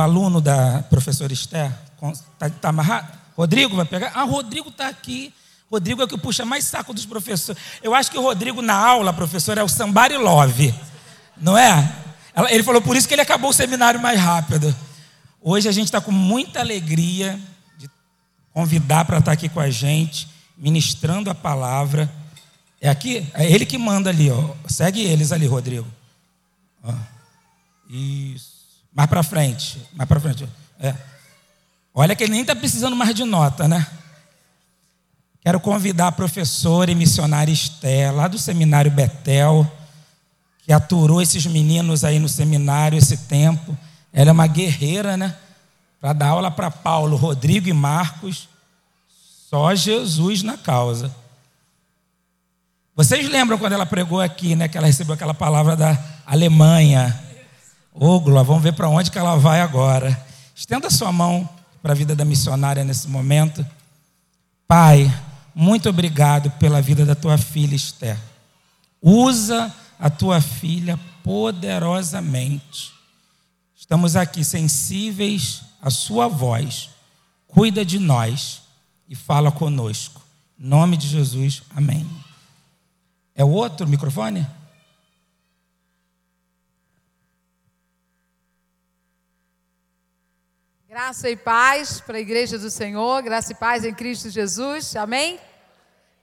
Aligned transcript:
aluno 0.00 0.40
da 0.40 0.82
professora 0.90 1.32
Esther, 1.32 1.72
está 2.32 2.50
tá 2.50 2.68
amarrado? 2.68 3.18
Rodrigo 3.36 3.76
vai 3.76 3.84
pegar? 3.84 4.12
Ah, 4.14 4.24
Rodrigo 4.24 4.68
está 4.68 4.88
aqui. 4.88 5.32
Rodrigo 5.70 6.02
é 6.02 6.04
o 6.04 6.08
que 6.08 6.18
puxa 6.18 6.44
mais 6.44 6.64
saco 6.64 6.92
dos 6.92 7.06
professores. 7.06 7.62
Eu 7.82 7.94
acho 7.94 8.10
que 8.10 8.18
o 8.18 8.22
Rodrigo, 8.22 8.60
na 8.60 8.74
aula, 8.74 9.12
professor, 9.12 9.56
é 9.56 9.62
o 9.62 9.68
Somebody 9.68 10.16
Love. 10.16 10.74
Não 11.36 11.56
é? 11.56 11.90
Ele 12.50 12.62
falou 12.62 12.82
por 12.82 12.96
isso 12.96 13.06
que 13.06 13.14
ele 13.14 13.22
acabou 13.22 13.50
o 13.50 13.54
seminário 13.54 14.00
mais 14.00 14.18
rápido. 14.18 14.74
Hoje 15.40 15.68
a 15.68 15.72
gente 15.72 15.86
está 15.86 16.00
com 16.00 16.10
muita 16.10 16.60
alegria 16.60 17.40
de 17.78 17.88
convidar 18.52 19.04
para 19.04 19.18
estar 19.18 19.30
tá 19.30 19.32
aqui 19.32 19.48
com 19.48 19.60
a 19.60 19.70
gente, 19.70 20.28
ministrando 20.56 21.30
a 21.30 21.34
palavra. 21.34 22.12
É 22.80 22.88
aqui? 22.88 23.26
É 23.32 23.50
ele 23.50 23.64
que 23.64 23.78
manda 23.78 24.10
ali, 24.10 24.30
ó. 24.30 24.54
Segue 24.68 25.00
eles 25.00 25.32
ali, 25.32 25.46
Rodrigo. 25.46 25.86
Ó. 26.82 26.92
Isso. 27.88 28.49
Mais 28.92 29.08
para 29.08 29.22
frente. 29.22 29.80
Mais 29.92 30.08
para 30.08 30.20
frente. 30.20 30.48
É. 30.78 30.94
Olha 31.94 32.14
que 32.14 32.24
ele 32.24 32.32
nem 32.32 32.42
está 32.42 32.54
precisando 32.54 32.96
mais 32.96 33.14
de 33.14 33.24
nota, 33.24 33.66
né? 33.66 33.86
Quero 35.42 35.58
convidar 35.58 36.08
a 36.08 36.12
professora 36.12 36.90
e 36.90 36.94
missionária 36.94 37.52
Esther, 37.52 38.14
lá 38.14 38.28
do 38.28 38.38
seminário 38.38 38.90
Betel, 38.90 39.70
que 40.62 40.72
aturou 40.72 41.22
esses 41.22 41.46
meninos 41.46 42.04
aí 42.04 42.18
no 42.18 42.28
seminário 42.28 42.98
esse 42.98 43.16
tempo. 43.16 43.76
Ela 44.12 44.30
é 44.30 44.32
uma 44.32 44.46
guerreira, 44.46 45.16
né? 45.16 45.34
Para 46.00 46.12
dar 46.12 46.28
aula 46.28 46.50
para 46.50 46.70
Paulo, 46.70 47.16
Rodrigo 47.16 47.68
e 47.68 47.72
Marcos. 47.72 48.48
Só 49.48 49.74
Jesus 49.74 50.42
na 50.42 50.58
causa. 50.58 51.14
Vocês 52.94 53.28
lembram 53.28 53.56
quando 53.56 53.72
ela 53.72 53.86
pregou 53.86 54.20
aqui, 54.20 54.54
né? 54.54 54.68
Que 54.68 54.76
ela 54.76 54.86
recebeu 54.86 55.14
aquela 55.14 55.34
palavra 55.34 55.74
da 55.74 55.98
Alemanha. 56.26 57.18
Glória, 57.92 58.44
vamos 58.44 58.62
ver 58.62 58.72
para 58.72 58.88
onde 58.88 59.10
que 59.10 59.18
ela 59.18 59.36
vai 59.36 59.60
agora. 59.60 60.26
Estenda 60.54 60.88
sua 60.90 61.10
mão 61.10 61.48
para 61.82 61.92
a 61.92 61.96
vida 61.96 62.14
da 62.14 62.24
missionária 62.24 62.84
nesse 62.84 63.08
momento. 63.08 63.66
Pai, 64.66 65.12
muito 65.54 65.88
obrigado 65.88 66.50
pela 66.52 66.80
vida 66.80 67.04
da 67.04 67.14
tua 67.14 67.36
filha 67.36 67.74
Esther. 67.74 68.16
Usa 69.02 69.74
a 69.98 70.08
tua 70.08 70.40
filha 70.40 70.98
poderosamente. 71.24 72.92
Estamos 73.76 74.14
aqui 74.14 74.44
sensíveis 74.44 75.62
à 75.82 75.90
sua 75.90 76.28
voz. 76.28 76.90
Cuida 77.48 77.84
de 77.84 77.98
nós 77.98 78.62
e 79.08 79.16
fala 79.16 79.50
conosco. 79.50 80.22
Em 80.58 80.66
nome 80.66 80.96
de 80.96 81.08
Jesus, 81.08 81.62
amém. 81.74 82.08
É 83.34 83.44
o 83.44 83.50
outro 83.50 83.88
microfone? 83.88 84.46
Graça 90.90 91.30
e 91.30 91.36
paz 91.36 92.00
para 92.00 92.16
a 92.16 92.20
igreja 92.20 92.58
do 92.58 92.68
Senhor, 92.68 93.22
graça 93.22 93.52
e 93.52 93.54
paz 93.54 93.84
em 93.84 93.94
Cristo 93.94 94.28
Jesus, 94.28 94.96
amém? 94.96 95.38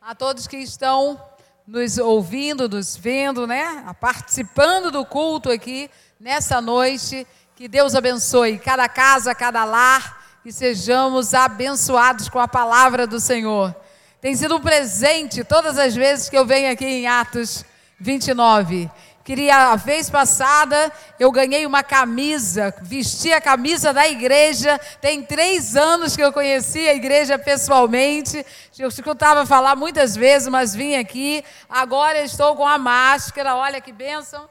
A 0.02 0.14
todos 0.14 0.46
que 0.46 0.58
estão 0.58 1.18
nos 1.66 1.98
ouvindo, 1.98 2.68
nos 2.68 2.98
vendo, 2.98 3.48
né? 3.48 3.86
Participando 4.02 4.92
do 4.92 5.06
culto 5.06 5.50
aqui 5.50 5.90
nessa 6.20 6.60
noite, 6.60 7.26
que 7.56 7.70
Deus 7.70 7.96
abençoe 7.96 8.60
cada 8.60 8.90
casa, 8.90 9.34
cada 9.34 9.64
lar, 9.64 10.42
que 10.44 10.52
sejamos 10.52 11.34
abençoados 11.34 12.28
com 12.28 12.40
a 12.40 12.48
palavra 12.50 13.08
do 13.08 13.22
Senhor. 13.22 13.74
Tem 14.20 14.36
sido 14.36 14.58
um 14.58 14.62
presente 14.62 15.46
todas 15.46 15.78
as 15.78 15.96
vezes 15.96 16.28
que 16.28 16.38
eu 16.38 16.46
venho 16.46 16.70
aqui 16.70 16.84
em 16.84 17.08
Atos 17.08 17.64
29. 18.02 18.92
Queria, 19.28 19.74
a 19.74 19.76
vez 19.76 20.10
passada, 20.10 20.90
eu 21.20 21.30
ganhei 21.34 21.66
uma 21.66 21.84
camisa, 21.84 22.74
vesti 22.82 23.34
a 23.34 23.42
camisa 23.42 23.92
da 23.92 24.08
igreja. 24.08 24.80
Tem 25.02 25.22
três 25.22 25.76
anos 25.76 26.16
que 26.16 26.24
eu 26.24 26.32
conheci 26.32 26.88
a 26.88 26.94
igreja 26.94 27.38
pessoalmente. 27.38 28.46
Eu 28.80 28.88
escutava 28.88 29.46
falar 29.46 29.76
muitas 29.76 30.16
vezes, 30.16 30.48
mas 30.48 30.74
vim 30.74 30.96
aqui. 30.96 31.44
Agora 31.68 32.22
estou 32.22 32.56
com 32.56 32.66
a 32.66 32.78
máscara, 32.78 33.58
olha 33.58 33.82
que 33.82 33.92
bênção. 33.92 34.50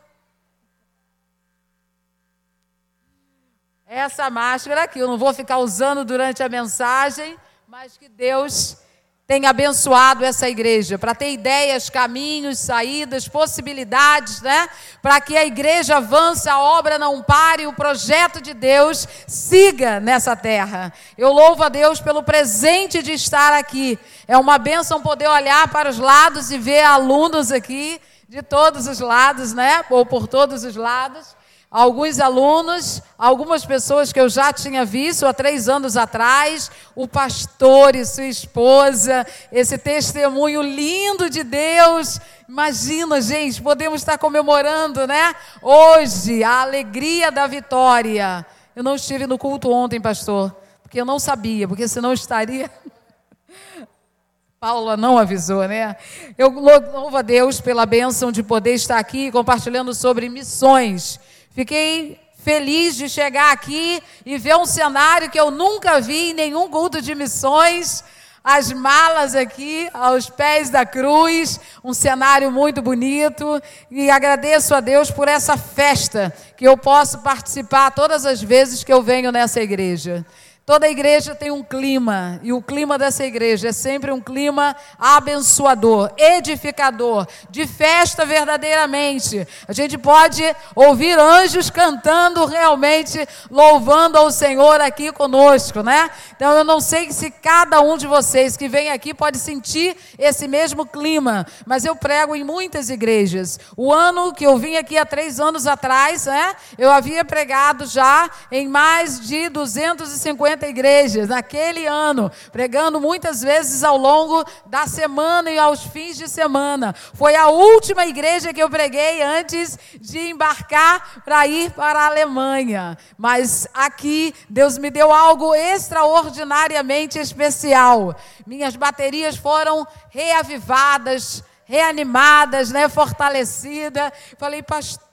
Essa 3.86 4.28
máscara 4.28 4.82
aqui, 4.82 4.98
eu 4.98 5.08
não 5.08 5.16
vou 5.16 5.32
ficar 5.32 5.56
usando 5.56 6.04
durante 6.04 6.42
a 6.42 6.50
mensagem, 6.50 7.38
mas 7.66 7.96
que 7.96 8.10
Deus 8.10 8.76
tem 9.26 9.44
abençoado 9.44 10.24
essa 10.24 10.48
igreja, 10.48 10.96
para 10.96 11.12
ter 11.12 11.32
ideias, 11.32 11.90
caminhos, 11.90 12.60
saídas, 12.60 13.26
possibilidades, 13.26 14.40
né? 14.40 14.68
Para 15.02 15.20
que 15.20 15.36
a 15.36 15.44
igreja 15.44 15.96
avance, 15.96 16.48
a 16.48 16.60
obra 16.60 16.96
não 16.96 17.20
pare, 17.24 17.66
o 17.66 17.72
projeto 17.72 18.40
de 18.40 18.54
Deus 18.54 19.06
siga 19.26 19.98
nessa 19.98 20.36
terra. 20.36 20.92
Eu 21.18 21.32
louvo 21.32 21.64
a 21.64 21.68
Deus 21.68 22.00
pelo 22.00 22.22
presente 22.22 23.02
de 23.02 23.14
estar 23.14 23.52
aqui. 23.52 23.98
É 24.28 24.38
uma 24.38 24.58
bênção 24.58 25.02
poder 25.02 25.28
olhar 25.28 25.66
para 25.72 25.90
os 25.90 25.98
lados 25.98 26.52
e 26.52 26.58
ver 26.58 26.84
alunos 26.84 27.50
aqui 27.50 28.00
de 28.28 28.42
todos 28.42 28.86
os 28.86 29.00
lados, 29.00 29.52
né? 29.52 29.84
Ou 29.90 30.06
por 30.06 30.28
todos 30.28 30.62
os 30.62 30.76
lados 30.76 31.34
alguns 31.76 32.18
alunos, 32.18 33.02
algumas 33.18 33.62
pessoas 33.66 34.10
que 34.10 34.18
eu 34.18 34.30
já 34.30 34.50
tinha 34.50 34.82
visto 34.82 35.26
há 35.26 35.34
três 35.34 35.68
anos 35.68 35.94
atrás, 35.94 36.70
o 36.94 37.06
pastor 37.06 37.94
e 37.94 38.02
sua 38.06 38.24
esposa, 38.24 39.26
esse 39.52 39.76
testemunho 39.76 40.62
lindo 40.62 41.28
de 41.28 41.44
Deus. 41.44 42.18
Imagina, 42.48 43.20
gente, 43.20 43.60
podemos 43.60 44.00
estar 44.00 44.16
comemorando, 44.16 45.06
né? 45.06 45.34
Hoje, 45.60 46.42
a 46.42 46.62
alegria 46.62 47.30
da 47.30 47.46
vitória. 47.46 48.46
Eu 48.74 48.82
não 48.82 48.94
estive 48.94 49.26
no 49.26 49.36
culto 49.36 49.70
ontem, 49.70 50.00
pastor, 50.00 50.56
porque 50.82 50.98
eu 50.98 51.04
não 51.04 51.18
sabia, 51.18 51.68
porque 51.68 51.86
senão 51.86 52.14
estaria. 52.14 52.70
Paula 54.58 54.96
não 54.96 55.18
avisou, 55.18 55.68
né? 55.68 55.94
Eu 56.38 56.48
louvo 56.48 57.18
a 57.18 57.22
Deus 57.22 57.60
pela 57.60 57.84
bênção 57.84 58.32
de 58.32 58.42
poder 58.42 58.72
estar 58.72 58.98
aqui 58.98 59.30
compartilhando 59.30 59.94
sobre 59.94 60.30
missões. 60.30 61.20
Fiquei 61.56 62.20
feliz 62.44 62.96
de 62.96 63.08
chegar 63.08 63.50
aqui 63.50 64.02
e 64.26 64.36
ver 64.36 64.56
um 64.56 64.66
cenário 64.66 65.30
que 65.30 65.40
eu 65.40 65.50
nunca 65.50 66.02
vi 66.02 66.32
em 66.32 66.34
nenhum 66.34 66.68
culto 66.68 67.00
de 67.00 67.14
missões. 67.14 68.04
As 68.44 68.70
malas 68.74 69.34
aqui 69.34 69.88
aos 69.94 70.28
pés 70.28 70.68
da 70.68 70.84
cruz, 70.84 71.58
um 71.82 71.94
cenário 71.94 72.52
muito 72.52 72.82
bonito. 72.82 73.58
E 73.90 74.10
agradeço 74.10 74.74
a 74.74 74.80
Deus 74.80 75.10
por 75.10 75.28
essa 75.28 75.56
festa 75.56 76.30
que 76.58 76.68
eu 76.68 76.76
posso 76.76 77.20
participar 77.20 77.90
todas 77.90 78.26
as 78.26 78.42
vezes 78.42 78.84
que 78.84 78.92
eu 78.92 79.02
venho 79.02 79.32
nessa 79.32 79.62
igreja. 79.62 80.26
Toda 80.66 80.88
igreja 80.88 81.32
tem 81.32 81.52
um 81.52 81.62
clima, 81.62 82.40
e 82.42 82.52
o 82.52 82.60
clima 82.60 82.98
dessa 82.98 83.24
igreja 83.24 83.68
é 83.68 83.72
sempre 83.72 84.10
um 84.10 84.20
clima 84.20 84.74
abençoador, 84.98 86.10
edificador, 86.16 87.24
de 87.48 87.68
festa 87.68 88.26
verdadeiramente. 88.26 89.46
A 89.68 89.72
gente 89.72 89.96
pode 89.96 90.42
ouvir 90.74 91.16
anjos 91.16 91.70
cantando 91.70 92.44
realmente, 92.46 93.24
louvando 93.48 94.18
ao 94.18 94.32
Senhor 94.32 94.80
aqui 94.80 95.12
conosco, 95.12 95.84
né? 95.84 96.10
Então 96.34 96.50
eu 96.58 96.64
não 96.64 96.80
sei 96.80 97.12
se 97.12 97.30
cada 97.30 97.80
um 97.80 97.96
de 97.96 98.08
vocês 98.08 98.56
que 98.56 98.66
vem 98.66 98.90
aqui 98.90 99.14
pode 99.14 99.38
sentir 99.38 99.96
esse 100.18 100.48
mesmo 100.48 100.84
clima, 100.84 101.46
mas 101.64 101.84
eu 101.84 101.94
prego 101.94 102.34
em 102.34 102.42
muitas 102.42 102.90
igrejas. 102.90 103.60
O 103.76 103.92
ano 103.92 104.34
que 104.34 104.44
eu 104.44 104.58
vim 104.58 104.74
aqui 104.74 104.98
há 104.98 105.06
três 105.06 105.38
anos 105.38 105.64
atrás, 105.64 106.26
né? 106.26 106.56
Eu 106.76 106.90
havia 106.90 107.24
pregado 107.24 107.86
já 107.86 108.28
em 108.50 108.66
mais 108.66 109.20
de 109.20 109.48
250 109.48 110.55
50 110.56 110.66
igrejas 110.68 111.28
naquele 111.28 111.86
ano, 111.86 112.30
pregando 112.50 113.00
muitas 113.00 113.42
vezes 113.42 113.84
ao 113.84 113.96
longo 113.96 114.44
da 114.66 114.86
semana 114.86 115.50
e 115.50 115.58
aos 115.58 115.82
fins 115.84 116.16
de 116.16 116.28
semana. 116.28 116.94
Foi 117.14 117.36
a 117.36 117.48
última 117.48 118.06
igreja 118.06 118.52
que 118.52 118.62
eu 118.62 118.70
preguei 118.70 119.22
antes 119.22 119.78
de 120.00 120.18
embarcar 120.18 121.22
para 121.24 121.46
ir 121.46 121.70
para 121.72 122.00
a 122.00 122.06
Alemanha. 122.06 122.96
Mas 123.18 123.68
aqui 123.74 124.34
Deus 124.48 124.78
me 124.78 124.90
deu 124.90 125.12
algo 125.12 125.54
extraordinariamente 125.54 127.18
especial. 127.18 128.16
Minhas 128.46 128.74
baterias 128.76 129.36
foram 129.36 129.86
reavivadas, 130.08 131.44
reanimadas, 131.64 132.70
né, 132.70 132.88
fortalecida. 132.88 134.12
Falei, 134.38 134.62
pastor 134.62 135.05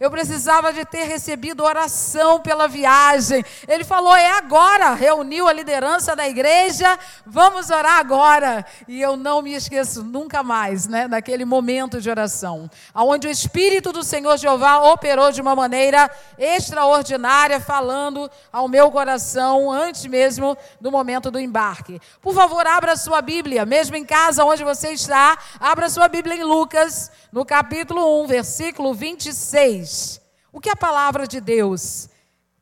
eu 0.00 0.10
precisava 0.10 0.72
de 0.72 0.82
ter 0.86 1.04
recebido 1.04 1.62
oração 1.62 2.40
pela 2.40 2.66
viagem. 2.66 3.44
Ele 3.68 3.84
falou: 3.84 4.16
é 4.16 4.30
agora. 4.30 4.94
Reuniu 4.94 5.46
a 5.46 5.52
liderança 5.52 6.16
da 6.16 6.26
igreja, 6.26 6.98
vamos 7.26 7.68
orar 7.68 7.98
agora. 7.98 8.64
E 8.88 9.02
eu 9.02 9.14
não 9.14 9.42
me 9.42 9.52
esqueço 9.52 10.02
nunca 10.02 10.42
mais, 10.42 10.86
né, 10.86 11.06
daquele 11.06 11.44
momento 11.44 12.00
de 12.00 12.08
oração, 12.08 12.70
onde 12.94 13.28
o 13.28 13.30
Espírito 13.30 13.92
do 13.92 14.02
Senhor 14.02 14.38
Jeová 14.38 14.90
operou 14.90 15.30
de 15.30 15.42
uma 15.42 15.54
maneira 15.54 16.10
extraordinária, 16.38 17.60
falando 17.60 18.30
ao 18.50 18.68
meu 18.68 18.90
coração 18.90 19.70
antes 19.70 20.06
mesmo 20.06 20.56
do 20.80 20.90
momento 20.90 21.30
do 21.30 21.38
embarque. 21.38 22.00
Por 22.22 22.34
favor, 22.34 22.66
abra 22.66 22.96
sua 22.96 23.20
Bíblia, 23.20 23.66
mesmo 23.66 23.96
em 23.96 24.04
casa 24.04 24.44
onde 24.44 24.64
você 24.64 24.90
está, 24.92 25.36
abra 25.60 25.90
sua 25.90 26.08
Bíblia 26.08 26.36
em 26.36 26.44
Lucas, 26.44 27.10
no 27.30 27.44
capítulo 27.44 28.22
1, 28.22 28.26
versículo 28.26 28.93
26. 28.94 30.20
O 30.52 30.60
que 30.60 30.70
a 30.70 30.76
palavra 30.76 31.26
de 31.26 31.40
Deus 31.40 32.08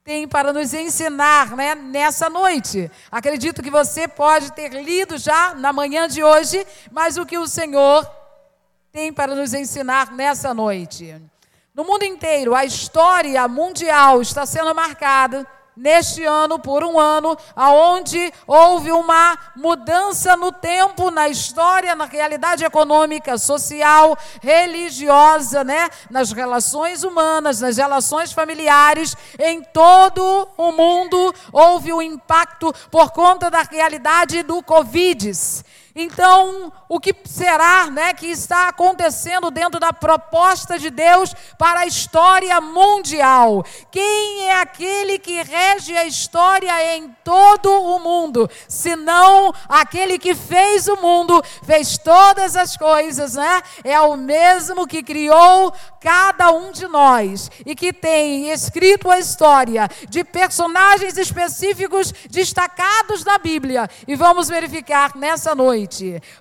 tem 0.04 0.26
para 0.26 0.52
nos 0.52 0.74
ensinar 0.74 1.56
né, 1.56 1.74
nessa 1.74 2.28
noite. 2.28 2.90
Acredito 3.10 3.62
que 3.62 3.70
você 3.70 4.08
pode 4.08 4.52
ter 4.52 4.70
lido 4.72 5.16
já 5.16 5.54
na 5.54 5.72
manhã 5.72 6.08
de 6.08 6.24
hoje, 6.24 6.66
mas 6.90 7.16
o 7.16 7.24
que 7.24 7.38
o 7.38 7.46
Senhor 7.46 8.08
tem 8.90 9.12
para 9.12 9.34
nos 9.34 9.54
ensinar 9.54 10.12
nessa 10.12 10.52
noite. 10.52 11.14
No 11.74 11.84
mundo 11.84 12.04
inteiro, 12.04 12.54
a 12.54 12.64
história 12.64 13.46
mundial 13.48 14.20
está 14.20 14.44
sendo 14.44 14.74
marcada 14.74 15.46
neste 15.76 16.24
ano 16.24 16.58
por 16.58 16.84
um 16.84 16.98
ano 16.98 17.36
aonde 17.56 18.32
houve 18.46 18.92
uma 18.92 19.38
mudança 19.56 20.36
no 20.36 20.52
tempo, 20.52 21.10
na 21.10 21.28
história, 21.28 21.94
na 21.94 22.04
realidade 22.04 22.64
econômica, 22.64 23.38
social, 23.38 24.16
religiosa, 24.40 25.64
né, 25.64 25.88
nas 26.10 26.32
relações 26.32 27.04
humanas, 27.04 27.60
nas 27.60 27.76
relações 27.76 28.32
familiares, 28.32 29.16
em 29.38 29.62
todo 29.62 30.48
o 30.56 30.72
mundo 30.72 31.34
houve 31.52 31.92
um 31.92 32.02
impacto 32.02 32.72
por 32.90 33.10
conta 33.10 33.50
da 33.50 33.62
realidade 33.62 34.42
do 34.42 34.62
Covid. 34.62 35.32
Então, 35.94 36.72
o 36.88 36.98
que 36.98 37.14
será 37.24 37.90
né, 37.90 38.14
que 38.14 38.26
está 38.26 38.68
acontecendo 38.68 39.50
dentro 39.50 39.78
da 39.78 39.92
proposta 39.92 40.78
de 40.78 40.88
Deus 40.88 41.34
para 41.58 41.80
a 41.80 41.86
história 41.86 42.58
mundial? 42.62 43.62
Quem 43.90 44.48
é 44.48 44.60
aquele 44.60 45.18
que 45.18 45.42
rege 45.42 45.94
a 45.94 46.04
história 46.04 46.96
em 46.96 47.14
todo 47.22 47.70
o 47.70 47.98
mundo? 47.98 48.48
Senão 48.66 49.52
aquele 49.68 50.18
que 50.18 50.34
fez 50.34 50.88
o 50.88 50.96
mundo, 50.96 51.42
fez 51.62 51.98
todas 51.98 52.56
as 52.56 52.74
coisas, 52.74 53.34
né? 53.34 53.62
É 53.84 54.00
o 54.00 54.16
mesmo 54.16 54.86
que 54.86 55.02
criou 55.02 55.74
cada 56.00 56.50
um 56.50 56.72
de 56.72 56.88
nós 56.88 57.50
e 57.66 57.74
que 57.74 57.92
tem 57.92 58.50
escrito 58.50 59.10
a 59.10 59.18
história 59.18 59.88
de 60.08 60.24
personagens 60.24 61.18
específicos 61.18 62.12
destacados 62.30 63.22
da 63.22 63.36
Bíblia. 63.38 63.88
E 64.08 64.16
vamos 64.16 64.48
verificar 64.48 65.14
nessa 65.16 65.54
noite. 65.54 65.81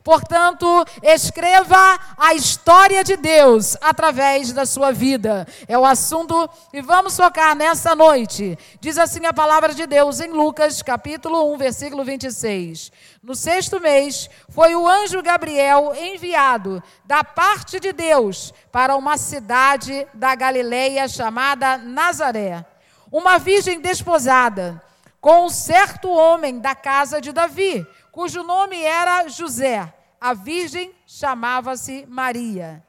Portanto, 0.03 0.85
escreva 1.03 1.99
a 2.17 2.33
história 2.33 3.03
de 3.03 3.17
Deus 3.17 3.77
através 3.81 4.51
da 4.51 4.65
sua 4.65 4.91
vida. 4.91 5.47
É 5.67 5.77
o 5.77 5.85
assunto 5.85 6.49
e 6.73 6.81
vamos 6.81 7.15
focar 7.15 7.55
nessa 7.55 7.95
noite. 7.95 8.57
Diz 8.79 8.97
assim 8.97 9.25
a 9.25 9.33
palavra 9.33 9.73
de 9.73 9.85
Deus 9.85 10.19
em 10.19 10.29
Lucas, 10.29 10.81
capítulo 10.81 11.53
1, 11.53 11.57
versículo 11.57 12.03
26. 12.03 12.91
No 13.23 13.35
sexto 13.35 13.79
mês, 13.79 14.29
foi 14.49 14.75
o 14.75 14.87
anjo 14.87 15.21
Gabriel 15.21 15.93
enviado 15.95 16.81
da 17.05 17.23
parte 17.23 17.79
de 17.79 17.93
Deus 17.93 18.53
para 18.71 18.95
uma 18.95 19.17
cidade 19.17 20.07
da 20.13 20.33
Galileia 20.35 21.07
chamada 21.07 21.77
Nazaré. 21.77 22.65
Uma 23.11 23.37
virgem 23.37 23.79
desposada 23.79 24.81
com 25.21 25.45
um 25.45 25.49
certo 25.49 26.09
homem 26.09 26.59
da 26.59 26.73
casa 26.73 27.21
de 27.21 27.31
Davi, 27.31 27.85
cujo 28.11 28.43
nome 28.43 28.81
era 28.81 29.27
José. 29.27 29.93
A 30.19 30.33
virgem 30.33 30.93
chamava-se 31.05 32.05
Maria. 32.07 32.83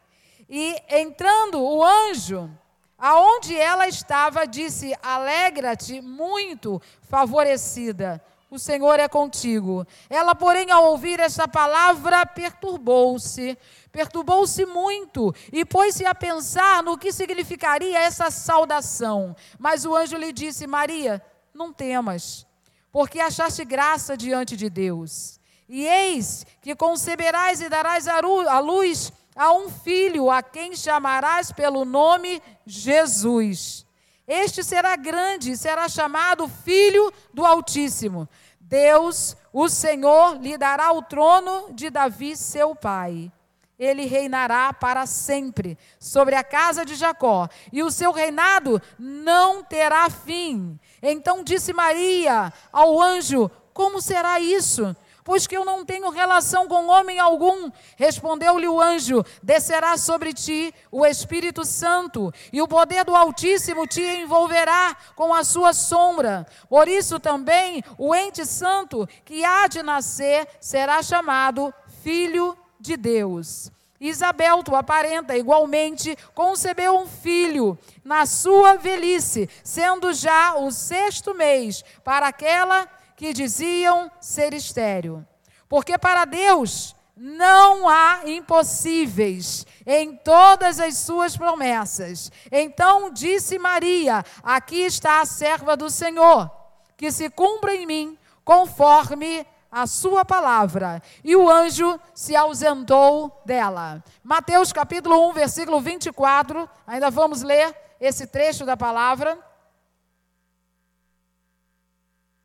E 0.49 0.77
entrando 0.89 1.63
o 1.63 1.83
anjo, 1.83 2.51
aonde 2.99 3.57
ela 3.57 3.89
estava, 3.89 4.47
disse: 4.47 4.95
Alegra-te 5.03 6.01
muito, 6.03 6.81
favorecida 7.09 8.23
o 8.53 8.59
Senhor 8.59 9.01
é 9.01 9.09
contigo. 9.09 9.87
Ela, 10.11 10.35
porém, 10.35 10.71
ao 10.71 10.85
ouvir 10.91 11.19
esta 11.19 11.49
palavra, 11.49 12.27
perturbou-se, 12.27 13.57
perturbou-se 13.91 14.67
muito 14.67 15.35
e 15.51 15.65
pôs-se 15.65 16.05
a 16.05 16.15
pensar 16.15 16.83
no 16.83 16.99
que 16.99 17.11
significaria 17.13 17.99
essa 17.99 18.31
saudação. 18.31 19.35
Mas 19.59 19.87
o 19.87 19.97
anjo 19.97 20.19
lhe 20.19 20.35
disse: 20.35 20.67
Maria, 20.67 21.25
não 21.55 21.73
temas, 21.73 22.47
porque 22.93 23.19
achaste 23.19 23.65
graça 23.65 24.17
diante 24.17 24.57
de 24.57 24.69
Deus. 24.69 25.41
E 25.69 25.87
eis 25.87 26.47
que 26.61 26.77
conceberás 26.77 27.63
e 27.63 27.69
darás 27.69 28.07
a 28.07 28.21
luz 28.21 29.11
a 29.35 29.53
um 29.53 29.71
filho, 29.71 30.31
a 30.31 30.43
quem 30.43 30.77
chamarás 30.77 31.51
pelo 31.51 31.85
nome 31.87 32.43
Jesus. 32.67 33.87
Este 34.29 34.63
será 34.63 34.95
grande, 34.95 35.57
será 35.57 35.89
chamado 35.89 36.47
Filho 36.47 37.11
do 37.33 37.45
Altíssimo. 37.45 38.29
Deus, 38.61 39.37
o 39.53 39.69
Senhor, 39.69 40.39
lhe 40.41 40.57
dará 40.57 40.93
o 40.93 41.03
trono 41.03 41.73
de 41.73 41.91
Davi, 41.91 42.37
seu 42.37 42.75
pai. 42.75 43.33
Ele 43.79 44.05
reinará 44.07 44.73
para 44.73 45.07
sempre 45.07 45.77
sobre 45.99 46.37
a 46.37 46.45
casa 46.45 46.85
de 46.85 46.95
Jacó, 46.95 47.49
e 47.73 47.83
o 47.83 47.91
seu 47.91 48.13
reinado 48.13 48.81
não 48.99 49.65
terá 49.65 50.09
fim. 50.09 50.79
Então 51.03 51.43
disse 51.43 51.73
Maria 51.73 52.53
ao 52.73 53.01
anjo: 53.01 53.51
Como 53.73 54.01
será 54.01 54.39
isso? 54.39 54.95
pois 55.25 55.47
que 55.47 55.57
eu 55.57 55.65
não 55.65 55.85
tenho 55.85 56.11
relação 56.11 56.67
com 56.67 56.89
homem 56.89 57.19
algum. 57.19 57.71
Respondeu-lhe 57.97 58.69
o 58.69 58.81
anjo: 58.81 59.25
Descerá 59.43 59.97
sobre 59.97 60.33
ti 60.33 60.75
o 60.91 61.05
Espírito 61.07 61.65
Santo, 61.65 62.33
e 62.53 62.61
o 62.61 62.69
poder 62.69 63.05
do 63.05 63.15
Altíssimo 63.15 63.87
te 63.87 64.03
envolverá 64.03 64.97
com 65.15 65.33
a 65.33 65.45
sua 65.45 65.73
sombra. 65.73 66.47
Por 66.69 66.89
isso 66.89 67.19
também 67.19 67.83
o 67.99 68.15
ente 68.15 68.45
santo 68.45 69.09
que 69.25 69.45
há 69.45 69.67
de 69.67 69.83
nascer 69.83 70.47
será 70.61 71.03
chamado 71.03 71.73
Filho 72.03 72.57
de 72.81 72.97
Deus. 72.97 73.71
Isabel, 74.03 74.65
tua 74.65 74.83
parenta, 74.83 75.37
igualmente 75.37 76.17
concebeu 76.35 76.99
um 76.99 77.07
filho 77.07 77.79
na 78.05 78.27
sua 78.27 78.75
velhice, 78.75 79.49
sendo 79.63 80.13
já 80.13 80.57
o 80.57 80.73
sexto 80.73 81.33
mês 81.33 81.85
para 82.03 82.27
aquela 82.27 82.89
que 83.17 83.33
diziam 83.33 84.11
ser 84.21 84.53
estéreo. 84.55 85.25
Porque 85.69 85.97
para 85.97 86.25
Deus 86.25 86.97
não 87.17 87.89
há 87.89 88.23
impossíveis 88.27 89.65
em 89.87 90.17
todas 90.17 90.81
as 90.81 90.99
suas 90.99 91.37
promessas. 91.37 92.33
Então 92.51 93.13
disse 93.13 93.57
Maria: 93.57 94.25
Aqui 94.43 94.81
está 94.81 95.21
a 95.21 95.25
serva 95.27 95.77
do 95.77 95.89
Senhor, 95.89 96.51
que 96.97 97.13
se 97.13 97.31
cumpra 97.31 97.73
em 97.73 97.87
mim 97.87 98.19
conforme 98.45 99.47
a 99.73 99.87
sua 99.87 100.23
palavra. 100.23 101.03
E 101.25 101.35
o 101.35 101.51
anjo 101.51 101.99
se 102.15 102.37
ausentou 102.37 103.43
dela. 103.47 104.05
Mateus 104.23 104.71
capítulo 104.71 105.31
1, 105.31 105.33
versículo 105.33 105.81
24. 105.81 106.69
Ainda 106.87 107.11
vamos 107.11 107.41
ler 107.41 107.75
esse 107.99 108.27
trecho 108.27 108.67
da 108.67 108.77
palavra. 108.77 109.39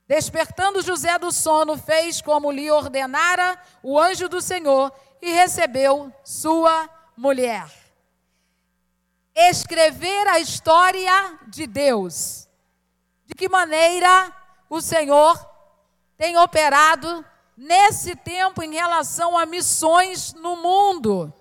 Despertando 0.08 0.82
José 0.82 1.20
do 1.20 1.34
sono, 1.34 1.78
fez 1.78 2.22
como 2.22 2.50
lhe 2.50 2.72
ordenara 2.72 3.62
o 3.84 4.00
anjo 4.00 4.30
do 4.30 4.40
Senhor 4.40 4.90
e 5.22 5.34
recebeu 5.34 6.14
sua 6.24 6.90
mulher. 7.18 7.70
Escrever 9.36 10.28
a 10.30 10.40
história 10.40 11.38
de 11.48 11.68
Deus. 11.68 12.48
De 13.26 13.36
que 13.36 13.50
maneira 13.50 14.34
o 14.70 14.80
Senhor 14.80 15.57
tem 16.18 16.36
operado 16.38 17.24
nesse 17.56 18.16
tempo 18.16 18.64
em 18.64 18.74
relação 18.74 19.38
a 19.38 19.46
missões 19.46 20.34
no 20.34 20.56
mundo. 20.56 21.32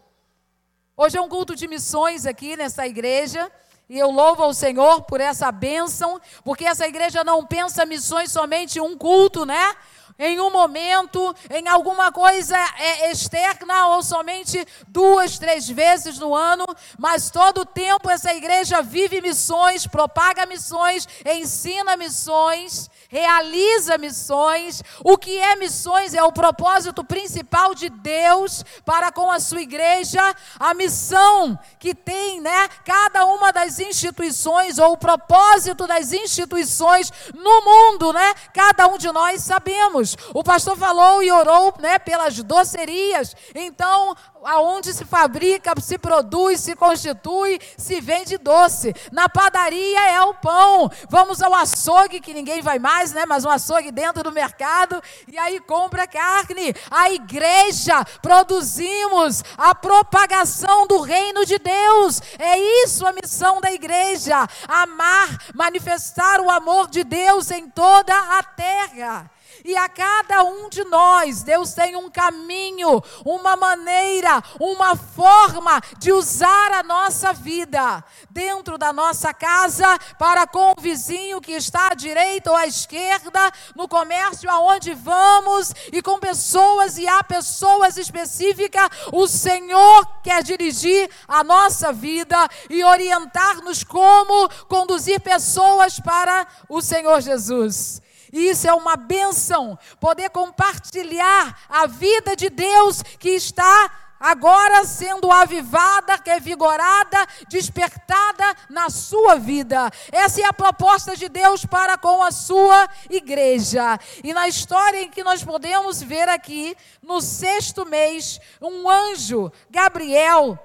Hoje 0.97 1.17
é 1.17 1.21
um 1.21 1.29
culto 1.29 1.57
de 1.57 1.67
missões 1.67 2.27
aqui 2.27 2.57
nessa 2.57 2.87
igreja. 2.87 3.51
E 3.89 3.99
eu 3.99 4.11
louvo 4.11 4.43
ao 4.43 4.53
Senhor 4.53 5.03
por 5.03 5.21
essa 5.21 5.53
bênção, 5.53 6.21
porque 6.45 6.65
essa 6.65 6.87
igreja 6.89 7.23
não 7.23 7.47
pensa 7.47 7.87
missões 7.87 8.33
somente 8.33 8.81
um 8.81 8.99
culto, 8.99 9.47
né? 9.47 9.77
Em 10.19 10.41
um 10.41 10.51
momento, 10.51 11.35
em 11.51 11.69
alguma 11.69 12.11
coisa 12.11 12.57
é, 12.79 13.11
externa 13.11 13.89
ou 13.89 14.03
somente 14.03 14.67
duas, 14.89 15.39
três 15.39 15.69
vezes 15.69 16.19
no 16.19 16.35
ano, 16.35 16.65
mas 16.99 17.31
todo 17.31 17.63
o 17.63 17.67
tempo 17.67 18.09
essa 18.09 18.33
igreja 18.33 18.81
vive 18.81 19.21
missões, 19.21 19.87
propaga 19.87 20.47
missões, 20.47 21.07
ensina 21.25 21.97
missões, 21.97 22.91
realiza 23.09 23.99
missões. 23.99 24.83
O 25.05 25.19
que 25.19 25.37
é 25.39 25.55
missões 25.57 26.15
é 26.15 26.23
o 26.23 26.33
propósito 26.33 27.05
principal 27.05 27.75
de 27.75 27.89
Deus 27.89 28.65
para 28.85 29.13
com 29.13 29.31
a 29.31 29.39
sua 29.39 29.61
igreja, 29.61 30.35
a 30.59 30.73
missão 30.75 31.59
que 31.79 31.95
tem, 31.95 32.41
né, 32.41 32.69
cada 32.85 33.25
uma 33.27 33.53
das 33.53 33.79
instituições 33.79 34.79
ou 34.79 34.93
o 34.93 34.97
propósito 34.97 35.87
das 35.87 36.13
instituições 36.13 37.13
no 37.35 37.63
mundo, 37.63 38.13
né? 38.13 38.35
Cada 38.53 38.87
um 38.87 38.99
de 38.99 39.11
nós 39.13 39.43
sabemos. 39.43 40.06
O 40.35 40.45
pastor 40.45 40.77
falou 40.77 41.23
e 41.23 41.33
orou, 41.33 41.75
né, 41.81 41.99
pelas 41.99 42.43
docerias. 42.43 43.35
Então, 43.55 44.15
aonde 44.45 44.93
se 44.93 45.05
fabrica, 45.05 45.73
se 45.81 45.99
produz, 45.99 46.61
se 46.61 46.77
constitui, 46.77 47.59
se 47.77 48.01
vende 48.01 48.39
doce. 48.39 48.95
Na 49.11 49.29
padaria 49.29 50.11
é 50.11 50.21
o 50.23 50.35
pão. 50.35 50.91
Vamos 51.09 51.43
ao 51.43 51.55
açougue, 51.55 52.21
que 52.21 52.35
ninguém 52.35 52.63
vai 52.63 52.79
mais, 52.79 53.13
né? 53.13 53.25
Mas 53.27 53.45
um 53.45 53.51
açougue 53.51 53.91
dentro 53.91 54.23
do 54.23 54.33
mercado, 54.33 55.03
e 55.27 55.39
aí 55.39 55.59
compra 55.61 56.07
carne. 56.07 56.75
A 56.91 57.11
igreja 57.11 58.05
produzimos 58.23 59.43
a 59.57 59.75
propagação 59.75 60.87
do 60.87 61.01
reino 61.01 61.45
de 61.45 61.59
Deus. 61.59 62.21
É 62.39 62.59
isso 62.85 63.07
a 63.07 63.13
missão 63.13 63.61
da 63.61 63.73
igreja, 63.73 64.47
amar, 64.69 65.39
manifestar 65.55 66.41
o 66.41 66.51
amor 66.51 66.89
de 66.89 67.03
Deus 67.05 67.51
em 67.51 67.69
toda 67.69 68.15
a 68.15 68.43
terra. 68.43 69.31
E 69.67 69.77
a 69.77 69.89
cada 69.89 70.45
um 70.45 70.69
de 70.69 70.85
nós, 70.85 71.43
Deus 71.43 71.75
tem 71.75 71.97
um 71.97 72.09
caminho, 72.09 73.03
uma 73.25 73.57
maneira, 73.57 74.41
uma 74.61 74.95
forma 74.95 75.81
de 75.99 76.13
usar 76.13 76.71
a 76.71 76.85
nossa 76.85 77.33
vida 77.33 78.05
dentro 78.31 78.79
da 78.79 78.93
nossa 78.93 79.35
casa, 79.35 79.99
para 80.21 80.47
com 80.47 80.71
o 80.71 80.81
vizinho 80.81 81.41
que 81.41 81.51
está 81.51 81.89
à 81.89 81.95
direita 81.95 82.53
ou 82.53 82.57
à 82.57 82.65
esquerda, 82.65 83.51
no 83.75 83.89
comércio 83.89 84.49
aonde 84.49 84.95
vamos 84.95 85.75
e 85.93 86.01
com 86.01 86.21
pessoas 86.21 86.97
e 86.97 87.09
há 87.09 87.25
pessoas 87.25 87.97
específicas. 87.97 88.89
O 89.13 89.27
Senhor 89.27 90.07
quer 90.23 90.45
dirigir 90.45 91.11
a 91.27 91.43
nossa 91.43 91.93
vida 91.93 92.39
e 92.71 92.85
orientar-nos 92.85 93.83
como 93.83 94.49
conduzir 94.69 95.21
pessoas 95.21 95.99
para 95.99 96.47
o 96.69 96.81
Senhor 96.81 97.21
Jesus. 97.21 98.06
E 98.33 98.49
isso 98.49 98.69
é 98.69 98.75
uma 98.75 98.97
benção, 98.97 99.79
poder 100.01 100.31
compartilhar 100.31 101.59
a 101.69 101.87
vida 101.87 102.35
de 102.35 102.49
Deus 102.51 103.03
que 103.19 103.31
está 103.31 103.91
agora 104.19 104.85
sendo 104.85 105.31
avivada, 105.31 106.21
revigorada, 106.25 107.27
despertada 107.49 108.57
na 108.69 108.91
sua 108.91 109.37
vida. 109.37 109.91
Essa 110.11 110.43
é 110.43 110.45
a 110.45 110.53
proposta 110.53 111.17
de 111.17 111.29
Deus 111.29 111.65
para 111.65 111.97
com 111.97 112.23
a 112.23 112.31
sua 112.31 112.89
igreja. 113.11 113.99
E 114.23 114.33
na 114.33 114.49
história 114.49 115.03
em 115.03 115.11
que 115.11 115.23
nós 115.23 115.45
podemos 115.45 116.03
ver 116.03 116.29
aqui, 116.29 116.77
no 117.03 117.21
sexto 117.21 117.85
mês, 117.87 118.41
um 118.61 118.89
anjo, 118.89 119.53
Gabriel, 119.71 120.59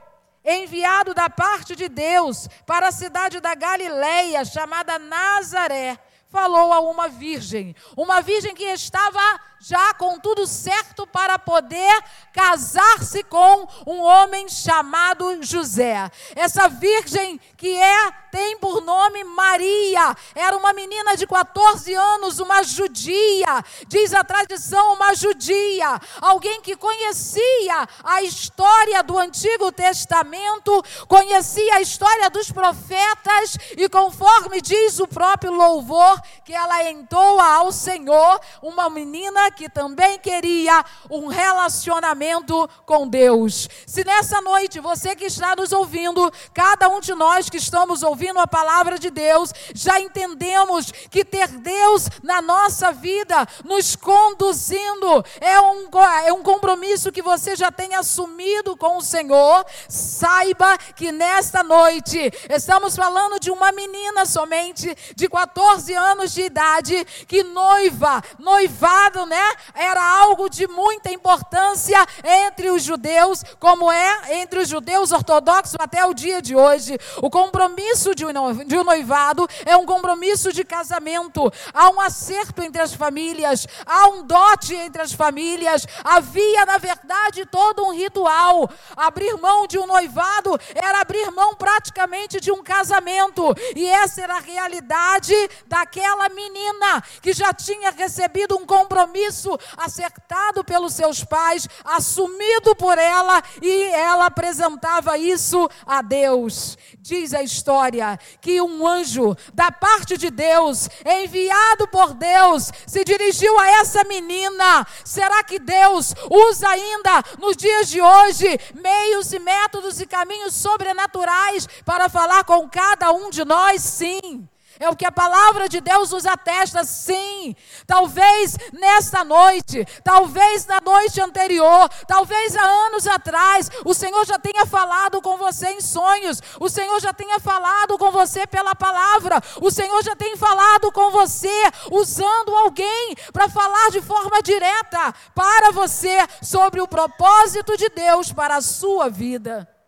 enviado 0.44 1.14
da 1.14 1.30
parte 1.30 1.76
de 1.76 1.88
Deus 1.88 2.48
para 2.66 2.88
a 2.88 2.92
cidade 2.92 3.40
da 3.40 3.54
Galileia, 3.54 4.44
chamada 4.44 4.98
Nazaré, 4.98 6.00
falou 6.32 6.72
a 6.72 6.80
uma 6.80 7.10
virgem, 7.10 7.76
uma 7.96 8.22
virgem 8.22 8.56
que 8.56 8.64
estava 8.64 9.20
já 9.62 9.94
com 9.94 10.20
tudo 10.20 10.48
certo 10.48 11.06
para 11.06 11.38
poder 11.38 12.04
casar-se 12.34 13.24
com 13.24 13.68
um 13.86 14.02
homem 14.02 14.50
chamado 14.50 15.44
José. 15.44 16.10
Essa 16.36 16.68
virgem 16.68 17.40
que 17.56 17.78
é 17.78 18.12
tem 18.32 18.58
por 18.58 18.82
nome 18.82 19.26
Maria, 19.26 20.16
era 20.34 20.56
uma 20.56 20.72
menina 20.72 21.18
de 21.18 21.28
14 21.28 21.94
anos, 21.94 22.40
uma 22.40 22.64
judia, 22.64 23.64
diz 23.88 24.14
a 24.14 24.24
tradição, 24.24 24.94
uma 24.94 25.14
judia, 25.14 26.00
alguém 26.22 26.62
que 26.62 26.78
conhecia 26.78 27.88
a 28.04 28.24
história 28.24 29.04
do 29.04 29.20
Antigo 29.20 29.70
Testamento, 29.72 30.82
conhecia 31.10 31.76
a 31.76 31.82
história 31.82 32.30
dos 32.30 32.50
profetas 32.52 33.58
e 33.76 33.90
conforme 33.90 34.62
diz 34.62 35.00
o 35.02 35.08
próprio 35.08 35.52
louvor 35.52 36.22
que 36.46 36.54
ela 36.54 36.90
entoa 36.90 37.46
ao 37.56 37.72
Senhor, 37.72 38.40
uma 38.62 38.90
menina 38.90 39.51
que 39.52 39.70
também 39.70 40.18
queria 40.20 40.84
um 41.10 41.28
relacionamento 41.28 42.70
com 42.86 43.08
Deus. 43.08 43.68
Se 43.86 44.04
nessa 44.04 44.42
noite 44.42 44.80
você 44.80 45.16
que 45.16 45.26
está 45.26 45.56
nos 45.56 45.72
ouvindo, 45.72 46.32
cada 46.54 46.90
um 46.90 47.00
de 47.00 47.14
nós 47.14 47.50
que 47.50 47.58
estamos 47.58 48.04
ouvindo 48.04 48.40
a 48.40 48.48
palavra 48.48 48.98
de 48.98 49.10
Deus, 49.10 49.54
já 49.74 50.00
entendemos 50.00 50.92
que 51.10 51.24
ter 51.24 51.48
Deus 51.48 52.08
na 52.24 52.42
nossa 52.42 52.92
vida, 52.92 53.48
nos 53.64 53.96
conduzindo, 53.96 55.24
é 55.40 55.60
um, 55.60 55.90
é 56.26 56.34
um 56.34 56.44
compromisso 56.44 57.12
que 57.12 57.22
você 57.22 57.56
já 57.56 57.72
tem 57.72 57.96
assumido 57.96 58.76
com 58.78 58.98
o 58.98 59.02
Senhor. 59.02 59.66
Saiba 59.88 60.78
que 60.96 61.12
nesta 61.12 61.64
noite 61.64 62.32
estamos 62.50 62.96
falando 62.96 63.40
de 63.40 63.52
uma 63.52 63.72
menina 63.72 64.26
somente 64.26 64.96
de 65.16 65.28
14 65.30 65.94
anos 65.94 66.34
de 66.34 66.42
idade 66.42 67.06
que 67.28 67.44
noiva, 67.44 68.22
noivado, 68.40 69.26
né? 69.26 69.41
Era 69.74 70.04
algo 70.20 70.50
de 70.50 70.68
muita 70.68 71.12
importância 71.12 72.06
entre 72.24 72.70
os 72.70 72.84
judeus, 72.84 73.44
como 73.60 73.92
é 73.92 74.42
entre 74.42 74.60
os 74.60 74.68
judeus 74.68 75.12
ortodoxos 75.12 75.76
até 75.80 76.06
o 76.06 76.14
dia 76.14 76.42
de 76.42 76.56
hoje. 76.56 76.98
O 77.22 77.30
compromisso 77.30 78.14
de 78.14 78.26
um 78.26 78.84
noivado 78.84 79.48
é 79.66 79.76
um 79.76 79.86
compromisso 79.86 80.52
de 80.52 80.64
casamento. 80.64 81.52
Há 81.74 81.90
um 81.90 82.00
acerto 82.00 82.62
entre 82.62 82.82
as 82.82 82.94
famílias, 82.94 83.68
há 83.86 84.08
um 84.10 84.24
dote 84.24 84.76
entre 84.76 85.02
as 85.02 85.14
famílias. 85.14 85.86
Havia, 86.04 86.66
na 86.66 86.78
verdade, 86.78 87.46
todo 87.46 87.86
um 87.86 87.94
ritual. 87.94 88.70
Abrir 88.96 89.36
mão 89.38 89.68
de 89.68 89.78
um 89.80 89.88
noivado 89.88 90.60
era 90.76 91.02
abrir 91.02 91.32
mão 91.32 91.56
praticamente 91.56 92.40
de 92.40 92.52
um 92.52 92.64
casamento. 92.64 93.56
E 93.76 93.88
essa 93.88 94.22
era 94.22 94.36
a 94.36 94.40
realidade 94.40 95.34
daquela 95.66 96.30
menina 96.30 97.04
que 97.22 97.34
já 97.34 97.54
tinha 97.54 97.92
recebido 97.92 98.58
um 98.58 98.66
compromisso 98.66 99.31
acertado 99.78 100.64
pelos 100.64 100.94
seus 100.94 101.24
pais, 101.24 101.68
assumido 101.84 102.76
por 102.76 102.98
ela, 102.98 103.42
e 103.62 103.84
ela 103.86 104.26
apresentava 104.26 105.18
isso 105.18 105.70
a 105.86 106.02
Deus. 106.02 106.78
Diz 107.00 107.34
a 107.34 107.42
história 107.42 108.20
que 108.40 108.62
um 108.62 108.88
anjo 108.88 109.36
da 109.54 109.72
parte 109.72 110.18
de 110.18 110.30
Deus, 110.30 110.90
enviado 111.06 111.88
por 111.88 112.14
Deus, 112.14 112.72
se 112.86 113.04
dirigiu 113.04 113.58
a 113.60 113.72
essa 113.80 114.04
menina. 114.04 114.86
Será 115.04 115.44
que 115.44 115.60
Deus 115.60 116.14
usa 116.30 116.68
ainda 116.70 117.24
nos 117.40 117.56
dias 117.56 117.90
de 117.90 118.02
hoje 118.02 118.60
meios 118.76 119.34
e 119.34 119.40
métodos 119.40 120.00
e 120.00 120.06
caminhos 120.06 120.54
sobrenaturais 120.54 121.68
para 121.86 122.10
falar 122.10 122.44
com 122.44 122.70
cada 122.70 123.12
um 123.12 123.30
de 123.30 123.44
nós? 123.46 123.82
Sim. 123.82 124.48
É 124.82 124.90
o 124.90 124.96
que 124.96 125.06
a 125.06 125.12
palavra 125.12 125.70
de 125.70 125.80
Deus 125.80 126.10
nos 126.10 126.26
atesta, 126.26 126.84
sim. 126.84 127.56
Talvez 127.86 128.58
nesta 128.74 129.24
noite, 129.24 129.86
talvez 130.04 130.66
na 130.66 130.82
noite 130.82 131.22
anterior, 131.22 131.88
talvez 132.08 132.56
há 132.56 132.64
anos 132.64 133.06
atrás, 133.06 133.70
o 133.86 133.94
Senhor 133.94 134.26
já 134.26 134.40
tenha 134.40 134.66
falado 134.66 135.22
com 135.22 135.38
você 135.38 135.68
em 135.68 135.82
sonhos, 135.82 136.42
o 136.60 136.68
Senhor 136.68 137.00
já 137.00 137.14
tenha 137.14 137.40
falado 137.40 137.96
com 137.96 138.10
você 138.10 138.48
pela 138.48 138.74
palavra, 138.74 139.40
o 139.62 139.70
Senhor 139.70 140.04
já 140.04 140.16
tem 140.16 140.36
falado 140.36 140.92
com 140.92 141.12
você 141.12 141.62
usando 141.92 142.56
alguém 142.56 143.16
para 143.32 143.48
falar 143.48 143.92
de 143.92 144.02
forma 144.02 144.42
direta 144.42 145.14
para 145.36 145.70
você 145.72 146.18
sobre 146.42 146.82
o 146.82 146.88
propósito 146.88 147.78
de 147.78 147.88
Deus 147.90 148.34
para 148.34 148.56
a 148.56 148.62
sua 148.62 149.12
vida. 149.12 149.81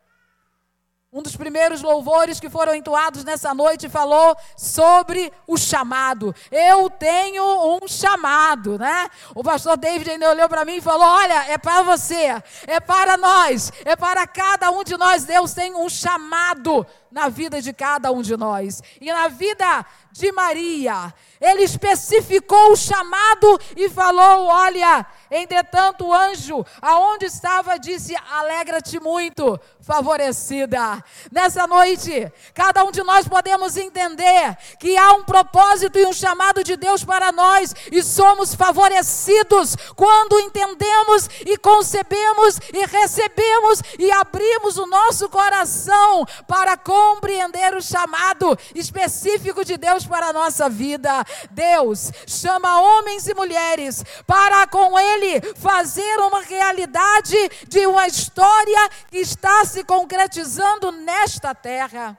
Um 1.15 1.21
dos 1.21 1.35
primeiros 1.35 1.83
louvores 1.83 2.39
que 2.39 2.49
foram 2.49 2.73
entoados 2.73 3.23
nessa 3.23 3.53
noite 3.53 3.87
falou 3.87 4.35
sobre 4.57 5.31
o 5.45 5.55
chamado. 5.55 6.33
Eu 6.51 6.89
tenho 6.89 7.43
um 7.77 7.87
chamado, 7.87 8.79
né? 8.79 9.07
O 9.35 9.43
pastor 9.43 9.77
David 9.77 10.09
ainda 10.09 10.31
olhou 10.31 10.49
para 10.49 10.65
mim 10.65 10.77
e 10.77 10.81
falou: 10.81 11.05
Olha, 11.05 11.51
é 11.51 11.57
para 11.59 11.83
você, 11.83 12.41
é 12.65 12.79
para 12.79 13.15
nós, 13.15 13.71
é 13.85 13.95
para 13.95 14.25
cada 14.25 14.71
um 14.71 14.83
de 14.83 14.97
nós. 14.97 15.23
Deus 15.23 15.53
tem 15.53 15.75
um 15.75 15.87
chamado 15.87 16.83
na 17.13 17.29
vida 17.29 17.61
de 17.61 17.71
cada 17.71 18.11
um 18.11 18.23
de 18.23 18.35
nós. 18.35 18.81
E 18.99 19.13
na 19.13 19.27
vida 19.27 19.85
de 20.11 20.31
Maria, 20.31 21.13
ele 21.39 21.63
especificou 21.63 22.71
o 22.71 22.75
chamado 22.75 23.59
e 23.75 23.89
falou: 23.89 24.47
Olha, 24.47 25.05
entretanto, 25.29 26.05
o 26.05 26.13
anjo, 26.13 26.65
aonde 26.81 27.25
estava, 27.25 27.77
disse: 27.77 28.15
Alegra-te 28.31 28.99
muito, 28.99 29.59
favorecida. 29.81 31.03
Nessa 31.31 31.67
noite, 31.67 32.31
cada 32.53 32.83
um 32.83 32.91
de 32.91 33.03
nós 33.03 33.27
podemos 33.27 33.75
entender 33.75 34.57
que 34.79 34.95
há 34.95 35.13
um 35.13 35.23
propósito 35.23 35.99
e 35.99 36.05
um 36.05 36.13
chamado 36.13 36.63
de 36.63 36.77
Deus 36.77 37.03
para 37.03 37.31
nós 37.31 37.75
e 37.91 38.01
somos 38.01 38.55
favorecidos 38.55 39.75
quando 39.95 40.39
entendemos 40.39 41.29
e 41.45 41.57
concebemos 41.57 42.59
e 42.73 42.85
recebemos 42.85 43.81
e 43.99 44.11
abrimos 44.11 44.77
o 44.77 44.85
nosso 44.85 45.27
coração 45.27 46.25
para 46.47 46.77
compreender 47.03 47.75
o 47.75 47.81
chamado 47.81 48.57
específico 48.73 49.65
de 49.65 49.77
Deus 49.77 50.05
para 50.05 50.27
a 50.27 50.33
nossa 50.33 50.69
vida. 50.69 51.11
Deus 51.51 52.11
chama 52.25 52.81
homens 52.81 53.27
e 53.27 53.33
mulheres 53.33 54.03
para 54.25 54.65
com 54.67 54.97
Ele 54.97 55.41
fazer 55.55 56.17
uma 56.19 56.41
realidade 56.41 57.37
de 57.67 57.85
uma 57.85 58.07
história 58.07 58.89
que 59.11 59.17
está 59.17 59.65
se 59.65 59.83
concretizando 59.83 60.91
nesta 60.91 61.53
terra. 61.53 62.17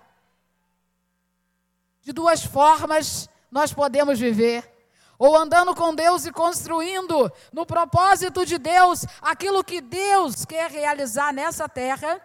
De 2.02 2.12
duas 2.12 2.44
formas 2.44 3.28
nós 3.50 3.72
podemos 3.72 4.18
viver. 4.18 4.70
Ou 5.16 5.36
andando 5.36 5.74
com 5.74 5.94
Deus 5.94 6.26
e 6.26 6.32
construindo 6.32 7.32
no 7.52 7.64
propósito 7.64 8.44
de 8.44 8.58
Deus 8.58 9.06
aquilo 9.22 9.64
que 9.64 9.80
Deus 9.80 10.44
quer 10.44 10.70
realizar 10.70 11.32
nessa 11.32 11.68
terra. 11.68 12.20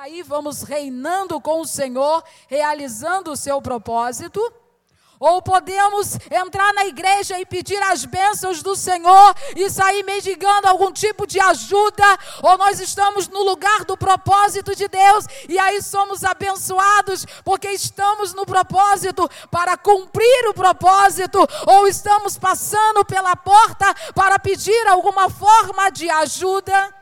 Aí 0.00 0.22
vamos 0.22 0.62
reinando 0.62 1.40
com 1.40 1.60
o 1.60 1.66
Senhor, 1.66 2.22
realizando 2.46 3.32
o 3.32 3.36
seu 3.36 3.60
propósito? 3.60 4.40
Ou 5.18 5.42
podemos 5.42 6.16
entrar 6.30 6.72
na 6.72 6.86
igreja 6.86 7.40
e 7.40 7.44
pedir 7.44 7.82
as 7.82 8.04
bênçãos 8.04 8.62
do 8.62 8.76
Senhor 8.76 9.34
e 9.56 9.68
sair 9.68 10.04
mendigando 10.04 10.68
algum 10.68 10.92
tipo 10.92 11.26
de 11.26 11.40
ajuda, 11.40 12.04
ou 12.44 12.56
nós 12.56 12.78
estamos 12.78 13.26
no 13.26 13.42
lugar 13.42 13.84
do 13.84 13.96
propósito 13.96 14.72
de 14.72 14.86
Deus 14.86 15.26
e 15.48 15.58
aí 15.58 15.82
somos 15.82 16.22
abençoados 16.22 17.26
porque 17.44 17.68
estamos 17.72 18.32
no 18.32 18.46
propósito 18.46 19.28
para 19.50 19.76
cumprir 19.76 20.48
o 20.48 20.54
propósito, 20.54 21.44
ou 21.66 21.88
estamos 21.88 22.38
passando 22.38 23.04
pela 23.04 23.34
porta 23.34 23.92
para 24.14 24.38
pedir 24.38 24.86
alguma 24.86 25.28
forma 25.28 25.90
de 25.90 26.08
ajuda. 26.08 26.97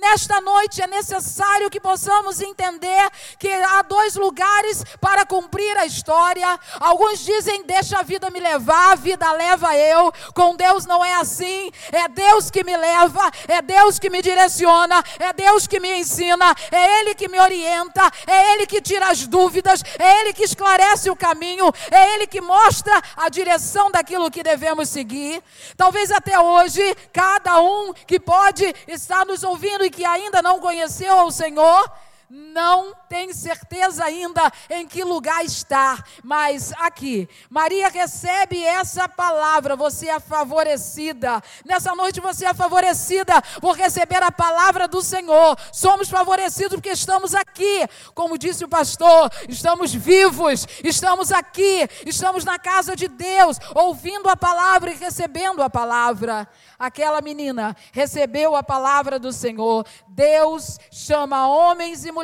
Nesta 0.00 0.40
noite 0.40 0.80
é 0.80 0.86
necessário 0.86 1.68
que 1.68 1.80
possamos 1.80 2.40
entender 2.40 3.10
que 3.36 3.48
há 3.50 3.82
dois 3.82 4.14
lugares 4.14 4.84
para 5.00 5.26
cumprir 5.26 5.76
a 5.76 5.86
história. 5.86 6.58
Alguns 6.78 7.18
dizem: 7.24 7.64
Deixa 7.64 7.98
a 7.98 8.02
vida 8.02 8.30
me 8.30 8.38
levar, 8.38 8.92
a 8.92 8.94
vida 8.94 9.30
leva 9.32 9.76
eu. 9.76 10.12
Com 10.32 10.54
Deus 10.54 10.86
não 10.86 11.04
é 11.04 11.14
assim. 11.14 11.72
É 11.90 12.06
Deus 12.06 12.48
que 12.48 12.62
me 12.62 12.76
leva, 12.76 13.28
é 13.48 13.60
Deus 13.60 13.98
que 13.98 14.08
me 14.08 14.22
direciona, 14.22 15.02
é 15.18 15.32
Deus 15.32 15.66
que 15.66 15.80
me 15.80 15.98
ensina, 15.98 16.54
é 16.70 17.00
Ele 17.00 17.14
que 17.16 17.26
me 17.26 17.40
orienta, 17.40 18.08
é 18.24 18.52
Ele 18.52 18.66
que 18.66 18.80
tira 18.80 19.10
as 19.10 19.26
dúvidas, 19.26 19.82
é 19.98 20.20
Ele 20.20 20.32
que 20.32 20.44
esclarece 20.44 21.10
o 21.10 21.16
caminho, 21.16 21.72
é 21.90 22.14
Ele 22.14 22.28
que 22.28 22.40
mostra 22.40 23.02
a 23.16 23.28
direção 23.28 23.90
daquilo 23.90 24.30
que 24.30 24.44
devemos 24.44 24.88
seguir. 24.88 25.42
Talvez 25.76 26.12
até 26.12 26.38
hoje, 26.38 26.94
cada 27.12 27.60
um 27.60 27.92
que 27.92 28.20
pode 28.20 28.72
estar 28.86 29.26
nos 29.26 29.42
ouvindo 29.42 29.87
que 29.90 30.04
ainda 30.04 30.42
não 30.42 30.60
conheceu 30.60 31.24
o 31.24 31.30
Senhor, 31.30 31.90
não 32.30 32.94
tem 33.08 33.32
certeza 33.32 34.04
ainda 34.04 34.52
em 34.68 34.86
que 34.86 35.02
lugar 35.02 35.44
está, 35.44 36.04
mas 36.22 36.72
aqui, 36.78 37.28
Maria 37.48 37.88
recebe 37.88 38.62
essa 38.62 39.08
palavra, 39.08 39.74
você 39.74 40.08
é 40.08 40.20
favorecida. 40.20 41.42
Nessa 41.64 41.94
noite 41.94 42.20
você 42.20 42.44
é 42.44 42.52
favorecida 42.52 43.40
por 43.60 43.76
receber 43.76 44.22
a 44.22 44.30
palavra 44.30 44.86
do 44.86 45.00
Senhor. 45.00 45.58
Somos 45.72 46.10
favorecidos 46.10 46.74
porque 46.74 46.90
estamos 46.90 47.34
aqui, 47.34 47.86
como 48.14 48.36
disse 48.36 48.64
o 48.64 48.68
pastor, 48.68 49.30
estamos 49.48 49.94
vivos, 49.94 50.66
estamos 50.84 51.32
aqui, 51.32 51.88
estamos 52.04 52.44
na 52.44 52.58
casa 52.58 52.94
de 52.94 53.08
Deus, 53.08 53.58
ouvindo 53.74 54.28
a 54.28 54.36
palavra 54.36 54.90
e 54.90 54.96
recebendo 54.96 55.62
a 55.62 55.70
palavra. 55.70 56.46
Aquela 56.78 57.20
menina 57.20 57.74
recebeu 57.90 58.54
a 58.54 58.62
palavra 58.62 59.18
do 59.18 59.32
Senhor. 59.32 59.84
Deus 60.06 60.78
chama 60.92 61.48
homens 61.48 62.04
e 62.04 62.12
mulheres 62.12 62.17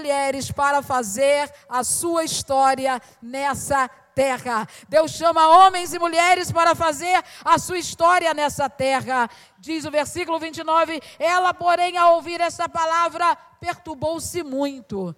para 0.51 0.83
fazer 0.83 1.51
a 1.69 1.85
sua 1.85 2.25
história 2.25 3.01
nessa 3.23 3.89
terra. 4.15 4.67
Deus 4.89 5.13
chama 5.13 5.49
homens 5.49 5.93
e 5.93 5.99
mulheres 5.99 6.51
para 6.51 6.75
fazer 6.75 7.23
a 7.45 7.59
sua 7.59 7.79
história 7.79 8.33
nessa 8.33 8.69
terra. 8.69 9.29
Diz 9.59 9.85
o 9.85 9.91
versículo 9.91 10.39
29: 10.39 11.01
Ela, 11.19 11.53
porém, 11.53 11.97
ao 11.97 12.15
ouvir 12.15 12.41
essa 12.41 12.69
palavra, 12.69 13.37
perturbou-se 13.61 14.43
muito. 14.43 15.15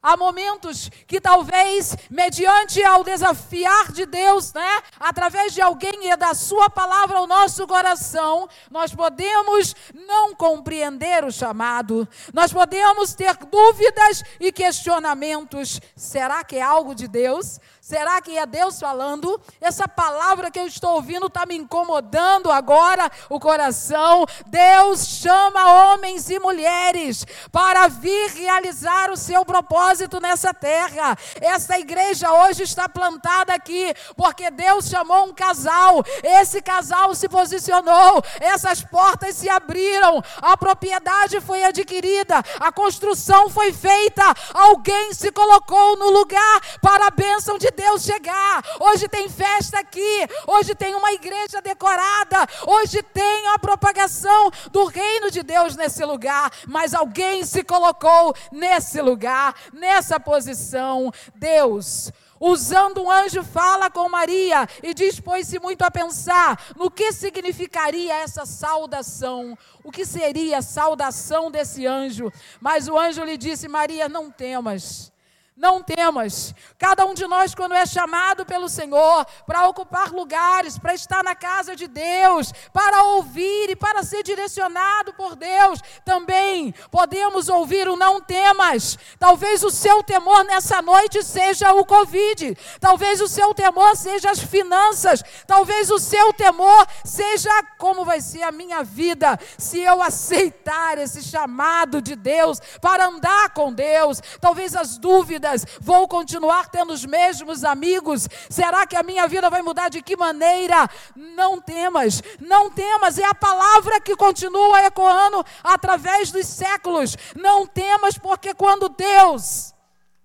Há 0.00 0.16
momentos 0.16 0.88
que 1.08 1.20
talvez, 1.20 1.96
mediante 2.08 2.82
ao 2.84 3.02
desafiar 3.02 3.90
de 3.90 4.06
Deus, 4.06 4.52
né, 4.52 4.82
através 5.00 5.52
de 5.52 5.60
alguém 5.60 6.08
e 6.08 6.16
da 6.16 6.34
sua 6.34 6.70
palavra 6.70 7.18
ao 7.18 7.26
nosso 7.26 7.66
coração, 7.66 8.48
nós 8.70 8.94
podemos 8.94 9.74
não 9.92 10.36
compreender 10.36 11.24
o 11.24 11.32
chamado. 11.32 12.08
Nós 12.32 12.52
podemos 12.52 13.12
ter 13.14 13.36
dúvidas 13.38 14.22
e 14.38 14.52
questionamentos. 14.52 15.80
Será 15.96 16.44
que 16.44 16.56
é 16.56 16.62
algo 16.62 16.94
de 16.94 17.08
Deus? 17.08 17.58
Será 17.80 18.20
que 18.20 18.36
é 18.36 18.44
Deus 18.44 18.78
falando? 18.78 19.40
Essa 19.60 19.88
palavra 19.88 20.50
que 20.50 20.60
eu 20.60 20.66
estou 20.66 20.96
ouvindo 20.96 21.26
está 21.26 21.46
me 21.46 21.56
incomodando 21.56 22.52
agora 22.52 23.10
o 23.30 23.40
coração. 23.40 24.26
Deus 24.46 25.06
chama 25.06 25.92
homens 25.92 26.28
e 26.28 26.38
mulheres 26.38 27.26
para 27.50 27.88
vir 27.88 28.30
realizar 28.32 29.10
o 29.10 29.16
seu 29.16 29.42
propósito 29.44 29.87
nessa 30.20 30.52
terra. 30.52 31.16
Essa 31.40 31.78
igreja 31.78 32.30
hoje 32.30 32.62
está 32.62 32.88
plantada 32.88 33.54
aqui 33.54 33.94
porque 34.16 34.50
Deus 34.50 34.86
chamou 34.86 35.26
um 35.26 35.34
casal. 35.34 36.04
Esse 36.22 36.60
casal 36.60 37.14
se 37.14 37.28
posicionou, 37.28 38.22
essas 38.40 38.82
portas 38.82 39.36
se 39.36 39.48
abriram, 39.48 40.22
a 40.42 40.56
propriedade 40.56 41.40
foi 41.40 41.64
adquirida, 41.64 42.42
a 42.60 42.70
construção 42.70 43.48
foi 43.48 43.72
feita, 43.72 44.22
alguém 44.52 45.14
se 45.14 45.32
colocou 45.32 45.96
no 45.96 46.10
lugar 46.10 46.60
para 46.82 47.06
a 47.06 47.10
bênção 47.10 47.56
de 47.56 47.70
Deus 47.70 48.02
chegar. 48.02 48.62
Hoje 48.80 49.08
tem 49.08 49.28
festa 49.28 49.78
aqui, 49.78 50.26
hoje 50.46 50.74
tem 50.74 50.94
uma 50.94 51.12
igreja 51.12 51.62
decorada, 51.62 52.46
hoje 52.66 53.02
tem 53.02 53.48
a 53.48 53.58
propagação 53.58 54.50
do 54.70 54.84
reino 54.84 55.30
de 55.30 55.42
Deus 55.42 55.76
nesse 55.76 56.04
lugar, 56.04 56.50
mas 56.66 56.94
alguém 56.94 57.44
se 57.44 57.62
colocou 57.62 58.34
nesse 58.52 59.00
lugar, 59.00 59.54
nessa 59.78 60.20
posição. 60.20 61.12
Deus 61.34 62.12
usando 62.40 63.02
um 63.02 63.10
anjo, 63.10 63.42
fala 63.42 63.90
com 63.90 64.08
Maria 64.08 64.68
e 64.82 64.94
dispôs-se 64.94 65.58
muito 65.58 65.82
a 65.82 65.90
pensar 65.90 66.72
no 66.76 66.90
que 66.90 67.12
significaria 67.12 68.14
essa 68.14 68.46
saudação, 68.46 69.56
o 69.82 69.90
que 69.90 70.04
seria 70.04 70.58
a 70.58 70.62
saudação 70.62 71.50
desse 71.50 71.86
anjo. 71.86 72.32
Mas 72.60 72.88
o 72.88 72.96
anjo 72.96 73.24
lhe 73.24 73.36
disse: 73.36 73.68
Maria, 73.68 74.08
não 74.08 74.30
temas. 74.30 75.12
Não 75.58 75.82
temas. 75.82 76.54
Cada 76.78 77.04
um 77.04 77.12
de 77.12 77.26
nós, 77.26 77.52
quando 77.52 77.74
é 77.74 77.84
chamado 77.84 78.46
pelo 78.46 78.68
Senhor 78.68 79.26
para 79.44 79.66
ocupar 79.66 80.12
lugares, 80.12 80.78
para 80.78 80.94
estar 80.94 81.24
na 81.24 81.34
casa 81.34 81.74
de 81.74 81.88
Deus, 81.88 82.52
para 82.72 83.02
ouvir 83.02 83.70
e 83.70 83.74
para 83.74 84.04
ser 84.04 84.22
direcionado 84.22 85.12
por 85.14 85.34
Deus, 85.34 85.80
também 86.04 86.72
podemos 86.92 87.48
ouvir 87.48 87.88
o 87.88 87.96
não 87.96 88.20
temas. 88.20 88.96
Talvez 89.18 89.64
o 89.64 89.70
seu 89.70 90.00
temor 90.00 90.44
nessa 90.44 90.80
noite 90.80 91.24
seja 91.24 91.72
o 91.72 91.84
Covid, 91.84 92.56
talvez 92.78 93.20
o 93.20 93.26
seu 93.26 93.52
temor 93.52 93.96
seja 93.96 94.30
as 94.30 94.38
finanças, 94.38 95.24
talvez 95.44 95.90
o 95.90 95.98
seu 95.98 96.32
temor 96.32 96.86
seja 97.04 97.50
como 97.78 98.04
vai 98.04 98.20
ser 98.20 98.44
a 98.44 98.52
minha 98.52 98.84
vida 98.84 99.36
se 99.58 99.80
eu 99.80 100.00
aceitar 100.00 100.98
esse 100.98 101.20
chamado 101.20 102.00
de 102.00 102.14
Deus 102.14 102.60
para 102.80 103.06
andar 103.06 103.50
com 103.50 103.72
Deus. 103.72 104.20
Talvez 104.40 104.76
as 104.76 104.98
dúvidas 104.98 105.47
Vou 105.80 106.06
continuar 106.08 106.68
tendo 106.68 106.92
os 106.92 107.04
mesmos 107.04 107.64
amigos? 107.64 108.28
Será 108.48 108.86
que 108.86 108.96
a 108.96 109.02
minha 109.02 109.26
vida 109.26 109.48
vai 109.48 109.62
mudar 109.62 109.88
de 109.88 110.02
que 110.02 110.16
maneira? 110.16 110.88
Não 111.14 111.60
temas, 111.60 112.22
não 112.40 112.70
temas, 112.70 113.18
é 113.18 113.24
a 113.24 113.34
palavra 113.34 114.00
que 114.00 114.16
continua 114.16 114.84
ecoando 114.84 115.44
através 115.62 116.30
dos 116.30 116.46
séculos. 116.46 117.16
Não 117.34 117.66
temas, 117.66 118.18
porque 118.18 118.54
quando 118.54 118.88
Deus 118.88 119.74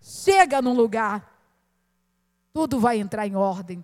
chega 0.02 0.62
num 0.62 0.74
lugar, 0.74 1.26
tudo 2.54 2.80
vai 2.80 2.98
entrar 3.00 3.26
em 3.26 3.36
ordem. 3.36 3.84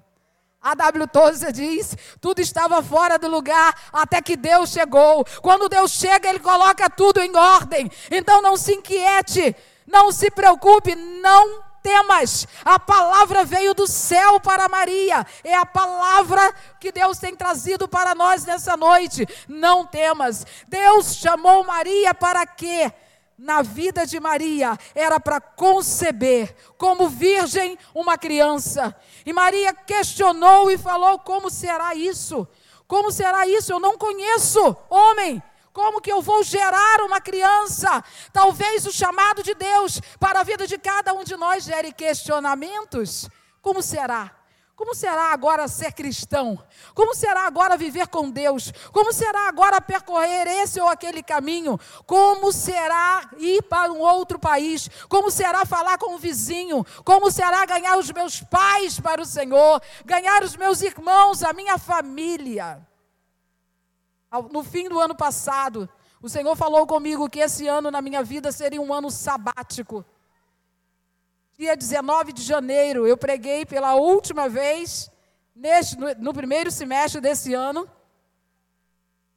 A 0.61 0.75
W. 0.75 1.07
Tozer 1.07 1.53
diz: 1.53 1.95
tudo 2.19 2.39
estava 2.39 2.83
fora 2.83 3.17
do 3.17 3.29
lugar 3.29 3.73
até 3.93 4.21
que 4.21 4.35
Deus 4.35 4.71
chegou. 4.71 5.25
Quando 5.41 5.69
Deus 5.69 5.91
chega, 5.91 6.29
Ele 6.29 6.39
coloca 6.39 6.89
tudo 6.89 7.21
em 7.21 7.35
ordem. 7.35 7.89
Então 8.11 8.41
não 8.41 8.57
se 8.57 8.73
inquiete, 8.73 9.55
não 9.91 10.11
se 10.11 10.29
preocupe, 10.29 10.95
não 10.95 11.63
temas. 11.81 12.47
A 12.63 12.79
palavra 12.79 13.43
veio 13.43 13.73
do 13.73 13.87
céu 13.87 14.39
para 14.39 14.69
Maria. 14.69 15.25
É 15.43 15.55
a 15.55 15.65
palavra 15.65 16.53
que 16.79 16.91
Deus 16.91 17.17
tem 17.17 17.35
trazido 17.35 17.87
para 17.87 18.13
nós 18.13 18.45
nessa 18.45 18.77
noite. 18.77 19.27
Não 19.47 19.85
temas. 19.85 20.45
Deus 20.67 21.15
chamou 21.15 21.63
Maria 21.63 22.13
para 22.13 22.45
quê? 22.45 22.91
Na 23.37 23.61
vida 23.61 24.05
de 24.05 24.19
Maria 24.19 24.77
era 24.93 25.17
para 25.17 25.39
conceber 25.39 26.53
como 26.77 27.07
virgem 27.07 27.77
uma 27.95 28.17
criança. 28.17 28.93
E 29.25 29.31
Maria 29.31 29.73
questionou 29.73 30.69
e 30.69 30.77
falou: 30.77 31.19
Como 31.19 31.49
será 31.49 31.95
isso? 31.95 32.45
Como 32.85 33.11
será 33.11 33.47
isso? 33.47 33.71
Eu 33.71 33.79
não 33.79 33.97
conheço 33.97 34.75
homem. 34.89 35.41
Como 35.73 36.01
que 36.01 36.11
eu 36.11 36.21
vou 36.21 36.43
gerar 36.43 37.01
uma 37.01 37.21
criança? 37.21 38.03
Talvez 38.33 38.85
o 38.85 38.91
chamado 38.91 39.43
de 39.43 39.53
Deus 39.53 40.01
para 40.19 40.41
a 40.41 40.43
vida 40.43 40.65
de 40.65 40.77
cada 40.77 41.13
um 41.13 41.23
de 41.23 41.35
nós 41.35 41.63
gere 41.63 41.91
questionamentos. 41.91 43.29
Como 43.61 43.81
será? 43.81 44.39
Como 44.79 44.95
será 44.95 45.33
agora 45.33 45.67
ser 45.67 45.91
cristão? 45.91 46.57
Como 46.95 47.13
será 47.13 47.45
agora 47.45 47.75
viver 47.75 48.07
com 48.07 48.29
Deus? 48.29 48.71
Como 48.93 49.11
será 49.11 49.49
agora 49.49 49.81
percorrer 49.81 50.47
esse 50.47 50.79
ou 50.79 50.87
aquele 50.87 51.21
caminho? 51.21 51.77
Como 52.05 52.49
será 52.53 53.29
ir 53.37 53.61
para 53.63 53.91
um 53.91 53.99
outro 53.99 54.39
país? 54.39 54.89
Como 55.09 55.29
será 55.29 55.65
falar 55.65 55.97
com 55.97 56.15
o 56.15 56.17
vizinho? 56.17 56.85
Como 57.03 57.29
será 57.29 57.65
ganhar 57.65 57.97
os 57.97 58.09
meus 58.09 58.39
pais 58.39 58.97
para 58.97 59.21
o 59.21 59.25
Senhor? 59.25 59.81
Ganhar 60.05 60.43
os 60.43 60.55
meus 60.55 60.81
irmãos, 60.81 61.43
a 61.43 61.51
minha 61.51 61.77
família? 61.77 62.88
No 64.51 64.63
fim 64.63 64.87
do 64.87 64.99
ano 64.99 65.15
passado, 65.15 65.89
o 66.21 66.29
Senhor 66.29 66.55
falou 66.55 66.85
comigo 66.85 67.29
que 67.29 67.39
esse 67.39 67.67
ano 67.67 67.89
na 67.89 68.01
minha 68.01 68.23
vida 68.23 68.51
seria 68.51 68.81
um 68.81 68.93
ano 68.93 69.09
sabático. 69.09 70.05
Dia 71.57 71.75
19 71.75 72.31
de 72.31 72.43
janeiro, 72.43 73.07
eu 73.07 73.17
preguei 73.17 73.65
pela 73.65 73.95
última 73.95 74.47
vez 74.47 75.11
neste, 75.55 75.97
no, 75.97 76.13
no 76.15 76.33
primeiro 76.33 76.71
semestre 76.71 77.19
desse 77.19 77.53
ano, 77.53 77.89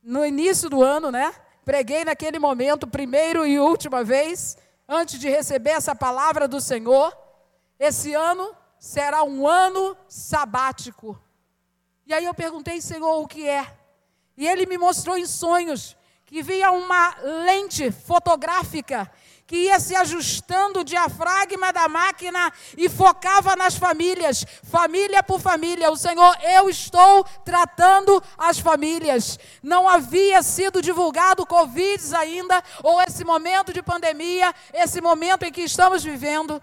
no 0.03 0.25
início 0.25 0.69
do 0.69 0.83
ano, 0.83 1.11
né? 1.11 1.35
Preguei 1.65 2.05
naquele 2.05 2.39
momento, 2.39 2.87
primeiro 2.87 3.47
e 3.47 3.59
última 3.59 4.05
vez, 4.05 4.57
antes 4.89 5.19
de 5.19 5.29
receber 5.29 5.71
essa 5.71 5.95
palavra 5.95 6.47
do 6.47 6.61
Senhor. 6.61 7.17
Esse 7.79 8.13
ano 8.15 8.55
será 8.79 9.23
um 9.23 9.47
ano 9.47 9.97
sabático. 10.09 11.21
E 12.07 12.13
aí 12.13 12.25
eu 12.25 12.35
perguntei, 12.35 12.81
Senhor, 12.81 13.21
o 13.21 13.27
que 13.27 13.49
é? 13.49 13.82
E 14.37 14.47
ele 14.47 14.67
me 14.67 14.79
mostrou 14.79 15.17
em 15.17 15.27
sonhos 15.27 15.97
que 16.27 16.43
via 16.43 16.71
uma 16.71 17.15
lente 17.45 17.91
fotográfica 17.91 19.11
que 19.53 19.65
ia 19.67 19.79
se 19.79 19.95
ajustando 19.95 20.81
o 20.81 20.85
diafragma 20.85 21.75
da 21.75 21.87
máquina 21.87 22.51
e 22.75 22.89
focava 22.89 23.55
nas 23.55 23.77
famílias, 23.77 24.47
família 24.63 25.23
por 25.23 25.41
família. 25.41 25.91
O 25.91 25.97
Senhor, 25.97 26.39
eu 26.43 26.71
estou 26.71 27.23
tratando 27.45 28.23
as 28.39 28.59
famílias. 28.59 29.39
Não 29.63 29.87
havia 29.87 30.43
sido 30.43 30.81
divulgado 30.81 31.45
Covid 31.45 32.03
ainda, 32.17 32.65
ou 32.83 33.03
esse 33.03 33.25
momento 33.25 33.75
de 33.75 33.83
pandemia, 33.83 34.55
esse 34.73 35.03
momento 35.03 35.43
em 35.43 35.53
que 35.53 35.61
estamos 35.61 36.03
vivendo. 36.03 36.63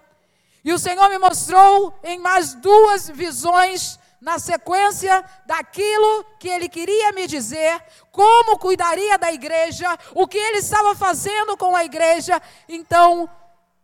E 0.65 0.73
o 0.73 0.79
Senhor 0.79 1.09
me 1.09 1.19
mostrou 1.19 1.93
em 2.03 2.17
mais 2.17 2.55
duas 2.55 3.07
visões 3.07 3.99
na 4.21 4.37
sequência 4.37 5.23
daquilo 5.45 6.25
que 6.39 6.49
ele 6.49 6.67
queria 6.67 7.11
me 7.13 7.25
dizer, 7.25 7.81
como 8.11 8.57
cuidaria 8.57 9.17
da 9.17 9.31
igreja, 9.31 9.97
o 10.13 10.27
que 10.27 10.37
ele 10.37 10.57
estava 10.57 10.93
fazendo 10.95 11.55
com 11.55 11.75
a 11.75 11.85
igreja. 11.85 12.41
Então, 12.67 13.29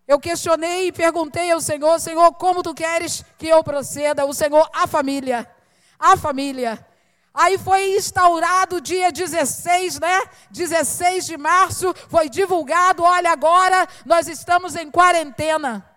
eu 0.07 0.19
questionei 0.19 0.87
e 0.87 0.91
perguntei 0.91 1.51
ao 1.51 1.61
Senhor: 1.61 1.99
Senhor, 1.99 2.33
como 2.33 2.61
tu 2.61 2.73
queres 2.73 3.23
que 3.37 3.47
eu 3.47 3.63
proceda? 3.63 4.25
O 4.25 4.33
Senhor, 4.33 4.69
a 4.73 4.85
família, 4.85 5.49
a 5.97 6.17
família. 6.17 6.85
Aí 7.33 7.57
foi 7.57 7.97
instaurado 7.97 8.79
dia 8.79 9.11
16, 9.11 9.99
né? 9.99 10.21
16 10.51 11.25
de 11.25 11.37
março, 11.37 11.93
foi 12.07 12.29
divulgado, 12.29 13.03
olha 13.03 13.29
agora, 13.29 13.85
nós 14.05 14.29
estamos 14.29 14.73
em 14.75 14.89
quarentena. 14.89 15.94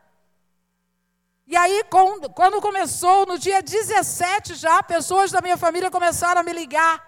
E 1.51 1.57
aí, 1.57 1.83
quando 2.35 2.61
começou, 2.61 3.25
no 3.25 3.39
dia 3.39 3.63
17 3.63 4.55
já, 4.55 4.83
pessoas 4.83 5.31
da 5.31 5.41
minha 5.41 5.57
família 5.57 5.91
começaram 5.91 6.43
a 6.43 6.45
me 6.45 6.53
ligar. 6.53 7.03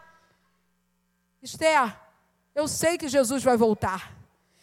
Esther, 1.43 1.95
eu 2.55 2.67
sei 2.67 2.97
que 2.97 3.07
Jesus 3.07 3.43
vai 3.43 3.59
voltar. 3.59 4.11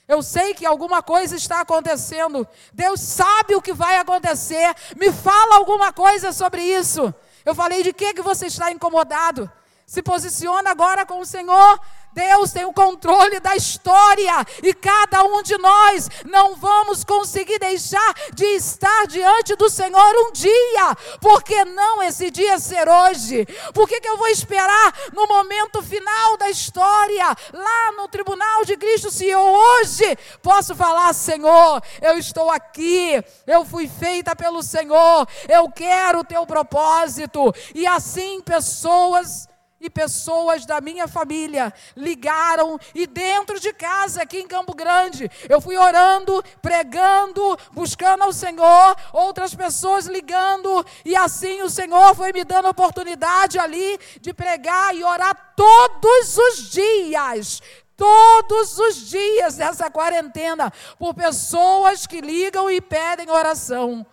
Eu 0.08 0.24
sei 0.24 0.56
que 0.56 0.66
alguma 0.66 1.04
coisa 1.04 1.36
está 1.36 1.62
acontecendo. 1.62 2.48
Deus 2.74 3.00
sabe 3.00 3.54
o 3.54 3.62
que 3.62 3.72
vai 3.72 3.98
acontecer. 3.98 4.74
Me 4.96 5.12
fala 5.12 5.58
alguma 5.58 5.94
coisa 5.94 6.32
sobre 6.32 6.64
isso. 6.64 7.14
Eu 7.46 7.54
falei, 7.54 7.84
de 7.84 7.94
que, 7.94 8.16
que 8.16 8.22
você 8.24 8.48
está 8.48 8.72
incomodado? 8.72 9.52
Se 9.86 10.02
posiciona 10.02 10.72
agora 10.72 11.06
com 11.06 11.20
o 11.20 11.26
Senhor. 11.26 11.80
Deus 12.18 12.52
tem 12.52 12.66
o 12.66 12.74
controle 12.74 13.40
da 13.40 13.56
história 13.56 14.34
e 14.64 14.74
cada 14.74 15.24
um 15.24 15.44
de 15.44 15.56
nós 15.60 16.10
não 16.26 16.56
vamos 16.56 17.04
conseguir 17.04 17.60
deixar 17.60 18.12
de 18.34 18.44
estar 18.56 19.06
diante 19.06 19.56
do 19.56 19.70
Senhor 19.70 20.16
um 20.26 20.32
dia. 20.32 20.96
Por 21.22 21.44
que 21.44 21.64
não 21.64 22.02
esse 22.02 22.32
dia 22.32 22.58
ser 22.58 22.90
hoje? 22.90 23.46
Por 23.72 23.88
que, 23.88 24.02
que 24.02 24.10
eu 24.10 24.18
vou 24.18 24.30
esperar 24.30 24.96
no 25.14 25.28
momento 25.28 25.84
final 25.84 26.38
da 26.38 26.50
história, 26.50 27.28
lá 27.54 27.92
no 27.92 28.08
tribunal 28.08 28.66
de 28.66 28.76
Cristo, 28.78 29.12
se 29.12 29.28
eu 29.28 29.40
hoje 29.40 30.18
posso 30.42 30.76
falar, 30.76 31.14
Senhor, 31.14 31.84
eu 32.02 32.18
estou 32.18 32.50
aqui, 32.50 33.24
eu 33.46 33.64
fui 33.64 33.88
feita 33.88 34.36
pelo 34.36 34.64
Senhor, 34.64 35.28
eu 35.48 35.70
quero 35.70 36.22
o 36.22 36.24
teu 36.24 36.48
propósito. 36.48 37.54
E 37.76 37.86
assim 37.86 38.42
pessoas 38.42 39.48
e 39.80 39.90
pessoas 39.90 40.66
da 40.66 40.82
minha 40.82 41.08
família 41.08 41.74
ligaram 41.96 42.80
e 42.96 43.06
dentro 43.06 43.60
de 43.60 43.72
casa 43.74 44.24
aqui 44.24 44.40
em 44.40 44.48
Campo 44.48 44.76
Grande, 44.76 45.30
eu 45.48 45.62
fui 45.62 45.78
orando, 45.78 46.44
pregando, 46.62 47.58
buscando 47.72 48.24
ao 48.24 48.34
Senhor, 48.34 48.96
outras 49.14 49.54
pessoas 49.54 50.08
ligando 50.08 50.86
e 51.06 51.16
assim 51.16 51.62
o 51.62 51.70
Senhor 51.70 52.16
foi 52.16 52.34
me 52.34 52.44
dando 52.44 52.70
oportunidade 52.70 53.60
ali 53.60 54.00
de 54.20 54.34
pregar 54.34 54.96
e 54.96 55.04
orar 55.04 55.54
todos 55.56 56.38
os 56.38 56.70
dias, 56.72 57.62
todos 57.96 58.78
os 58.78 59.10
dias 59.10 59.56
dessa 59.56 59.90
quarentena 59.90 60.72
por 60.98 61.14
pessoas 61.14 62.06
que 62.06 62.22
ligam 62.22 62.70
e 62.70 62.82
pedem 62.82 63.30
oração. 63.30 64.06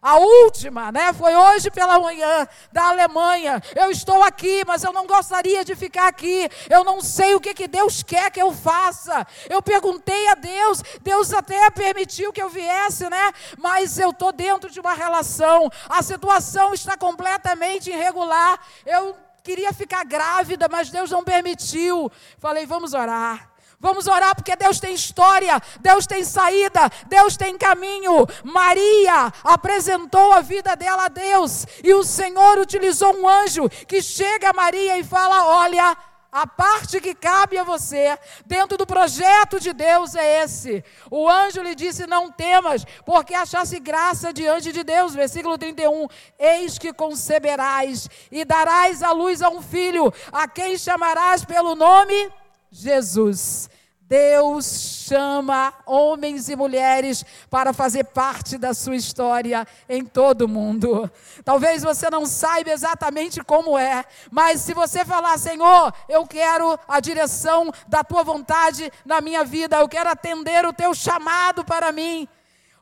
A 0.00 0.16
última, 0.16 0.92
né, 0.92 1.12
foi 1.12 1.34
hoje 1.34 1.72
pela 1.72 1.98
manhã, 1.98 2.46
da 2.70 2.90
Alemanha. 2.90 3.60
Eu 3.74 3.90
estou 3.90 4.22
aqui, 4.22 4.62
mas 4.64 4.84
eu 4.84 4.92
não 4.92 5.08
gostaria 5.08 5.64
de 5.64 5.74
ficar 5.74 6.06
aqui. 6.06 6.48
Eu 6.70 6.84
não 6.84 7.00
sei 7.00 7.34
o 7.34 7.40
que, 7.40 7.52
que 7.52 7.66
Deus 7.66 8.04
quer 8.04 8.30
que 8.30 8.40
eu 8.40 8.52
faça. 8.52 9.26
Eu 9.50 9.60
perguntei 9.60 10.28
a 10.28 10.36
Deus, 10.36 10.82
Deus 11.02 11.32
até 11.32 11.68
permitiu 11.70 12.32
que 12.32 12.40
eu 12.40 12.48
viesse, 12.48 13.10
né? 13.10 13.32
Mas 13.58 13.98
eu 13.98 14.10
estou 14.10 14.30
dentro 14.30 14.70
de 14.70 14.78
uma 14.78 14.94
relação. 14.94 15.68
A 15.88 16.00
situação 16.00 16.72
está 16.72 16.96
completamente 16.96 17.90
irregular. 17.90 18.60
Eu 18.86 19.16
queria 19.42 19.72
ficar 19.72 20.04
grávida, 20.04 20.68
mas 20.70 20.90
Deus 20.90 21.10
não 21.10 21.24
permitiu. 21.24 22.10
Falei, 22.38 22.66
vamos 22.66 22.94
orar. 22.94 23.50
Vamos 23.80 24.08
orar 24.08 24.34
porque 24.34 24.56
Deus 24.56 24.80
tem 24.80 24.92
história, 24.92 25.60
Deus 25.80 26.04
tem 26.04 26.24
saída, 26.24 26.90
Deus 27.06 27.36
tem 27.36 27.56
caminho. 27.56 28.26
Maria 28.42 29.32
apresentou 29.44 30.32
a 30.32 30.40
vida 30.40 30.74
dela 30.74 31.04
a 31.04 31.08
Deus 31.08 31.64
e 31.84 31.94
o 31.94 32.02
Senhor 32.02 32.58
utilizou 32.58 33.16
um 33.16 33.28
anjo 33.28 33.68
que 33.86 34.02
chega 34.02 34.50
a 34.50 34.52
Maria 34.52 34.98
e 34.98 35.04
fala: 35.04 35.46
Olha, 35.46 35.96
a 36.30 36.44
parte 36.44 37.00
que 37.00 37.14
cabe 37.14 37.56
a 37.56 37.62
você, 37.62 38.18
dentro 38.44 38.76
do 38.76 38.84
projeto 38.84 39.60
de 39.60 39.72
Deus, 39.72 40.16
é 40.16 40.42
esse. 40.42 40.84
O 41.08 41.28
anjo 41.28 41.62
lhe 41.62 41.76
disse: 41.76 42.04
Não 42.04 42.32
temas, 42.32 42.84
porque 43.06 43.32
achasse 43.32 43.78
graça 43.78 44.32
diante 44.32 44.72
de 44.72 44.82
Deus. 44.82 45.14
Versículo 45.14 45.56
31. 45.56 46.08
Eis 46.36 46.78
que 46.78 46.92
conceberás 46.92 48.10
e 48.30 48.44
darás 48.44 49.04
à 49.04 49.12
luz 49.12 49.40
a 49.40 49.48
um 49.48 49.62
filho, 49.62 50.12
a 50.32 50.48
quem 50.48 50.76
chamarás 50.76 51.44
pelo 51.44 51.76
nome 51.76 52.28
Jesus. 52.70 53.68
Deus 54.08 55.04
chama 55.06 55.72
homens 55.84 56.48
e 56.48 56.56
mulheres 56.56 57.22
para 57.50 57.74
fazer 57.74 58.04
parte 58.04 58.56
da 58.56 58.72
sua 58.72 58.96
história 58.96 59.66
em 59.86 60.02
todo 60.02 60.42
o 60.42 60.48
mundo. 60.48 61.10
Talvez 61.44 61.82
você 61.82 62.08
não 62.08 62.24
saiba 62.24 62.70
exatamente 62.70 63.44
como 63.44 63.78
é, 63.78 64.02
mas 64.30 64.62
se 64.62 64.72
você 64.72 65.04
falar, 65.04 65.38
Senhor, 65.38 65.92
eu 66.08 66.26
quero 66.26 66.78
a 66.88 67.00
direção 67.00 67.70
da 67.86 68.02
tua 68.02 68.22
vontade 68.22 68.90
na 69.04 69.20
minha 69.20 69.44
vida, 69.44 69.76
eu 69.76 69.88
quero 69.88 70.08
atender 70.08 70.64
o 70.64 70.72
teu 70.72 70.94
chamado 70.94 71.62
para 71.62 71.92
mim. 71.92 72.26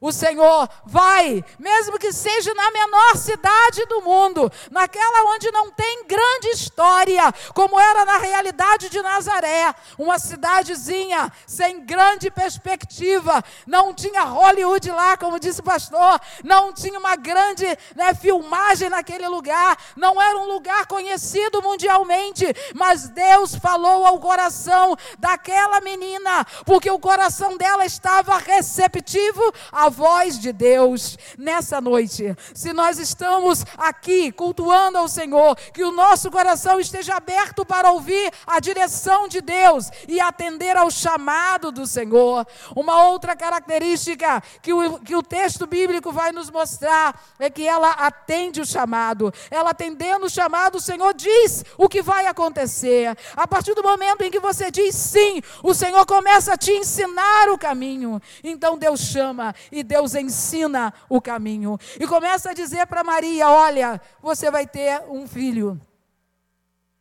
O 0.00 0.12
Senhor 0.12 0.68
vai, 0.84 1.42
mesmo 1.58 1.98
que 1.98 2.12
seja 2.12 2.52
na 2.52 2.70
menor 2.70 3.16
cidade 3.16 3.86
do 3.86 4.02
mundo, 4.02 4.52
naquela 4.70 5.24
onde 5.34 5.50
não 5.50 5.70
tem 5.70 6.04
grande 6.06 6.48
história, 6.48 7.32
como 7.54 7.80
era 7.80 8.04
na 8.04 8.18
realidade 8.18 8.90
de 8.90 9.00
Nazaré, 9.00 9.74
uma 9.98 10.18
cidadezinha 10.18 11.32
sem 11.46 11.84
grande 11.84 12.30
perspectiva, 12.30 13.42
não 13.66 13.94
tinha 13.94 14.22
Hollywood 14.22 14.90
lá, 14.90 15.16
como 15.16 15.40
disse 15.40 15.60
o 15.60 15.64
pastor, 15.64 16.20
não 16.44 16.74
tinha 16.74 16.98
uma 16.98 17.16
grande 17.16 17.66
né, 17.94 18.12
filmagem 18.14 18.90
naquele 18.90 19.26
lugar, 19.28 19.78
não 19.96 20.20
era 20.20 20.36
um 20.36 20.46
lugar 20.46 20.86
conhecido 20.86 21.62
mundialmente, 21.62 22.44
mas 22.74 23.08
Deus 23.08 23.54
falou 23.54 24.04
ao 24.04 24.20
coração 24.20 24.94
daquela 25.18 25.80
menina, 25.80 26.44
porque 26.66 26.90
o 26.90 26.98
coração 26.98 27.56
dela 27.56 27.86
estava 27.86 28.36
receptivo 28.36 29.52
a 29.72 29.85
a 29.86 29.88
voz 29.88 30.38
de 30.38 30.52
Deus 30.52 31.16
nessa 31.38 31.80
noite. 31.80 32.36
Se 32.52 32.72
nós 32.72 32.98
estamos 32.98 33.64
aqui 33.78 34.32
cultuando 34.32 34.98
ao 34.98 35.08
Senhor, 35.08 35.56
que 35.72 35.84
o 35.84 35.92
nosso 35.92 36.28
coração 36.28 36.80
esteja 36.80 37.14
aberto 37.14 37.64
para 37.64 37.92
ouvir 37.92 38.32
a 38.44 38.58
direção 38.58 39.28
de 39.28 39.40
Deus 39.40 39.88
e 40.08 40.20
atender 40.20 40.76
ao 40.76 40.90
chamado 40.90 41.70
do 41.70 41.86
Senhor. 41.86 42.44
Uma 42.74 43.06
outra 43.08 43.36
característica 43.36 44.42
que 44.60 44.72
o, 44.72 44.98
que 44.98 45.14
o 45.14 45.22
texto 45.22 45.66
bíblico 45.66 46.10
vai 46.10 46.32
nos 46.32 46.50
mostrar 46.50 47.20
é 47.38 47.48
que 47.48 47.66
ela 47.66 47.90
atende 47.92 48.60
o 48.60 48.66
chamado. 48.66 49.32
Ela 49.50 49.70
atendendo 49.70 50.26
o 50.26 50.30
chamado, 50.30 50.78
o 50.78 50.80
Senhor 50.80 51.14
diz 51.14 51.64
o 51.78 51.88
que 51.88 52.02
vai 52.02 52.26
acontecer. 52.26 53.16
A 53.36 53.46
partir 53.46 53.74
do 53.74 53.84
momento 53.84 54.22
em 54.22 54.30
que 54.32 54.40
você 54.40 54.68
diz 54.68 54.96
sim, 54.96 55.40
o 55.62 55.72
Senhor 55.72 56.04
começa 56.06 56.54
a 56.54 56.56
te 56.56 56.72
ensinar 56.72 57.48
o 57.50 57.58
caminho. 57.58 58.20
Então 58.42 58.76
Deus 58.76 59.00
chama 59.00 59.54
e 59.76 59.82
Deus 59.82 60.14
ensina 60.14 60.92
o 61.08 61.20
caminho. 61.20 61.78
E 62.00 62.06
começa 62.06 62.50
a 62.50 62.54
dizer 62.54 62.86
para 62.86 63.04
Maria: 63.04 63.48
Olha, 63.48 64.00
você 64.22 64.50
vai 64.50 64.66
ter 64.66 65.02
um 65.08 65.26
filho. 65.26 65.80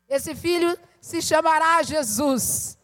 Esse 0.09 0.35
filho 0.35 0.77
se 0.99 1.21
chamará 1.21 1.81
Jesus. 1.83 2.77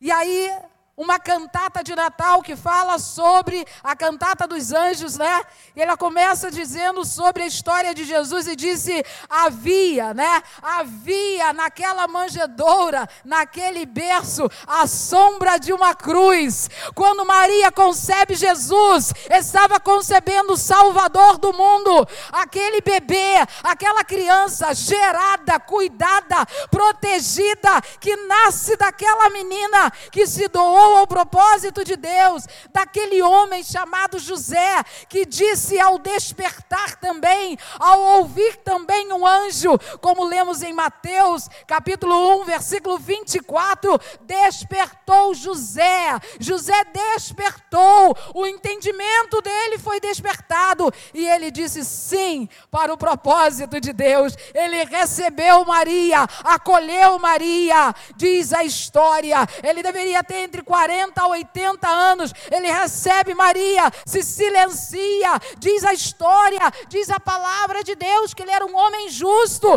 E 0.00 0.10
aí 0.10 0.50
uma 0.98 1.20
cantata 1.20 1.84
de 1.84 1.94
Natal 1.94 2.42
que 2.42 2.56
fala 2.56 2.98
sobre 2.98 3.64
a 3.84 3.94
cantata 3.94 4.48
dos 4.48 4.72
anjos, 4.72 5.16
né? 5.16 5.42
E 5.76 5.80
ela 5.80 5.96
começa 5.96 6.50
dizendo 6.50 7.04
sobre 7.04 7.44
a 7.44 7.46
história 7.46 7.94
de 7.94 8.04
Jesus 8.04 8.48
e 8.48 8.56
disse: 8.56 9.04
havia, 9.30 10.12
né? 10.12 10.42
Havia 10.60 11.52
naquela 11.52 12.08
manjedoura, 12.08 13.08
naquele 13.24 13.86
berço, 13.86 14.50
a 14.66 14.88
sombra 14.88 15.56
de 15.56 15.72
uma 15.72 15.94
cruz. 15.94 16.68
Quando 16.96 17.24
Maria 17.24 17.70
concebe 17.70 18.34
Jesus, 18.34 19.12
estava 19.30 19.78
concebendo 19.78 20.54
o 20.54 20.56
Salvador 20.56 21.38
do 21.38 21.52
mundo, 21.52 22.08
aquele 22.32 22.80
bebê, 22.80 23.36
aquela 23.62 24.02
criança 24.02 24.74
gerada, 24.74 25.60
cuidada, 25.60 26.44
protegida, 26.68 27.80
que 28.00 28.16
nasce 28.26 28.76
daquela 28.76 29.30
menina 29.30 29.92
que 30.10 30.26
se 30.26 30.48
doou 30.48 30.87
ao 30.96 31.06
propósito 31.06 31.84
de 31.84 31.96
Deus, 31.96 32.44
daquele 32.72 33.22
homem 33.22 33.62
chamado 33.62 34.18
José, 34.18 34.82
que 35.08 35.24
disse 35.26 35.78
ao 35.78 35.98
despertar 35.98 36.96
também, 36.96 37.58
ao 37.78 38.00
ouvir 38.18 38.56
também 38.56 39.12
um 39.12 39.26
anjo, 39.26 39.78
como 40.00 40.24
lemos 40.24 40.62
em 40.62 40.72
Mateus, 40.72 41.48
capítulo 41.66 42.40
1, 42.42 42.44
versículo 42.44 42.98
24, 42.98 44.00
despertou 44.22 45.34
José. 45.34 46.18
José 46.40 46.84
despertou, 46.84 48.16
o 48.34 48.46
entendimento 48.46 49.40
dele 49.42 49.78
foi 49.78 50.00
despertado 50.00 50.92
e 51.12 51.26
ele 51.26 51.50
disse 51.50 51.84
sim 51.84 52.48
para 52.70 52.92
o 52.92 52.98
propósito 52.98 53.80
de 53.80 53.92
Deus. 53.92 54.34
Ele 54.54 54.84
recebeu 54.84 55.64
Maria, 55.64 56.26
acolheu 56.44 57.18
Maria, 57.18 57.94
diz 58.16 58.52
a 58.52 58.64
história. 58.64 59.46
Ele 59.62 59.82
deveria 59.82 60.24
ter 60.24 60.38
entre 60.38 60.62
40 60.62 60.77
40 60.78 61.20
a 61.20 61.26
80 61.26 61.88
anos, 61.88 62.32
ele 62.52 62.70
recebe 62.70 63.34
Maria, 63.34 63.90
se 64.06 64.22
silencia, 64.22 65.40
diz 65.58 65.82
a 65.82 65.92
história, 65.92 66.60
diz 66.88 67.10
a 67.10 67.18
palavra 67.18 67.82
de 67.82 67.96
Deus 67.96 68.32
que 68.32 68.42
ele 68.42 68.52
era 68.52 68.64
um 68.64 68.76
homem 68.76 69.08
justo, 69.08 69.68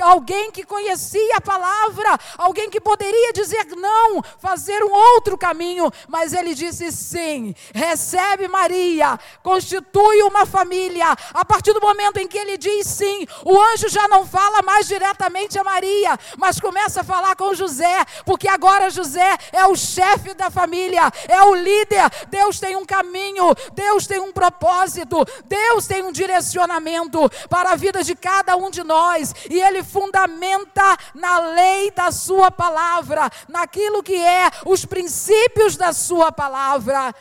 alguém 0.00 0.52
que 0.52 0.64
conhecia 0.64 1.36
a 1.38 1.40
palavra, 1.40 2.16
alguém 2.38 2.70
que 2.70 2.80
poderia 2.80 3.32
dizer 3.32 3.66
não, 3.74 4.22
fazer 4.38 4.84
um 4.84 4.92
outro 4.92 5.36
caminho, 5.36 5.90
mas 6.06 6.32
ele 6.32 6.54
disse 6.54 6.92
sim, 6.92 7.52
recebe 7.74 8.46
Maria, 8.46 9.18
constitui 9.42 10.22
uma 10.22 10.46
família. 10.46 11.06
A 11.34 11.44
partir 11.44 11.72
do 11.72 11.80
momento 11.80 12.18
em 12.18 12.28
que 12.28 12.38
ele 12.38 12.56
diz 12.56 12.86
sim, 12.86 13.26
o 13.44 13.60
anjo 13.60 13.88
já 13.88 14.06
não 14.06 14.24
fala 14.24 14.62
mais 14.62 14.86
diretamente 14.86 15.58
a 15.58 15.64
Maria, 15.64 16.16
mas 16.38 16.60
começa 16.60 17.00
a 17.00 17.04
falar 17.04 17.34
com 17.34 17.52
José, 17.52 18.04
porque 18.24 18.46
agora 18.46 18.90
José 18.90 19.36
é 19.52 19.66
o 19.66 19.74
chefe 19.74 20.25
da 20.34 20.50
família, 20.50 21.10
é 21.28 21.42
o 21.42 21.54
líder. 21.54 22.10
Deus 22.28 22.58
tem 22.58 22.76
um 22.76 22.84
caminho, 22.84 23.54
Deus 23.72 24.06
tem 24.06 24.18
um 24.18 24.32
propósito, 24.32 25.24
Deus 25.46 25.86
tem 25.86 26.02
um 26.02 26.12
direcionamento 26.12 27.30
para 27.48 27.72
a 27.72 27.76
vida 27.76 28.02
de 28.02 28.14
cada 28.14 28.56
um 28.56 28.70
de 28.70 28.82
nós, 28.82 29.34
e 29.50 29.60
Ele 29.60 29.82
fundamenta 29.82 30.96
na 31.14 31.38
lei 31.38 31.90
da 31.90 32.10
Sua 32.10 32.50
palavra, 32.50 33.30
naquilo 33.48 34.02
que 34.02 34.16
é 34.16 34.50
os 34.64 34.84
princípios 34.84 35.76
da 35.76 35.92
Sua 35.92 36.32
palavra. 36.32 37.14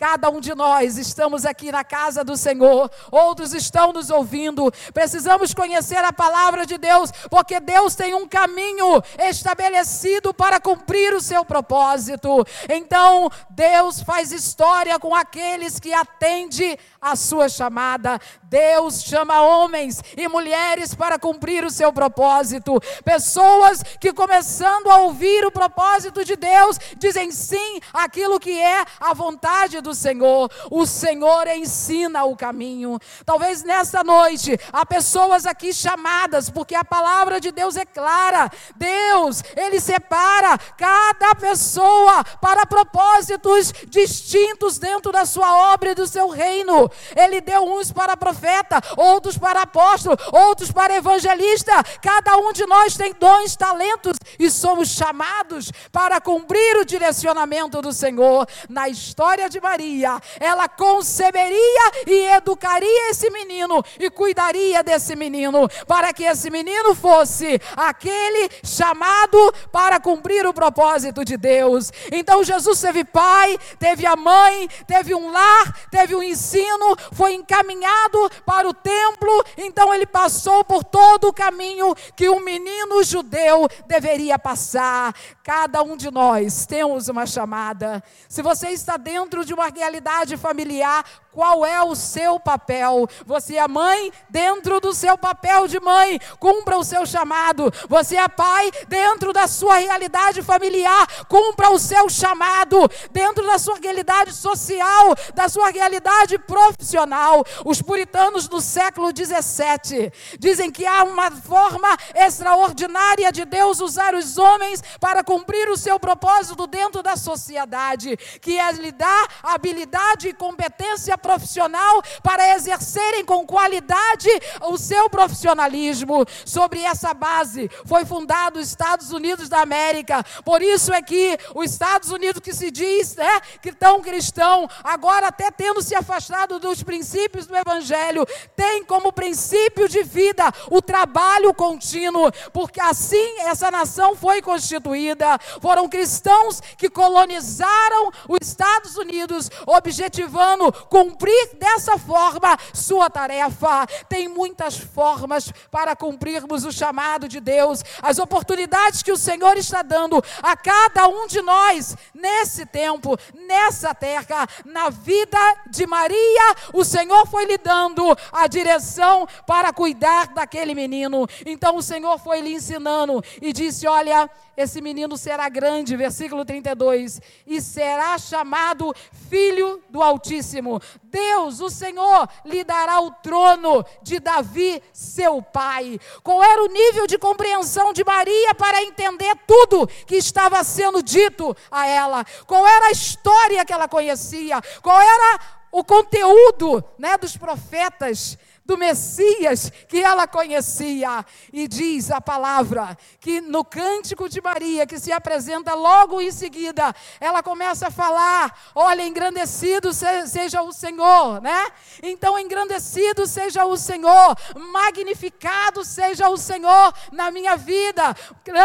Cada 0.00 0.30
um 0.30 0.40
de 0.40 0.54
nós 0.54 0.96
estamos 0.96 1.44
aqui 1.44 1.70
na 1.70 1.84
casa 1.84 2.24
do 2.24 2.34
Senhor, 2.34 2.90
outros 3.10 3.52
estão 3.52 3.92
nos 3.92 4.08
ouvindo. 4.08 4.72
Precisamos 4.94 5.52
conhecer 5.52 6.02
a 6.02 6.10
palavra 6.10 6.64
de 6.64 6.78
Deus, 6.78 7.12
porque 7.28 7.60
Deus 7.60 7.94
tem 7.94 8.14
um 8.14 8.26
caminho 8.26 9.02
estabelecido 9.18 10.32
para 10.32 10.58
cumprir 10.58 11.12
o 11.12 11.20
seu 11.20 11.44
propósito. 11.44 12.46
Então, 12.70 13.30
Deus 13.50 14.00
faz 14.00 14.32
história 14.32 14.98
com 14.98 15.14
aqueles 15.14 15.78
que 15.78 15.92
atendem 15.92 16.78
a 16.98 17.14
sua 17.14 17.50
chamada. 17.50 18.18
Deus 18.50 19.04
chama 19.04 19.42
homens 19.42 20.02
e 20.16 20.26
mulheres 20.26 20.92
para 20.92 21.20
cumprir 21.20 21.64
o 21.64 21.70
seu 21.70 21.92
propósito. 21.92 22.80
Pessoas 23.04 23.80
que, 24.00 24.12
começando 24.12 24.90
a 24.90 24.96
ouvir 25.02 25.46
o 25.46 25.52
propósito 25.52 26.24
de 26.24 26.34
Deus, 26.34 26.76
dizem 26.96 27.30
sim 27.30 27.78
àquilo 27.92 28.40
que 28.40 28.60
é 28.60 28.84
a 28.98 29.14
vontade 29.14 29.80
do 29.80 29.94
Senhor. 29.94 30.50
O 30.68 30.84
Senhor 30.84 31.46
ensina 31.46 32.24
o 32.24 32.36
caminho. 32.36 32.98
Talvez 33.24 33.62
nesta 33.62 34.02
noite 34.02 34.58
há 34.72 34.84
pessoas 34.84 35.46
aqui 35.46 35.72
chamadas, 35.72 36.50
porque 36.50 36.74
a 36.74 36.84
palavra 36.84 37.40
de 37.40 37.52
Deus 37.52 37.76
é 37.76 37.84
clara. 37.84 38.50
Deus, 38.74 39.44
Ele 39.56 39.78
separa 39.78 40.58
cada 40.76 41.36
pessoa 41.36 42.24
para 42.40 42.66
propósitos 42.66 43.72
distintos 43.86 44.76
dentro 44.76 45.12
da 45.12 45.24
sua 45.24 45.72
obra 45.72 45.92
e 45.92 45.94
do 45.94 46.08
seu 46.08 46.30
reino. 46.30 46.90
Ele 47.14 47.40
deu 47.40 47.62
uns 47.62 47.92
para 47.92 48.16
profetas 48.16 48.39
profeta, 48.40 48.80
outros 48.96 49.36
para 49.36 49.62
apóstolo, 49.62 50.16
outros 50.32 50.72
para 50.72 50.96
evangelista. 50.96 51.72
Cada 52.02 52.38
um 52.38 52.52
de 52.52 52.64
nós 52.66 52.96
tem 52.96 53.12
dons, 53.12 53.54
talentos 53.54 54.16
e 54.38 54.50
somos 54.50 54.88
chamados 54.88 55.70
para 55.92 56.20
cumprir 56.20 56.78
o 56.78 56.84
direcionamento 56.84 57.82
do 57.82 57.92
Senhor. 57.92 58.48
Na 58.68 58.88
história 58.88 59.48
de 59.50 59.60
Maria, 59.60 60.18
ela 60.40 60.68
conceberia 60.68 61.92
e 62.06 62.26
educaria 62.28 63.10
esse 63.10 63.28
menino 63.30 63.84
e 63.98 64.08
cuidaria 64.08 64.82
desse 64.82 65.14
menino, 65.14 65.68
para 65.86 66.12
que 66.12 66.24
esse 66.24 66.50
menino 66.50 66.94
fosse 66.94 67.60
aquele 67.76 68.50
chamado 68.64 69.52
para 69.70 70.00
cumprir 70.00 70.46
o 70.46 70.54
propósito 70.54 71.24
de 71.24 71.36
Deus. 71.36 71.92
Então 72.10 72.42
Jesus 72.42 72.80
teve 72.80 73.04
pai, 73.04 73.58
teve 73.78 74.06
a 74.06 74.16
mãe, 74.16 74.68
teve 74.86 75.14
um 75.14 75.30
lar, 75.30 75.88
teve 75.90 76.14
um 76.14 76.22
ensino, 76.22 76.96
foi 77.12 77.34
encaminhado 77.34 78.29
para 78.44 78.68
o 78.68 78.74
templo, 78.74 79.44
então 79.56 79.92
ele 79.94 80.06
passou 80.06 80.64
por 80.64 80.84
todo 80.84 81.28
o 81.28 81.32
caminho 81.32 81.94
que 82.16 82.28
um 82.28 82.40
menino 82.40 83.02
judeu 83.02 83.68
deveria 83.86 84.38
passar. 84.38 85.14
Cada 85.42 85.82
um 85.82 85.96
de 85.96 86.10
nós 86.10 86.66
temos 86.66 87.08
uma 87.08 87.26
chamada. 87.26 88.02
Se 88.28 88.42
você 88.42 88.68
está 88.68 88.96
dentro 88.96 89.44
de 89.44 89.52
uma 89.54 89.68
realidade 89.68 90.36
familiar, 90.36 91.04
qual 91.32 91.64
é 91.64 91.82
o 91.82 91.94
seu 91.94 92.40
papel? 92.40 93.08
Você 93.24 93.56
é 93.56 93.68
mãe, 93.68 94.12
dentro 94.28 94.80
do 94.80 94.92
seu 94.92 95.16
papel 95.16 95.68
de 95.68 95.78
mãe, 95.78 96.20
cumpra 96.38 96.76
o 96.76 96.84
seu 96.84 97.06
chamado. 97.06 97.72
Você 97.88 98.16
é 98.16 98.26
pai, 98.26 98.70
dentro 98.88 99.32
da 99.32 99.46
sua 99.46 99.76
realidade 99.76 100.42
familiar, 100.42 101.06
cumpra 101.28 101.70
o 101.70 101.78
seu 101.78 102.08
chamado. 102.08 102.90
Dentro 103.12 103.46
da 103.46 103.58
sua 103.58 103.78
realidade 103.80 104.32
social, 104.32 105.14
da 105.34 105.48
sua 105.48 105.70
realidade 105.70 106.36
profissional. 106.38 107.44
Os 107.64 107.80
puritanos 107.80 108.48
do 108.48 108.60
século 108.60 109.12
17 109.12 110.12
dizem 110.38 110.70
que 110.70 110.84
há 110.84 111.04
uma 111.04 111.30
forma 111.30 111.96
extraordinária 112.14 113.30
de 113.30 113.44
Deus 113.44 113.80
usar 113.80 114.14
os 114.14 114.36
homens 114.36 114.82
para 114.98 115.22
cumprir 115.22 115.68
o 115.68 115.76
seu 115.76 115.98
propósito 116.00 116.66
dentro 116.66 117.02
da 117.02 117.16
sociedade, 117.16 118.16
que 118.40 118.58
é 118.58 118.72
lhe 118.72 118.90
dar 118.90 119.28
habilidade 119.42 120.28
e 120.28 120.34
competência 120.34 121.19
profissional 121.20 122.02
para 122.22 122.54
exercerem 122.54 123.24
com 123.24 123.46
qualidade 123.46 124.28
o 124.62 124.76
seu 124.76 125.08
profissionalismo. 125.08 126.24
Sobre 126.44 126.80
essa 126.80 127.14
base 127.14 127.70
foi 127.84 128.04
fundado 128.04 128.58
os 128.58 128.68
Estados 128.68 129.12
Unidos 129.12 129.48
da 129.48 129.60
América. 129.60 130.24
Por 130.44 130.62
isso 130.62 130.92
é 130.92 131.02
que 131.02 131.38
os 131.54 131.70
Estados 131.70 132.10
Unidos 132.10 132.40
que 132.40 132.52
se 132.52 132.70
diz 132.70 133.16
né, 133.16 133.40
que 133.62 133.72
tão 133.72 134.00
cristão, 134.00 134.68
agora 134.82 135.28
até 135.28 135.50
tendo 135.50 135.82
se 135.82 135.94
afastado 135.94 136.58
dos 136.58 136.82
princípios 136.82 137.46
do 137.46 137.56
Evangelho, 137.56 138.26
tem 138.56 138.84
como 138.84 139.12
princípio 139.12 139.88
de 139.88 140.02
vida 140.02 140.52
o 140.70 140.80
trabalho 140.82 141.52
contínuo, 141.54 142.30
porque 142.52 142.80
assim 142.80 143.40
essa 143.40 143.70
nação 143.70 144.16
foi 144.16 144.42
constituída. 144.42 145.38
Foram 145.60 145.88
cristãos 145.88 146.60
que 146.76 146.88
colonizaram 146.88 148.10
os 148.28 148.38
Estados 148.46 148.96
Unidos, 148.96 149.50
objetivando 149.66 150.72
com 150.88 151.09
cumprir 151.10 151.56
dessa 151.58 151.98
forma 151.98 152.56
sua 152.72 153.10
tarefa. 153.10 153.86
Tem 154.08 154.28
muitas 154.28 154.78
formas 154.78 155.52
para 155.70 155.96
cumprirmos 155.96 156.64
o 156.64 156.72
chamado 156.72 157.28
de 157.28 157.40
Deus, 157.40 157.82
as 158.02 158.18
oportunidades 158.18 159.02
que 159.02 159.12
o 159.12 159.16
Senhor 159.16 159.56
está 159.56 159.82
dando 159.82 160.22
a 160.42 160.56
cada 160.56 161.08
um 161.08 161.26
de 161.26 161.42
nós 161.42 161.96
nesse 162.14 162.64
tempo, 162.64 163.16
nessa 163.46 163.94
terra, 163.94 164.46
na 164.64 164.90
vida 164.90 165.38
de 165.68 165.86
Maria, 165.86 166.54
o 166.72 166.84
Senhor 166.84 167.26
foi 167.26 167.44
lhe 167.44 167.58
dando 167.58 168.16
a 168.32 168.46
direção 168.46 169.26
para 169.46 169.72
cuidar 169.72 170.28
daquele 170.28 170.74
menino. 170.74 171.26
Então 171.44 171.76
o 171.76 171.82
Senhor 171.82 172.18
foi 172.18 172.40
lhe 172.40 172.54
ensinando 172.54 173.22
e 173.40 173.52
disse: 173.52 173.86
Olha, 173.86 174.30
esse 174.56 174.80
menino 174.80 175.16
será 175.16 175.48
grande, 175.48 175.96
versículo 175.96 176.44
32, 176.44 177.20
e 177.46 177.60
será 177.60 178.18
chamado 178.18 178.94
Filho 179.28 179.82
do 179.88 180.02
Altíssimo. 180.02 180.80
Deus, 181.10 181.60
o 181.60 181.68
Senhor, 181.68 182.28
lhe 182.44 182.62
dará 182.62 183.00
o 183.00 183.10
trono 183.10 183.84
de 184.02 184.20
Davi, 184.20 184.82
seu 184.92 185.42
pai. 185.42 185.98
Qual 186.22 186.42
era 186.42 186.62
o 186.62 186.68
nível 186.68 187.06
de 187.06 187.18
compreensão 187.18 187.92
de 187.92 188.04
Maria 188.04 188.54
para 188.54 188.82
entender 188.82 189.36
tudo 189.46 189.86
que 190.06 190.16
estava 190.16 190.62
sendo 190.62 191.02
dito 191.02 191.56
a 191.70 191.86
ela? 191.86 192.24
Qual 192.46 192.66
era 192.66 192.86
a 192.86 192.92
história 192.92 193.64
que 193.64 193.72
ela 193.72 193.88
conhecia? 193.88 194.62
Qual 194.80 195.00
era 195.00 195.40
o 195.72 195.84
conteúdo 195.84 196.82
né, 196.96 197.18
dos 197.18 197.36
profetas? 197.36 198.38
Do 198.70 198.78
Messias 198.78 199.72
que 199.88 200.00
ela 200.00 200.28
conhecia. 200.28 201.26
E 201.52 201.66
diz 201.66 202.08
a 202.08 202.20
palavra 202.20 202.96
que 203.18 203.40
no 203.40 203.64
cântico 203.64 204.28
de 204.28 204.40
Maria, 204.40 204.86
que 204.86 205.00
se 205.00 205.10
apresenta 205.10 205.74
logo 205.74 206.20
em 206.20 206.30
seguida, 206.30 206.94
ela 207.20 207.42
começa 207.42 207.88
a 207.88 207.90
falar: 207.90 208.56
Olha, 208.72 209.02
engrandecido 209.02 209.92
seja 209.92 210.62
o 210.62 210.72
Senhor, 210.72 211.42
né? 211.42 211.66
Então, 212.00 212.38
engrandecido 212.38 213.26
seja 213.26 213.64
o 213.64 213.76
Senhor, 213.76 214.36
magnificado 214.72 215.84
seja 215.84 216.28
o 216.28 216.36
Senhor 216.36 216.94
na 217.10 217.28
minha 217.32 217.56
vida, 217.56 218.14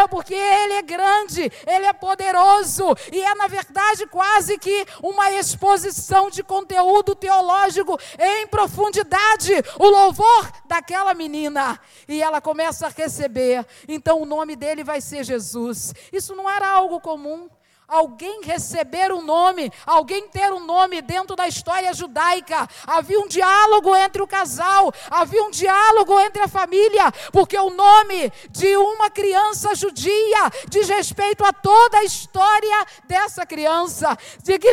porque 0.08 0.34
Ele 0.34 0.74
é 0.74 0.82
grande, 0.82 1.50
Ele 1.66 1.86
é 1.86 1.92
poderoso, 1.92 2.94
e 3.10 3.20
é, 3.20 3.34
na 3.34 3.48
verdade, 3.48 4.06
quase 4.06 4.56
que 4.56 4.86
uma 5.02 5.32
exposição 5.32 6.30
de 6.30 6.44
conteúdo 6.44 7.16
teológico 7.16 7.98
em 8.18 8.46
profundidade. 8.46 9.52
O 9.80 9.95
louvor 9.96 10.50
daquela 10.66 11.14
menina. 11.14 11.80
E 12.06 12.22
ela 12.22 12.40
começa 12.40 12.86
a 12.86 12.90
receber. 12.90 13.66
Então 13.88 14.22
o 14.22 14.26
nome 14.26 14.54
dele 14.56 14.84
vai 14.84 15.00
ser 15.00 15.24
Jesus. 15.24 15.94
Isso 16.12 16.34
não 16.34 16.48
era 16.48 16.68
algo 16.68 17.00
comum 17.00 17.48
alguém 17.88 18.40
receber 18.42 19.12
um 19.12 19.22
nome, 19.22 19.72
alguém 19.86 20.28
ter 20.28 20.52
um 20.52 20.64
nome 20.64 21.00
dentro 21.00 21.36
da 21.36 21.46
história 21.46 21.92
judaica. 21.94 22.68
Havia 22.86 23.20
um 23.20 23.28
diálogo 23.28 23.94
entre 23.94 24.22
o 24.22 24.26
casal, 24.26 24.92
havia 25.10 25.42
um 25.42 25.50
diálogo 25.50 26.18
entre 26.20 26.42
a 26.42 26.48
família, 26.48 27.12
porque 27.32 27.56
o 27.56 27.70
nome 27.70 28.32
de 28.50 28.76
uma 28.76 29.10
criança 29.10 29.74
judia 29.74 30.50
diz 30.68 30.88
respeito 30.88 31.44
a 31.44 31.52
toda 31.52 31.98
a 31.98 32.04
história 32.04 32.86
dessa 33.04 33.46
criança. 33.46 34.16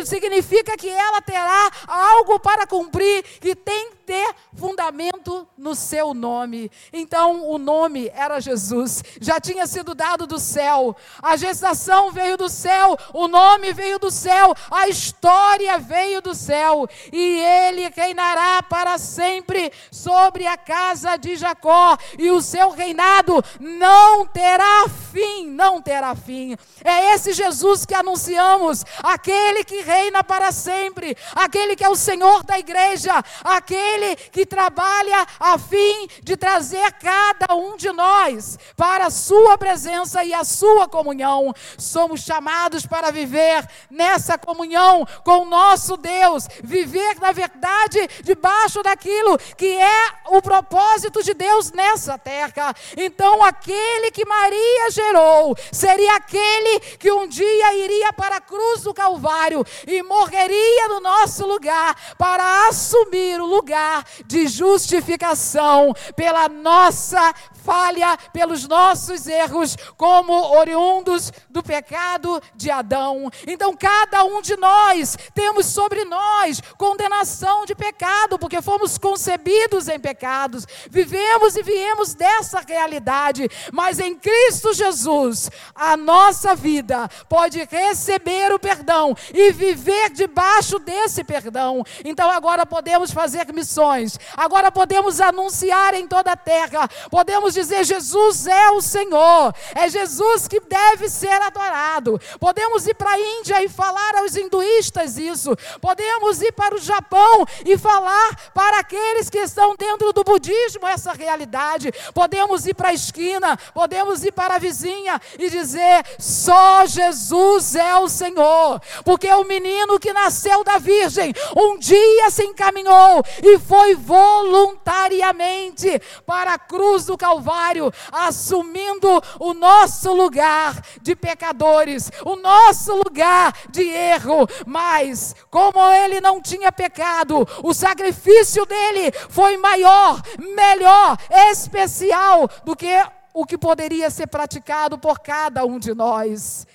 Significa 0.04 0.76
que 0.76 0.88
ela 0.88 1.20
terá 1.22 1.70
algo 1.86 2.40
para 2.40 2.66
cumprir, 2.66 3.22
que 3.40 3.54
tem 3.54 3.90
que 3.90 3.93
ter 4.04 4.34
fundamento 4.54 5.46
no 5.56 5.74
seu 5.74 6.14
nome. 6.14 6.70
Então, 6.92 7.48
o 7.48 7.58
nome 7.58 8.10
era 8.14 8.40
Jesus, 8.40 9.02
já 9.20 9.40
tinha 9.40 9.66
sido 9.66 9.94
dado 9.94 10.26
do 10.26 10.38
céu, 10.38 10.96
a 11.22 11.36
gestação 11.36 12.10
veio 12.10 12.36
do 12.36 12.48
céu, 12.48 12.96
o 13.12 13.26
nome 13.28 13.72
veio 13.72 13.98
do 13.98 14.10
céu, 14.10 14.54
a 14.70 14.88
história 14.88 15.78
veio 15.78 16.20
do 16.20 16.34
céu, 16.34 16.88
e 17.12 17.40
ele 17.40 17.88
reinará 17.94 18.62
para 18.62 18.98
sempre 18.98 19.72
sobre 19.90 20.46
a 20.46 20.56
casa 20.56 21.16
de 21.16 21.36
Jacó, 21.36 21.96
e 22.18 22.30
o 22.30 22.42
seu 22.42 22.70
reinado 22.70 23.42
não 23.58 24.26
terá 24.26 24.86
fim, 25.12 25.46
não 25.46 25.80
terá 25.80 26.14
fim. 26.14 26.56
É 26.84 27.14
esse 27.14 27.32
Jesus 27.32 27.86
que 27.86 27.94
anunciamos, 27.94 28.84
aquele 29.02 29.64
que 29.64 29.80
reina 29.80 30.22
para 30.22 30.52
sempre, 30.52 31.16
aquele 31.34 31.76
que 31.76 31.84
é 31.84 31.88
o 31.88 31.96
Senhor 31.96 32.42
da 32.42 32.58
igreja, 32.58 33.12
aquele 33.42 33.93
que 34.32 34.46
trabalha 34.46 35.26
a 35.38 35.58
fim 35.58 36.08
de 36.22 36.36
trazer 36.36 36.92
cada 36.92 37.54
um 37.54 37.76
de 37.76 37.90
nós 37.92 38.58
para 38.76 39.06
a 39.06 39.10
sua 39.10 39.56
presença 39.56 40.24
e 40.24 40.32
a 40.34 40.44
sua 40.44 40.88
comunhão. 40.88 41.54
Somos 41.78 42.20
chamados 42.20 42.86
para 42.86 43.10
viver 43.10 43.66
nessa 43.90 44.36
comunhão 44.36 45.06
com 45.24 45.42
o 45.42 45.44
nosso 45.44 45.96
Deus, 45.96 46.46
viver 46.62 47.18
na 47.20 47.32
verdade 47.32 48.08
debaixo 48.22 48.82
daquilo 48.82 49.38
que 49.56 49.76
é 49.76 50.06
o 50.28 50.42
propósito 50.42 51.22
de 51.22 51.34
Deus 51.34 51.72
nessa 51.72 52.18
terra. 52.18 52.74
Então, 52.96 53.42
aquele 53.42 54.10
que 54.10 54.24
Maria 54.24 54.90
gerou 54.90 55.56
seria 55.72 56.16
aquele 56.16 56.80
que 56.98 57.10
um 57.10 57.26
dia 57.26 57.74
iria 57.74 58.12
para 58.12 58.36
a 58.36 58.40
cruz 58.40 58.82
do 58.82 58.94
Calvário 58.94 59.64
e 59.86 60.02
morreria 60.02 60.88
no 60.88 61.00
nosso 61.00 61.46
lugar 61.46 61.94
para 62.18 62.68
assumir 62.68 63.40
o 63.40 63.46
lugar 63.46 63.83
de 64.26 64.46
justificação 64.46 65.92
pela 66.16 66.48
nossa 66.48 67.32
falha, 67.64 68.16
pelos 68.32 68.68
nossos 68.68 69.26
erros, 69.26 69.76
como 69.96 70.32
oriundos 70.56 71.32
do 71.48 71.62
pecado 71.62 72.42
de 72.54 72.70
Adão. 72.70 73.30
Então, 73.46 73.74
cada 73.74 74.22
um 74.24 74.42
de 74.42 74.56
nós 74.56 75.16
temos 75.34 75.66
sobre 75.66 76.04
nós 76.04 76.60
condenação 76.76 77.64
de 77.64 77.74
pecado, 77.74 78.38
porque 78.38 78.60
fomos 78.60 78.98
concebidos 78.98 79.88
em 79.88 79.98
pecados, 79.98 80.66
vivemos 80.90 81.56
e 81.56 81.62
viemos 81.62 82.14
dessa 82.14 82.60
realidade, 82.60 83.48
mas 83.72 83.98
em 83.98 84.14
Cristo 84.14 84.74
Jesus, 84.74 85.50
a 85.74 85.96
nossa 85.96 86.54
vida 86.54 87.08
pode 87.28 87.66
receber 87.70 88.52
o 88.52 88.58
perdão 88.58 89.16
e 89.32 89.52
viver 89.52 90.10
debaixo 90.10 90.78
desse 90.78 91.24
perdão. 91.24 91.82
Então, 92.04 92.30
agora 92.30 92.66
podemos 92.66 93.10
fazer 93.10 93.50
missões, 93.52 94.18
agora 94.36 94.70
podemos 94.70 95.20
anunciar 95.20 95.94
em 95.94 96.06
toda 96.06 96.32
a 96.32 96.36
terra, 96.36 96.88
podemos 97.10 97.53
dizer: 97.54 97.84
Jesus 97.84 98.46
é 98.46 98.70
o 98.70 98.82
Senhor, 98.82 99.54
é 99.74 99.88
Jesus 99.88 100.46
que 100.46 100.60
deve 100.60 101.08
ser 101.08 101.40
adorado. 101.40 102.20
Podemos 102.38 102.86
ir 102.86 102.94
para 102.94 103.12
a 103.12 103.18
Índia 103.18 103.64
e 103.64 103.68
falar 103.68 104.16
aos 104.16 104.36
hinduístas 104.36 105.16
isso, 105.16 105.56
podemos 105.80 106.42
ir 106.42 106.52
para 106.52 106.74
o 106.74 106.78
Japão 106.78 107.46
e 107.64 107.78
falar 107.78 108.50
para 108.52 108.80
aqueles 108.80 109.30
que 109.30 109.38
estão 109.38 109.76
dentro 109.76 110.12
do 110.12 110.24
budismo 110.24 110.86
essa 110.86 111.12
realidade. 111.12 111.90
Podemos 112.12 112.66
ir 112.66 112.74
para 112.74 112.90
a 112.90 112.94
esquina, 112.94 113.56
podemos 113.72 114.24
ir 114.24 114.32
para 114.32 114.56
a 114.56 114.58
vizinha 114.58 115.20
e 115.38 115.48
dizer: 115.48 116.04
só 116.18 116.84
Jesus 116.84 117.76
é 117.76 117.94
o 117.96 118.08
Senhor, 118.08 118.80
porque 119.04 119.32
o 119.32 119.44
menino 119.44 120.00
que 120.00 120.12
nasceu 120.12 120.64
da 120.64 120.78
Virgem 120.78 121.32
um 121.56 121.78
dia 121.78 122.28
se 122.30 122.44
encaminhou 122.44 123.22
e 123.42 123.58
foi 123.58 123.94
voluntariamente 123.94 126.00
para 126.26 126.54
a 126.54 126.58
cruz 126.58 127.04
do 127.04 127.16
Calvário 127.16 127.43
Calvário, 127.44 127.92
assumindo 128.10 129.22
o 129.38 129.52
nosso 129.52 130.14
lugar 130.14 130.80
de 131.02 131.14
pecadores, 131.14 132.10
o 132.24 132.36
nosso 132.36 132.94
lugar 132.94 133.52
de 133.68 133.82
erro. 133.82 134.48
Mas, 134.66 135.36
como 135.50 135.78
ele 135.92 136.22
não 136.22 136.40
tinha 136.40 136.72
pecado, 136.72 137.46
o 137.62 137.74
sacrifício 137.74 138.64
dele 138.64 139.12
foi 139.28 139.58
maior, 139.58 140.22
melhor, 140.38 141.18
especial 141.50 142.48
do 142.64 142.74
que 142.74 142.98
o 143.34 143.44
que 143.44 143.58
poderia 143.58 144.08
ser 144.10 144.28
praticado 144.28 144.96
por 144.96 145.18
cada 145.18 145.66
um 145.66 145.78
de 145.78 145.92
nós. 145.92 146.66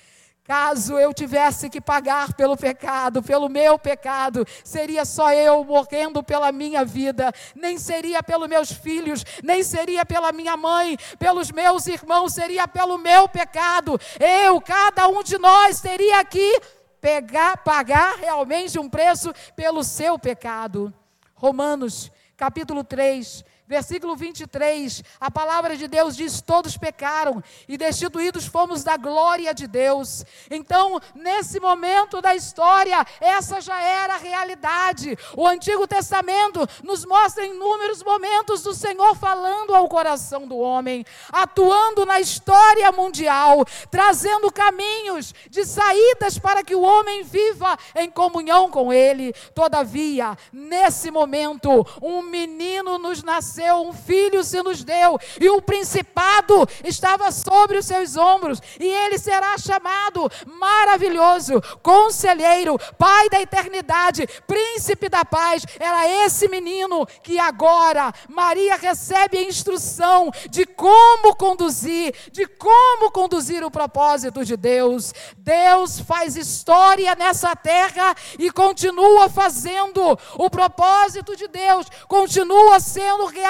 Caso 0.50 0.98
eu 0.98 1.14
tivesse 1.14 1.70
que 1.70 1.80
pagar 1.80 2.34
pelo 2.34 2.56
pecado, 2.56 3.22
pelo 3.22 3.48
meu 3.48 3.78
pecado, 3.78 4.44
seria 4.64 5.04
só 5.04 5.32
eu 5.32 5.62
morrendo 5.62 6.24
pela 6.24 6.50
minha 6.50 6.84
vida, 6.84 7.32
nem 7.54 7.78
seria 7.78 8.20
pelos 8.20 8.48
meus 8.48 8.72
filhos, 8.72 9.24
nem 9.44 9.62
seria 9.62 10.04
pela 10.04 10.32
minha 10.32 10.56
mãe, 10.56 10.98
pelos 11.20 11.52
meus 11.52 11.86
irmãos, 11.86 12.32
seria 12.32 12.66
pelo 12.66 12.98
meu 12.98 13.28
pecado. 13.28 13.96
Eu, 14.18 14.60
cada 14.60 15.06
um 15.06 15.22
de 15.22 15.38
nós, 15.38 15.80
teria 15.80 16.24
que 16.24 16.60
pegar, 17.00 17.58
pagar 17.58 18.16
realmente 18.16 18.76
um 18.76 18.88
preço 18.88 19.32
pelo 19.54 19.84
seu 19.84 20.18
pecado. 20.18 20.92
Romanos, 21.36 22.10
capítulo 22.36 22.82
3, 22.82 23.44
Versículo 23.70 24.16
23, 24.16 25.00
a 25.20 25.30
palavra 25.30 25.76
de 25.76 25.86
Deus 25.86 26.16
diz: 26.16 26.40
Todos 26.40 26.76
pecaram 26.76 27.40
e 27.68 27.78
destituídos 27.78 28.44
fomos 28.44 28.82
da 28.82 28.96
glória 28.96 29.54
de 29.54 29.68
Deus. 29.68 30.24
Então, 30.50 31.00
nesse 31.14 31.60
momento 31.60 32.20
da 32.20 32.34
história, 32.34 33.06
essa 33.20 33.60
já 33.60 33.80
era 33.80 34.14
a 34.14 34.16
realidade. 34.16 35.16
O 35.36 35.46
Antigo 35.46 35.86
Testamento 35.86 36.66
nos 36.82 37.04
mostra 37.04 37.46
inúmeros 37.46 38.02
momentos 38.02 38.64
do 38.64 38.74
Senhor 38.74 39.14
falando 39.14 39.72
ao 39.72 39.88
coração 39.88 40.48
do 40.48 40.58
homem, 40.58 41.06
atuando 41.30 42.04
na 42.04 42.18
história 42.18 42.90
mundial, 42.90 43.64
trazendo 43.88 44.50
caminhos 44.50 45.32
de 45.48 45.64
saídas 45.64 46.40
para 46.40 46.64
que 46.64 46.74
o 46.74 46.82
homem 46.82 47.22
viva 47.22 47.78
em 47.94 48.10
comunhão 48.10 48.68
com 48.68 48.92
Ele. 48.92 49.32
Todavia, 49.54 50.36
nesse 50.52 51.12
momento, 51.12 51.86
um 52.02 52.20
menino 52.20 52.98
nos 52.98 53.22
nasceu 53.22 53.59
nasceu, 53.60 53.82
um 53.82 53.92
filho 53.92 54.42
se 54.42 54.62
nos 54.62 54.82
deu, 54.82 55.18
e 55.40 55.48
o 55.50 55.60
principado 55.60 56.66
estava 56.84 57.30
sobre 57.30 57.78
os 57.78 57.86
seus 57.86 58.16
ombros, 58.16 58.60
e 58.78 58.86
ele 58.86 59.18
será 59.18 59.56
chamado 59.58 60.30
maravilhoso, 60.46 61.60
conselheiro, 61.82 62.78
pai 62.98 63.28
da 63.28 63.40
eternidade, 63.40 64.26
príncipe 64.46 65.08
da 65.08 65.24
paz. 65.24 65.64
Era 65.78 66.08
esse 66.24 66.48
menino 66.48 67.06
que 67.22 67.38
agora 67.38 68.12
Maria 68.28 68.76
recebe 68.76 69.38
a 69.38 69.42
instrução 69.42 70.30
de 70.48 70.64
como 70.64 71.34
conduzir, 71.36 72.14
de 72.32 72.46
como 72.46 73.10
conduzir 73.10 73.62
o 73.64 73.70
propósito 73.70 74.44
de 74.44 74.56
Deus. 74.56 75.12
Deus 75.36 76.00
faz 76.00 76.36
história 76.36 77.14
nessa 77.14 77.54
terra 77.54 78.14
e 78.38 78.50
continua 78.50 79.28
fazendo. 79.28 80.18
O 80.36 80.48
propósito 80.48 81.36
de 81.36 81.46
Deus 81.48 81.86
continua 82.08 82.80
sendo 82.80 83.26
realizado 83.26 83.49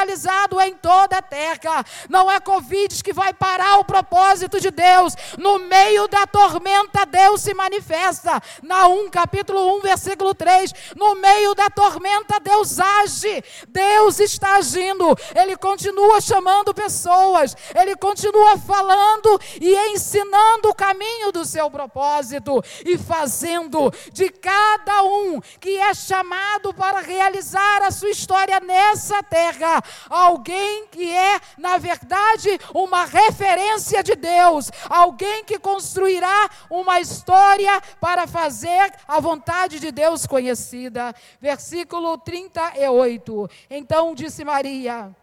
em 0.61 0.75
toda 0.75 1.19
a 1.19 1.23
terra. 1.23 1.85
Não 2.09 2.31
é 2.31 2.41
Covid 2.41 3.03
que 3.03 3.13
vai 3.13 3.33
parar 3.33 3.79
o 3.79 3.85
propósito 3.85 4.61
de 4.61 4.71
Deus. 4.71 5.15
No 5.39 5.59
meio 5.59 6.09
da 6.09 6.27
tormenta, 6.27 7.05
Deus 7.07 7.43
se 7.43 7.55
manifesta. 7.55 8.41
Na 8.63 8.89
1, 8.89 9.11
capítulo 9.11 9.77
1, 9.79 9.81
versículo 9.81 10.35
3. 10.35 10.73
No 10.97 11.15
meio 11.17 11.55
da 11.55 11.69
tormenta, 11.69 12.41
Deus 12.41 12.79
age. 12.79 13.45
Deus 13.69 14.21
está 14.21 14.57
agindo. 14.57 15.17
Ele 15.35 15.57
continua 15.57 16.21
chamando 16.21 16.75
pessoas. 16.75 17.57
Ele 17.75 17.95
continua 17.97 18.59
falando 18.59 19.41
e 19.61 19.75
ensinando 19.93 20.71
o 20.71 20.75
caminho 20.75 21.33
do 21.33 21.45
seu 21.45 21.71
propósito 21.71 22.63
e 22.85 22.97
fazendo 22.97 23.93
de 24.13 24.29
cada 24.31 25.03
um 25.05 25.41
que 25.61 25.77
é 25.77 25.93
chamado 25.95 26.73
para 26.75 27.01
realizar 27.01 27.83
a 27.83 27.91
sua 27.91 28.11
história 28.11 28.61
nessa 28.61 29.23
terra 29.23 29.83
alguém 30.09 30.86
que 30.88 31.11
é, 31.11 31.41
na 31.57 31.78
verdade, 31.78 32.49
uma 32.74 33.05
referência 33.05 34.03
de 34.03 34.14
Deus, 34.14 34.70
alguém 34.88 35.45
que 35.45 35.59
construirá 35.59 36.51
uma 36.70 37.01
história 37.01 37.80
para 38.01 38.26
fazer 38.26 38.93
a 39.07 39.20
vontade 39.20 39.78
de 39.78 39.91
Deus 39.91 40.26
conhecida. 40.26 41.14
Versículo 41.41 42.18
38. 42.18 43.51
Então 43.68 44.14
disse 44.14 44.45
Maria: 44.45 45.14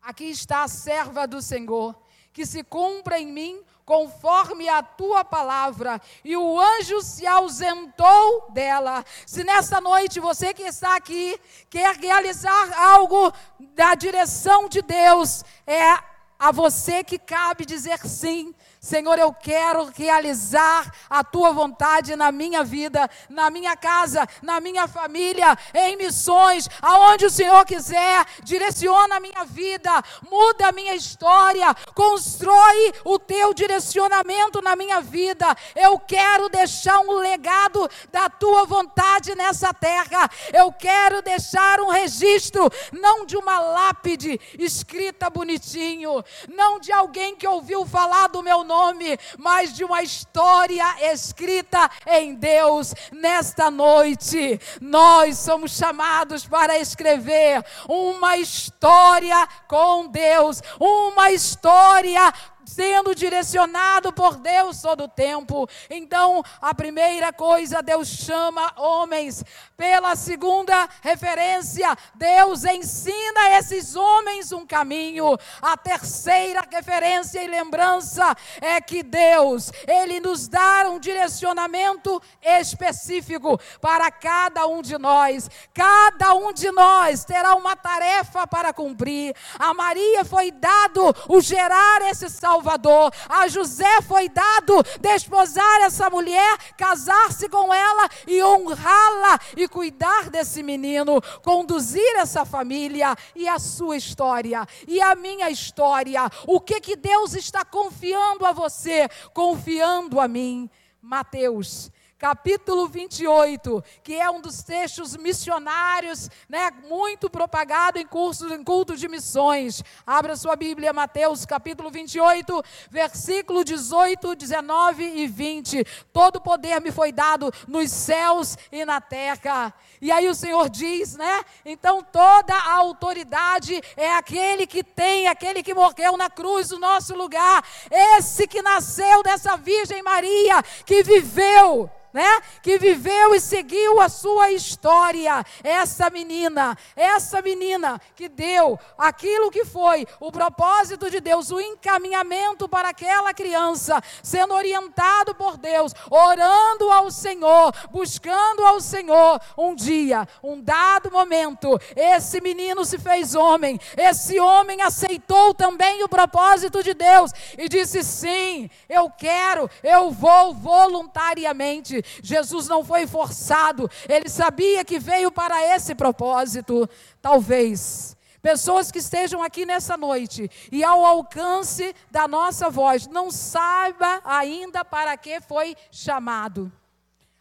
Aqui 0.00 0.24
está 0.24 0.64
a 0.64 0.68
serva 0.68 1.26
do 1.26 1.40
Senhor, 1.40 1.94
que 2.32 2.44
se 2.44 2.64
cumpra 2.64 3.20
em 3.20 3.26
mim 3.26 3.62
conforme 3.84 4.68
a 4.68 4.82
tua 4.82 5.24
palavra. 5.24 6.00
E 6.24 6.36
o 6.36 6.60
anjo 6.60 7.00
se 7.02 7.26
ausentou 7.26 8.50
dela. 8.50 9.04
Se 9.26 9.44
nesta 9.44 9.80
noite 9.80 10.20
você 10.20 10.54
que 10.54 10.62
está 10.62 10.96
aqui 10.96 11.38
quer 11.68 11.96
realizar 11.96 12.72
algo 12.78 13.32
da 13.60 13.94
direção 13.94 14.68
de 14.68 14.82
Deus, 14.82 15.44
é 15.66 15.98
a 16.38 16.50
você 16.50 17.04
que 17.04 17.18
cabe 17.18 17.64
dizer 17.64 17.98
sim 18.06 18.54
Senhor, 18.84 19.16
eu 19.16 19.32
quero 19.32 19.88
realizar 19.94 20.92
a 21.08 21.22
tua 21.22 21.52
vontade 21.52 22.16
na 22.16 22.32
minha 22.32 22.64
vida, 22.64 23.08
na 23.30 23.48
minha 23.48 23.76
casa, 23.76 24.26
na 24.42 24.58
minha 24.58 24.88
família, 24.88 25.56
em 25.72 25.96
missões, 25.96 26.68
aonde 26.82 27.26
o 27.26 27.30
Senhor 27.30 27.64
quiser, 27.64 28.26
direciona 28.42 29.14
a 29.14 29.20
minha 29.20 29.44
vida, 29.44 29.88
muda 30.28 30.66
a 30.66 30.72
minha 30.72 30.96
história, 30.96 31.72
constrói 31.94 32.92
o 33.04 33.20
teu 33.20 33.54
direcionamento 33.54 34.60
na 34.60 34.74
minha 34.74 35.00
vida. 35.00 35.56
Eu 35.76 35.96
quero 36.00 36.48
deixar 36.48 36.98
um 37.02 37.12
legado 37.12 37.88
da 38.10 38.28
tua 38.28 38.64
vontade 38.64 39.32
nessa 39.36 39.72
terra. 39.72 40.28
Eu 40.52 40.72
quero 40.72 41.22
deixar 41.22 41.80
um 41.80 41.88
registro, 41.88 42.68
não 42.90 43.24
de 43.24 43.36
uma 43.36 43.60
lápide 43.60 44.40
escrita 44.58 45.30
bonitinho, 45.30 46.24
não 46.48 46.80
de 46.80 46.90
alguém 46.90 47.36
que 47.36 47.46
ouviu 47.46 47.86
falar 47.86 48.26
do 48.26 48.42
meu 48.42 48.64
nome 48.64 48.71
nome, 48.72 49.18
mas 49.38 49.74
de 49.74 49.84
uma 49.84 50.02
história 50.02 51.12
escrita 51.12 51.90
em 52.06 52.34
Deus. 52.34 52.94
Nesta 53.12 53.70
noite, 53.70 54.58
nós 54.80 55.36
somos 55.38 55.76
chamados 55.76 56.46
para 56.46 56.78
escrever 56.78 57.62
uma 57.86 58.38
história 58.38 59.46
com 59.68 60.06
Deus, 60.06 60.62
uma 60.80 61.30
história 61.30 62.32
sendo 62.64 63.14
direcionado 63.14 64.12
por 64.12 64.36
Deus 64.36 64.80
todo 64.80 65.04
o 65.04 65.08
tempo. 65.08 65.68
Então, 65.90 66.42
a 66.60 66.74
primeira 66.74 67.32
coisa, 67.32 67.82
Deus 67.82 68.08
chama 68.08 68.72
homens. 68.76 69.44
Pela 69.76 70.14
segunda 70.14 70.88
referência, 71.00 71.96
Deus 72.14 72.64
ensina 72.64 73.58
esses 73.58 73.96
homens 73.96 74.52
um 74.52 74.66
caminho. 74.66 75.36
A 75.60 75.76
terceira 75.76 76.64
referência 76.70 77.42
e 77.42 77.48
lembrança 77.48 78.34
é 78.60 78.80
que 78.80 79.02
Deus, 79.02 79.72
ele 79.86 80.20
nos 80.20 80.48
dá 80.48 80.88
um 80.88 80.98
direcionamento 80.98 82.22
específico 82.40 83.60
para 83.80 84.10
cada 84.10 84.66
um 84.66 84.82
de 84.82 84.96
nós. 84.98 85.50
Cada 85.74 86.34
um 86.34 86.52
de 86.52 86.70
nós 86.70 87.24
terá 87.24 87.54
uma 87.54 87.76
tarefa 87.76 88.46
para 88.46 88.72
cumprir. 88.72 89.34
A 89.58 89.74
Maria 89.74 90.24
foi 90.24 90.50
dado 90.50 91.14
o 91.28 91.40
gerar 91.40 92.02
esse 92.02 92.28
salvador 92.28 92.51
Salvador. 92.52 93.10
A 93.28 93.48
José 93.48 94.02
foi 94.02 94.28
dado 94.28 94.82
desposar 95.00 95.80
essa 95.82 96.10
mulher, 96.10 96.58
casar-se 96.76 97.48
com 97.48 97.72
ela 97.72 98.08
e 98.26 98.42
honrá-la 98.42 99.40
e 99.56 99.66
cuidar 99.66 100.28
desse 100.28 100.62
menino, 100.62 101.20
conduzir 101.42 102.16
essa 102.16 102.44
família 102.44 103.16
e 103.34 103.48
a 103.48 103.58
sua 103.58 103.96
história 103.96 104.66
e 104.86 105.00
a 105.00 105.14
minha 105.14 105.48
história. 105.48 106.28
O 106.46 106.60
que 106.60 106.80
que 106.80 106.94
Deus 106.94 107.34
está 107.34 107.64
confiando 107.64 108.44
a 108.44 108.52
você, 108.52 109.08
confiando 109.32 110.20
a 110.20 110.28
mim? 110.28 110.68
Mateus 111.00 111.90
capítulo 112.22 112.86
28, 112.86 113.82
que 114.00 114.14
é 114.14 114.30
um 114.30 114.40
dos 114.40 114.62
textos 114.62 115.16
missionários, 115.16 116.30
né, 116.48 116.70
muito 116.88 117.28
propagado 117.28 117.98
em 117.98 118.06
cursos, 118.06 118.52
em 118.52 118.62
cultos 118.62 119.00
de 119.00 119.08
missões. 119.08 119.82
Abra 120.06 120.36
sua 120.36 120.54
Bíblia, 120.54 120.92
Mateus, 120.92 121.44
capítulo 121.44 121.90
28, 121.90 122.62
versículo 122.88 123.64
18, 123.64 124.36
19 124.36 125.02
e 125.02 125.26
20. 125.26 125.84
Todo 126.12 126.40
poder 126.40 126.80
me 126.80 126.92
foi 126.92 127.10
dado 127.10 127.52
nos 127.66 127.90
céus 127.90 128.56
e 128.70 128.84
na 128.84 129.00
terra. 129.00 129.74
E 130.00 130.12
aí 130.12 130.28
o 130.28 130.34
Senhor 130.34 130.70
diz, 130.70 131.16
né? 131.16 131.44
Então 131.64 132.04
toda 132.04 132.54
a 132.54 132.74
autoridade 132.74 133.82
é 133.96 134.14
aquele 134.14 134.64
que 134.64 134.84
tem, 134.84 135.26
aquele 135.26 135.60
que 135.60 135.74
morreu 135.74 136.16
na 136.16 136.30
cruz 136.30 136.70
no 136.70 136.78
nosso 136.78 137.16
lugar, 137.16 137.64
esse 137.90 138.46
que 138.46 138.62
nasceu 138.62 139.24
dessa 139.24 139.56
Virgem 139.56 140.04
Maria, 140.04 140.62
que 140.86 141.02
viveu 141.02 141.90
né? 142.12 142.40
Que 142.62 142.78
viveu 142.78 143.34
e 143.34 143.40
seguiu 143.40 144.00
a 144.00 144.08
sua 144.08 144.50
história. 144.50 145.44
Essa 145.64 146.10
menina, 146.10 146.76
essa 146.94 147.40
menina 147.40 148.00
que 148.14 148.28
deu 148.28 148.78
aquilo 148.98 149.50
que 149.50 149.64
foi 149.64 150.06
o 150.20 150.30
propósito 150.30 151.10
de 151.10 151.20
Deus, 151.20 151.50
o 151.50 151.60
encaminhamento 151.60 152.68
para 152.68 152.90
aquela 152.90 153.32
criança, 153.32 154.00
sendo 154.22 154.54
orientado 154.54 155.34
por 155.34 155.56
Deus, 155.56 155.92
orando 156.10 156.90
ao 156.90 157.10
Senhor, 157.10 157.72
buscando 157.90 158.64
ao 158.64 158.80
Senhor. 158.80 159.40
Um 159.56 159.74
dia, 159.74 160.28
um 160.42 160.60
dado 160.60 161.10
momento, 161.10 161.80
esse 161.96 162.40
menino 162.40 162.84
se 162.84 162.98
fez 162.98 163.34
homem. 163.34 163.80
Esse 163.96 164.38
homem 164.38 164.82
aceitou 164.82 165.54
também 165.54 166.02
o 166.04 166.08
propósito 166.08 166.82
de 166.82 166.94
Deus 166.94 167.32
e 167.56 167.68
disse: 167.68 168.02
"Sim, 168.02 168.68
eu 168.88 169.10
quero, 169.10 169.70
eu 169.82 170.10
vou 170.10 170.54
voluntariamente 170.54 172.01
Jesus 172.22 172.68
não 172.68 172.84
foi 172.84 173.06
forçado, 173.06 173.90
ele 174.08 174.28
sabia 174.28 174.84
que 174.84 174.98
veio 174.98 175.30
para 175.30 175.74
esse 175.74 175.94
propósito. 175.94 176.88
Talvez 177.20 178.16
pessoas 178.42 178.90
que 178.90 178.98
estejam 178.98 179.42
aqui 179.42 179.64
nessa 179.64 179.96
noite 179.96 180.50
e 180.70 180.82
ao 180.82 181.04
alcance 181.04 181.94
da 182.10 182.26
nossa 182.26 182.68
voz 182.68 183.06
não 183.06 183.30
saiba 183.30 184.20
ainda 184.24 184.84
para 184.84 185.16
que 185.16 185.40
foi 185.40 185.76
chamado. 185.90 186.70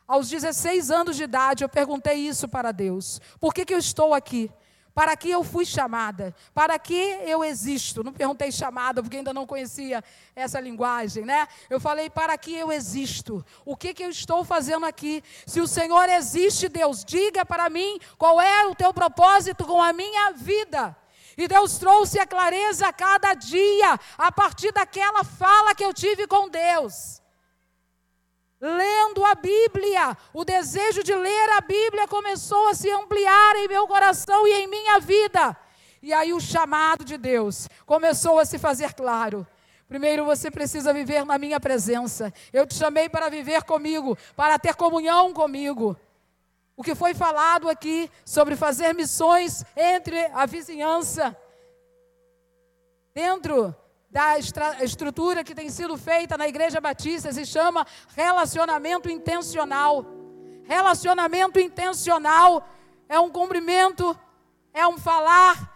Aos 0.08 0.30
16 0.30 0.92
anos 0.92 1.16
de 1.16 1.24
idade 1.24 1.64
eu 1.64 1.70
perguntei 1.70 2.16
isso 2.16 2.48
para 2.48 2.72
Deus: 2.72 3.20
por 3.40 3.54
que, 3.54 3.66
que 3.66 3.74
eu 3.74 3.80
estou 3.80 4.14
aqui? 4.14 4.52
Para 4.94 5.16
que 5.16 5.30
eu 5.30 5.44
fui 5.44 5.66
chamada? 5.66 6.36
Para 6.54 6.78
que 6.78 6.94
eu 7.26 7.44
existo? 7.44 8.04
Não 8.04 8.12
perguntei 8.12 8.52
chamada, 8.52 9.02
porque 9.02 9.18
ainda 9.18 9.34
não 9.34 9.48
conhecia 9.48 10.04
essa 10.36 10.60
linguagem, 10.60 11.24
né? 11.24 11.48
Eu 11.70 11.80
falei, 11.80 12.10
para 12.10 12.38
que 12.38 12.54
eu 12.54 12.72
existo? 12.72 13.46
O 13.64 13.78
que, 13.78 13.94
que 13.94 14.04
eu 14.04 14.10
estou 14.10 14.44
fazendo 14.44 14.86
aqui? 14.86 15.24
Se 15.46 15.62
o 15.62 15.68
Senhor 15.68 16.10
existe, 16.10 16.68
Deus, 16.68 17.06
diga 17.06 17.46
para 17.46 17.70
mim 17.70 18.00
qual 18.18 18.42
é 18.42 18.66
o 18.66 18.76
teu 18.76 18.94
propósito 18.94 19.64
com 19.64 19.82
a 19.82 19.94
minha 19.94 20.32
vida. 20.32 20.96
E 21.38 21.48
Deus 21.48 21.78
trouxe 21.78 22.20
a 22.20 22.28
clareza 22.28 22.88
a 22.88 22.94
cada 22.94 23.34
dia, 23.34 23.98
a 24.18 24.32
partir 24.32 24.74
daquela 24.74 25.24
fala 25.24 25.74
que 25.74 25.86
eu 25.86 25.94
tive 25.94 26.28
com 26.28 26.50
Deus 26.50 27.21
lendo 28.62 29.26
a 29.26 29.34
Bíblia. 29.34 30.16
O 30.32 30.46
desejo 30.46 31.04
de 31.04 31.16
ler 31.16 31.50
a 31.58 31.62
Bíblia 31.62 32.08
começou 32.08 32.68
a 32.68 32.76
se 32.76 32.90
ampliar 32.92 33.56
em 33.56 33.68
meu 33.68 33.88
coração 33.88 34.48
e 34.48 34.54
em 34.54 34.68
minha 34.68 35.00
vida. 35.00 35.58
E 36.02 36.14
aí 36.14 36.32
o 36.32 36.40
chamado 36.40 37.04
de 37.04 37.18
Deus 37.18 37.68
começou 37.86 38.40
a 38.40 38.46
se 38.46 38.60
fazer 38.60 38.94
claro. 38.94 39.46
Primeiro 39.88 40.24
você 40.24 40.50
precisa 40.50 40.94
viver 40.94 41.26
na 41.26 41.38
minha 41.38 41.60
presença. 41.60 42.32
Eu 42.54 42.66
te 42.66 42.76
chamei 42.76 43.10
para 43.10 43.30
viver 43.30 43.64
comigo, 43.64 44.18
para 44.36 44.58
ter 44.58 44.76
comunhão 44.76 45.34
comigo. 45.34 45.98
O 46.78 46.84
que 46.84 46.96
foi 46.96 47.14
falado 47.14 47.70
aqui 47.70 48.10
sobre 48.26 48.56
fazer 48.56 48.94
missões 48.94 49.64
entre 49.76 50.18
a 50.34 50.46
vizinhança, 50.46 51.36
dentro 53.14 53.76
da 54.12 54.38
estrutura 54.38 55.44
que 55.44 55.56
tem 55.56 55.70
sido 55.70 55.98
feita 55.98 56.38
na 56.38 56.48
Igreja 56.48 56.82
Batista, 56.82 57.32
se 57.32 57.46
chama 57.46 57.88
relacionamento 58.14 59.10
intencional. 59.10 60.06
Relacionamento 60.66 61.60
intencional 61.60 62.68
é 63.08 63.18
um 63.18 63.30
cumprimento, 63.30 64.18
é 64.74 64.86
um 64.86 64.98
falar, 64.98 65.72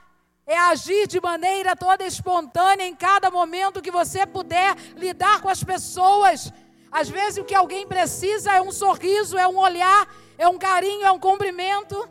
é 0.45 0.57
agir 0.57 1.07
de 1.07 1.21
maneira 1.21 1.77
toda 1.77 2.05
espontânea 2.05 2.86
em 2.86 2.93
cada 2.93 3.31
momento 3.31 3.81
que 3.81 3.89
você 3.89 4.25
puder 4.25 4.75
lidar 4.97 5.41
com 5.41 5.47
as 5.47 5.63
pessoas. 5.63 6.51
Às 6.91 7.09
vezes 7.09 7.38
o 7.38 7.45
que 7.45 7.55
alguém 7.55 7.88
precisa 7.88 8.51
é 8.51 8.61
um 8.61 8.71
sorriso, 8.71 9.38
é 9.38 9.47
um 9.47 9.57
olhar, 9.57 10.13
é 10.38 10.47
um 10.47 10.57
carinho, 10.57 11.05
é 11.05 11.11
um 11.11 11.19
cumprimento. 11.19 12.07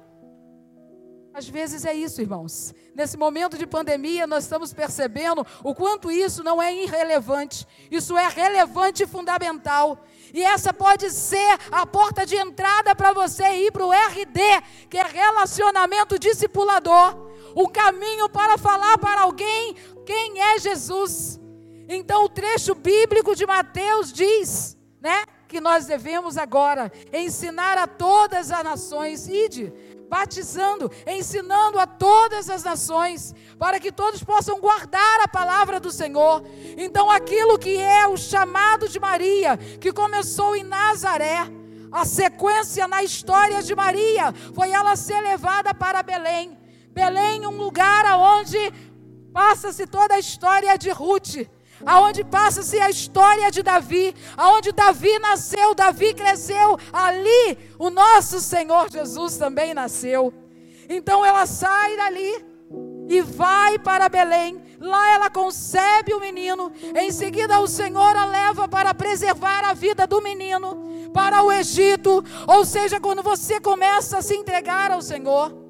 Às 1.34 1.48
vezes 1.48 1.84
é 1.84 1.92
isso, 1.92 2.20
irmãos. 2.20 2.72
Nesse 2.94 3.16
momento 3.16 3.58
de 3.58 3.66
pandemia, 3.66 4.24
nós 4.24 4.44
estamos 4.44 4.72
percebendo 4.72 5.44
o 5.64 5.74
quanto 5.74 6.08
isso 6.08 6.44
não 6.44 6.62
é 6.62 6.72
irrelevante. 6.72 7.66
Isso 7.90 8.16
é 8.16 8.28
relevante 8.28 9.02
e 9.02 9.06
fundamental. 9.06 10.06
E 10.32 10.44
essa 10.44 10.72
pode 10.72 11.10
ser 11.10 11.58
a 11.72 11.84
porta 11.84 12.24
de 12.24 12.36
entrada 12.36 12.94
para 12.94 13.12
você 13.12 13.42
ir 13.66 13.72
para 13.72 13.84
o 13.84 13.90
RD, 13.90 14.40
que 14.88 14.96
é 14.96 15.02
relacionamento 15.02 16.20
discipulador. 16.20 17.32
O 17.52 17.68
caminho 17.68 18.28
para 18.28 18.56
falar 18.56 18.96
para 18.98 19.22
alguém 19.22 19.74
quem 20.06 20.40
é 20.40 20.60
Jesus. 20.60 21.40
Então, 21.88 22.26
o 22.26 22.28
trecho 22.28 22.76
bíblico 22.76 23.34
de 23.34 23.44
Mateus 23.44 24.12
diz, 24.12 24.76
né? 25.00 25.24
Que 25.48 25.60
nós 25.60 25.86
devemos 25.86 26.36
agora 26.36 26.92
ensinar 27.12 27.76
a 27.76 27.88
todas 27.88 28.52
as 28.52 28.62
nações, 28.62 29.28
ide 29.28 29.72
batizando, 30.08 30.90
ensinando 31.06 31.78
a 31.78 31.86
todas 31.86 32.48
as 32.50 32.62
nações, 32.62 33.34
para 33.58 33.80
que 33.80 33.90
todos 33.90 34.22
possam 34.22 34.60
guardar 34.60 35.20
a 35.22 35.28
palavra 35.28 35.80
do 35.80 35.90
Senhor. 35.90 36.42
Então, 36.76 37.10
aquilo 37.10 37.58
que 37.58 37.76
é 37.76 38.06
o 38.06 38.16
chamado 38.16 38.88
de 38.88 39.00
Maria, 39.00 39.56
que 39.56 39.92
começou 39.92 40.54
em 40.54 40.62
Nazaré, 40.62 41.50
a 41.90 42.04
sequência 42.04 42.88
na 42.88 43.02
história 43.04 43.62
de 43.62 43.74
Maria 43.74 44.32
foi 44.52 44.70
ela 44.70 44.96
ser 44.96 45.20
levada 45.20 45.72
para 45.72 46.02
Belém. 46.02 46.58
Belém, 46.90 47.46
um 47.46 47.56
lugar 47.56 48.04
onde 48.18 48.58
passa-se 49.32 49.86
toda 49.86 50.14
a 50.14 50.18
história 50.18 50.76
de 50.76 50.90
Ruth 50.90 51.36
aonde 51.86 52.24
passa-se 52.24 52.80
a 52.80 52.90
história 52.90 53.50
de 53.50 53.62
Davi, 53.62 54.14
aonde 54.36 54.72
Davi 54.72 55.18
nasceu, 55.18 55.74
Davi 55.74 56.14
cresceu, 56.14 56.78
ali 56.92 57.58
o 57.78 57.90
nosso 57.90 58.40
Senhor 58.40 58.90
Jesus 58.90 59.36
também 59.36 59.74
nasceu. 59.74 60.32
Então 60.88 61.24
ela 61.24 61.46
sai 61.46 61.96
dali 61.96 62.44
e 63.08 63.20
vai 63.20 63.78
para 63.78 64.08
Belém. 64.08 64.62
Lá 64.80 65.14
ela 65.14 65.30
concebe 65.30 66.12
o 66.12 66.20
menino. 66.20 66.72
Em 66.94 67.10
seguida, 67.10 67.60
o 67.60 67.66
Senhor 67.66 68.16
a 68.16 68.26
leva 68.26 68.68
para 68.68 68.92
preservar 68.92 69.64
a 69.64 69.72
vida 69.72 70.06
do 70.06 70.20
menino 70.20 71.10
para 71.12 71.42
o 71.42 71.52
Egito. 71.52 72.24
Ou 72.46 72.64
seja, 72.64 73.00
quando 73.00 73.22
você 73.22 73.60
começa 73.60 74.18
a 74.18 74.22
se 74.22 74.34
entregar 74.34 74.90
ao 74.90 75.00
Senhor, 75.00 75.63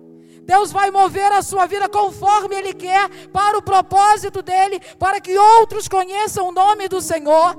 Deus 0.45 0.70
vai 0.70 0.90
mover 0.90 1.32
a 1.32 1.42
sua 1.42 1.66
vida 1.66 1.88
conforme 1.88 2.55
Ele 2.55 2.74
quer, 2.74 3.09
para 3.28 3.59
o 3.59 3.62
propósito 3.62 4.42
dEle, 4.42 4.80
para 4.99 5.20
que 5.20 5.36
outros 5.36 5.88
conheçam 5.88 6.49
o 6.49 6.53
nome 6.53 6.88
do 6.88 7.01
Senhor. 7.01 7.57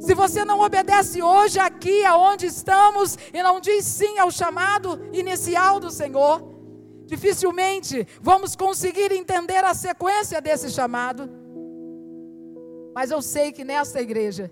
Se 0.00 0.14
você 0.14 0.44
não 0.44 0.60
obedece 0.60 1.22
hoje 1.22 1.58
aqui 1.58 2.04
aonde 2.04 2.46
estamos 2.46 3.18
e 3.32 3.42
não 3.42 3.60
diz 3.60 3.84
sim 3.84 4.18
ao 4.18 4.30
chamado 4.30 5.00
inicial 5.12 5.80
do 5.80 5.90
Senhor, 5.90 6.42
dificilmente 7.06 8.06
vamos 8.20 8.54
conseguir 8.54 9.12
entender 9.12 9.64
a 9.64 9.74
sequência 9.74 10.40
desse 10.40 10.70
chamado. 10.70 11.28
Mas 12.94 13.10
eu 13.10 13.20
sei 13.20 13.52
que 13.52 13.64
nesta 13.64 14.00
igreja 14.00 14.50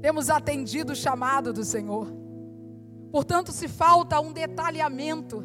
temos 0.00 0.30
atendido 0.30 0.92
o 0.92 0.96
chamado 0.96 1.52
do 1.52 1.64
Senhor. 1.64 2.06
Portanto, 3.10 3.50
se 3.52 3.66
falta 3.66 4.20
um 4.20 4.32
detalhamento, 4.32 5.44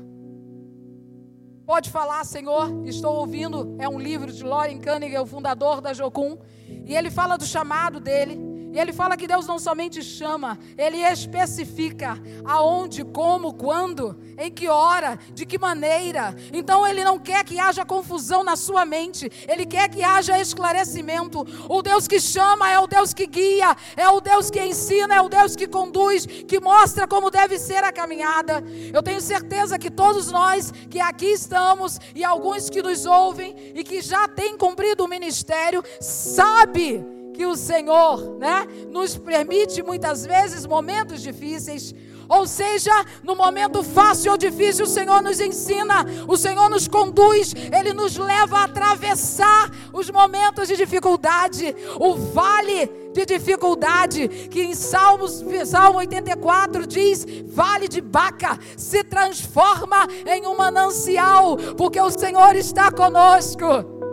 Pode 1.65 1.89
falar, 1.89 2.23
Senhor, 2.23 2.85
estou 2.85 3.15
ouvindo. 3.15 3.75
É 3.79 3.89
um 3.89 3.99
livro 3.99 4.31
de 4.31 4.43
Loren 4.43 4.79
Cunningham, 4.79 5.23
o 5.23 5.25
fundador 5.25 5.81
da 5.81 5.93
Jocum. 5.93 6.37
E 6.85 6.95
ele 6.95 7.09
fala 7.09 7.37
do 7.37 7.45
chamado 7.45 7.99
dele. 7.99 8.54
E 8.75 8.79
ele 8.79 8.91
fala 8.91 9.15
que 9.15 9.25
Deus 9.25 9.47
não 9.47 9.57
somente 9.57 10.03
chama, 10.03 10.59
ele 10.77 10.97
especifica 10.97 12.21
aonde, 12.43 13.05
como, 13.05 13.53
quando, 13.53 14.19
em 14.37 14.51
que 14.51 14.67
hora, 14.67 15.17
de 15.33 15.45
que 15.45 15.57
maneira. 15.57 16.35
Então 16.51 16.85
ele 16.85 17.01
não 17.01 17.17
quer 17.17 17.45
que 17.45 17.57
haja 17.57 17.85
confusão 17.85 18.43
na 18.43 18.57
sua 18.57 18.83
mente, 18.83 19.31
ele 19.47 19.65
quer 19.65 19.87
que 19.87 20.03
haja 20.03 20.37
esclarecimento. 20.41 21.47
O 21.69 21.81
Deus 21.81 22.05
que 22.05 22.19
chama 22.19 22.69
é 22.69 22.77
o 22.77 22.85
Deus 22.85 23.13
que 23.13 23.25
guia, 23.25 23.73
é 23.95 24.09
o 24.09 24.19
Deus 24.19 24.51
que 24.51 24.61
ensina, 24.61 25.15
é 25.15 25.21
o 25.21 25.29
Deus 25.29 25.55
que 25.55 25.67
conduz, 25.67 26.25
que 26.25 26.59
mostra 26.59 27.07
como 27.07 27.31
deve 27.31 27.57
ser 27.57 27.81
a 27.81 27.93
caminhada. 27.93 28.61
Eu 28.93 29.01
tenho 29.01 29.21
certeza 29.21 29.79
que 29.79 29.89
todos 29.89 30.29
nós 30.29 30.73
que 30.89 30.99
aqui 30.99 31.27
estamos 31.27 31.97
e 32.13 32.25
alguns 32.25 32.69
que 32.69 32.81
nos 32.81 33.05
ouvem 33.05 33.55
e 33.73 33.85
que 33.85 34.01
já 34.01 34.27
têm 34.27 34.57
cumprido 34.57 35.05
o 35.05 35.07
ministério, 35.07 35.81
sabe 36.01 37.14
que 37.35 37.45
o 37.45 37.55
Senhor, 37.55 38.37
né, 38.37 38.67
nos 38.89 39.17
permite 39.17 39.83
muitas 39.83 40.25
vezes 40.25 40.65
momentos 40.65 41.21
difíceis. 41.21 41.93
Ou 42.27 42.47
seja, 42.47 42.91
no 43.23 43.35
momento 43.35 43.83
fácil 43.83 44.31
ou 44.31 44.37
difícil, 44.37 44.85
o 44.85 44.89
Senhor 44.89 45.21
nos 45.21 45.39
ensina, 45.39 46.05
o 46.27 46.35
Senhor 46.35 46.69
nos 46.69 46.87
conduz, 46.87 47.53
Ele 47.71 47.93
nos 47.93 48.17
leva 48.17 48.59
a 48.59 48.63
atravessar 48.63 49.69
os 49.93 50.09
momentos 50.09 50.67
de 50.67 50.75
dificuldade, 50.75 51.75
o 51.99 52.15
vale 52.15 52.87
de 53.13 53.25
dificuldade, 53.25 54.27
que 54.27 54.61
em 54.61 54.73
Salmos, 54.73 55.43
Salmo 55.65 55.99
84 55.99 56.87
diz: 56.87 57.25
Vale 57.45 57.87
de 57.87 58.01
Baca 58.01 58.57
se 58.75 59.03
transforma 59.03 60.07
em 60.25 60.47
um 60.47 60.57
manancial, 60.57 61.55
porque 61.77 62.01
o 62.01 62.09
Senhor 62.09 62.55
está 62.55 62.91
conosco. 62.91 64.04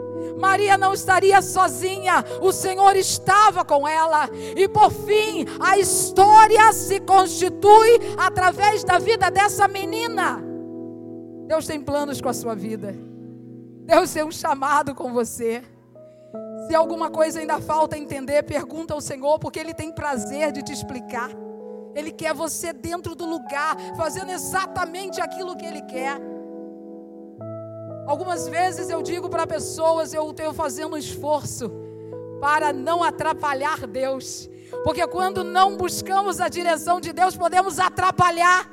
Maria 0.43 0.77
não 0.77 0.93
estaria 0.93 1.41
sozinha, 1.41 2.25
o 2.41 2.51
Senhor 2.51 2.97
estava 2.97 3.65
com 3.65 3.87
ela. 3.87 4.29
E 4.57 4.67
por 4.67 4.91
fim, 4.91 5.47
a 5.61 5.79
história 5.79 6.73
se 6.73 6.99
constitui 6.99 8.01
através 8.19 8.83
da 8.83 8.99
vida 8.99 9.31
dessa 9.31 9.69
menina. 9.69 10.43
Deus 11.47 11.65
tem 11.65 11.81
planos 11.81 12.21
com 12.21 12.29
a 12.29 12.35
sua 12.35 12.57
vida. 12.57 12.93
Deus 13.85 14.13
tem 14.13 14.25
um 14.25 14.33
chamado 14.33 14.97
com 14.97 15.13
você. 15.13 15.63
Se 16.67 16.75
alguma 16.75 17.09
coisa 17.09 17.39
ainda 17.39 17.61
falta 17.61 17.97
entender, 17.97 18.43
pergunta 18.43 18.95
ao 18.95 19.01
Senhor, 19.01 19.39
porque 19.39 19.61
Ele 19.61 19.73
tem 19.73 19.93
prazer 19.93 20.51
de 20.51 20.61
te 20.61 20.73
explicar. 20.73 21.31
Ele 21.95 22.11
quer 22.11 22.35
você 22.35 22.73
dentro 22.73 23.15
do 23.15 23.27
lugar, 23.27 23.77
fazendo 23.97 24.33
exatamente 24.33 25.21
aquilo 25.21 25.57
que 25.57 25.65
Ele 25.65 25.83
quer. 25.83 26.32
Algumas 28.07 28.49
vezes 28.49 28.91
eu 28.91 29.03
digo 29.03 29.29
para 29.29 29.47
pessoas, 29.47 30.13
eu 30.13 30.33
tenho 30.33 30.53
fazendo 30.53 30.95
um 30.95 30.99
esforço 30.99 31.71
para 32.41 32.73
não 32.73 33.03
atrapalhar 33.03 33.87
Deus. 33.87 34.51
Porque 34.85 35.07
quando 35.07 35.45
não 35.45 35.77
buscamos 35.77 36.41
a 36.41 36.49
direção 36.49 37.01
de 37.01 37.13
Deus, 37.13 37.37
podemos 37.37 37.79
atrapalhar. 37.79 38.69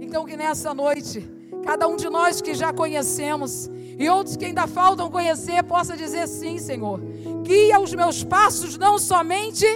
Então 0.00 0.24
que 0.24 0.36
nessa 0.36 0.72
noite, 0.72 1.28
cada 1.64 1.86
um 1.86 1.96
de 1.96 2.08
nós 2.08 2.40
que 2.40 2.54
já 2.54 2.72
conhecemos 2.72 3.68
e 3.98 4.08
outros 4.08 4.36
que 4.36 4.46
ainda 4.46 4.66
faltam 4.66 5.10
conhecer, 5.10 5.62
possa 5.64 5.96
dizer 5.96 6.26
sim, 6.26 6.58
Senhor. 6.58 7.00
Guia 7.42 7.78
os 7.78 7.94
meus 7.94 8.24
passos 8.24 8.78
não 8.78 8.98
somente 8.98 9.66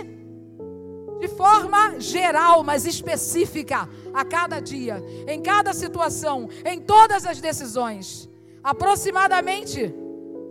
de 1.18 1.28
forma 1.28 1.98
geral, 1.98 2.62
mas 2.62 2.84
específica, 2.84 3.88
a 4.12 4.24
cada 4.24 4.60
dia, 4.60 5.02
em 5.26 5.40
cada 5.40 5.72
situação, 5.72 6.48
em 6.64 6.80
todas 6.80 7.26
as 7.26 7.40
decisões. 7.40 8.28
Aproximadamente 8.62 9.94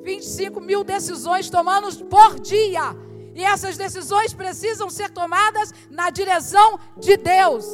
25 0.03 0.61
mil 0.61 0.83
decisões 0.83 1.49
tomadas 1.49 2.01
por 2.01 2.39
dia. 2.39 2.95
E 3.33 3.43
essas 3.43 3.75
decisões 3.75 4.33
precisam 4.33 4.89
ser 4.89 5.09
tomadas 5.09 5.73
na 5.89 6.09
direção 6.09 6.79
de 6.97 7.17
Deus. 7.17 7.65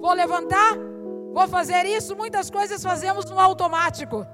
Vou 0.00 0.12
levantar, 0.12 0.76
vou 1.32 1.48
fazer 1.48 1.86
isso, 1.86 2.14
muitas 2.14 2.50
coisas 2.50 2.82
fazemos 2.82 3.24
no 3.24 3.40
automático. 3.40 4.24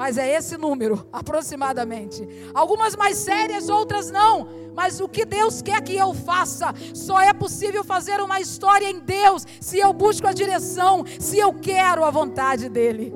Mas 0.00 0.16
é 0.16 0.34
esse 0.34 0.56
número, 0.56 1.06
aproximadamente. 1.12 2.26
Algumas 2.54 2.96
mais 2.96 3.18
sérias, 3.18 3.68
outras 3.68 4.10
não. 4.10 4.48
Mas 4.74 4.98
o 4.98 5.06
que 5.06 5.26
Deus 5.26 5.60
quer 5.60 5.78
que 5.82 5.94
eu 5.94 6.14
faça, 6.14 6.72
só 6.94 7.20
é 7.20 7.34
possível 7.34 7.84
fazer 7.84 8.18
uma 8.18 8.40
história 8.40 8.90
em 8.90 8.98
Deus 8.98 9.46
se 9.60 9.78
eu 9.78 9.92
busco 9.92 10.26
a 10.26 10.32
direção, 10.32 11.04
se 11.18 11.38
eu 11.38 11.52
quero 11.52 12.02
a 12.02 12.10
vontade 12.10 12.70
dEle. 12.70 13.12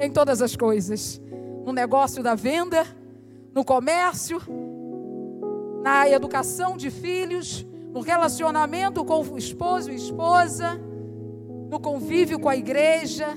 em 0.00 0.10
todas 0.10 0.40
as 0.40 0.56
coisas, 0.56 1.20
no 1.66 1.70
negócio 1.70 2.22
da 2.22 2.34
venda, 2.34 2.82
no 3.54 3.62
comércio, 3.62 4.40
na 5.82 6.08
educação 6.08 6.78
de 6.78 6.90
filhos, 6.90 7.66
no 7.92 8.00
relacionamento 8.00 9.04
com 9.04 9.20
o 9.20 9.36
esposo 9.36 9.90
e 9.90 9.96
esposa, 9.96 10.80
no 11.68 11.78
convívio 11.78 12.40
com 12.40 12.48
a 12.48 12.56
igreja, 12.56 13.36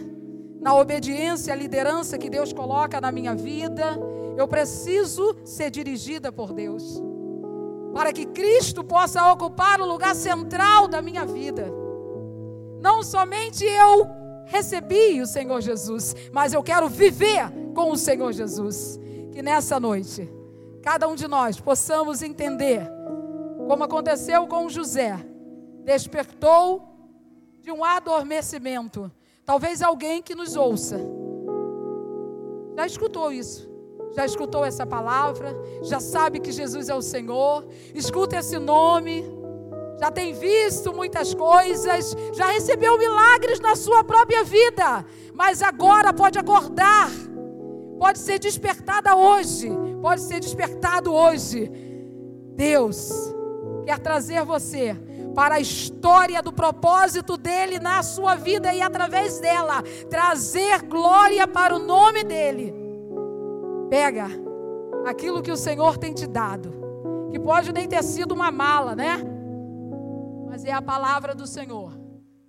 na 0.65 0.73
obediência 0.73 1.53
à 1.53 1.55
liderança 1.55 2.17
que 2.17 2.27
Deus 2.27 2.51
coloca 2.51 2.99
na 2.99 3.11
minha 3.11 3.35
vida. 3.35 3.99
Eu 4.35 4.47
preciso 4.47 5.37
ser 5.45 5.69
dirigida 5.69 6.31
por 6.31 6.51
Deus, 6.51 6.99
para 7.93 8.11
que 8.11 8.25
Cristo 8.25 8.83
possa 8.83 9.31
ocupar 9.31 9.79
o 9.79 9.85
lugar 9.85 10.15
central 10.15 10.87
da 10.87 11.03
minha 11.03 11.23
vida. 11.23 11.71
Não 12.81 13.03
somente 13.03 13.63
eu 13.63 14.07
recebi 14.45 15.21
o 15.21 15.27
Senhor 15.27 15.61
Jesus, 15.61 16.15
mas 16.33 16.51
eu 16.51 16.63
quero 16.63 16.89
viver 16.89 17.43
com 17.75 17.91
o 17.91 17.95
Senhor 17.95 18.33
Jesus. 18.33 18.99
Que 19.31 19.43
nessa 19.43 19.79
noite, 19.79 20.27
cada 20.81 21.07
um 21.07 21.13
de 21.13 21.27
nós 21.27 21.59
possamos 21.59 22.23
entender, 22.23 22.81
como 23.67 23.83
aconteceu 23.83 24.47
com 24.47 24.67
José, 24.67 25.15
despertou 25.83 26.81
de 27.61 27.71
um 27.71 27.85
adormecimento. 27.85 29.11
Talvez 29.45 29.81
alguém 29.81 30.23
que 30.23 30.33
nos 30.33 30.55
ouça. 30.55 30.99
Já 32.75 32.85
escutou 32.85 33.31
isso, 33.31 33.69
já 34.13 34.25
escutou 34.25 34.65
essa 34.65 34.85
palavra, 34.85 35.55
já 35.83 35.99
sabe 35.99 36.39
que 36.39 36.51
Jesus 36.51 36.89
é 36.89 36.95
o 36.95 37.01
Senhor, 37.01 37.65
escuta 37.93 38.37
esse 38.37 38.57
nome. 38.57 39.23
Já 39.97 40.11
tem 40.11 40.33
visto 40.33 40.93
muitas 40.93 41.33
coisas, 41.33 42.13
já 42.33 42.47
recebeu 42.47 42.97
milagres 42.97 43.61
na 43.61 43.77
sua 43.77 44.03
própria 44.03 44.43
vida, 44.43 45.05
mas 45.33 45.61
agora 45.61 46.11
pode 46.11 46.37
acordar, 46.37 47.09
pode 47.97 48.19
ser 48.19 48.37
despertada 48.37 49.15
hoje, 49.15 49.71
pode 50.01 50.19
ser 50.19 50.41
despertado 50.41 51.13
hoje. 51.13 51.71
Deus 52.55 53.09
quer 53.85 53.99
trazer 53.99 54.43
você 54.43 54.97
para 55.35 55.55
a 55.55 55.59
história 55.59 56.41
do 56.41 56.51
propósito 56.51 57.37
dele 57.37 57.79
na 57.79 58.01
sua 58.01 58.35
vida 58.35 58.73
e 58.73 58.81
através 58.81 59.39
dela 59.39 59.83
trazer 60.09 60.81
glória 60.83 61.47
para 61.47 61.75
o 61.75 61.79
nome 61.79 62.23
dele. 62.23 62.73
Pega 63.89 64.27
aquilo 65.05 65.41
que 65.41 65.51
o 65.51 65.57
Senhor 65.57 65.97
tem 65.97 66.13
te 66.13 66.25
dado, 66.25 66.73
que 67.31 67.39
pode 67.39 67.71
nem 67.71 67.87
ter 67.87 68.03
sido 68.03 68.33
uma 68.33 68.49
mala, 68.49 68.95
né? 68.95 69.35
mas 70.55 70.63
é 70.63 70.71
a 70.71 70.81
palavra 70.81 71.35
do 71.35 71.45
Senhor. 71.45 71.91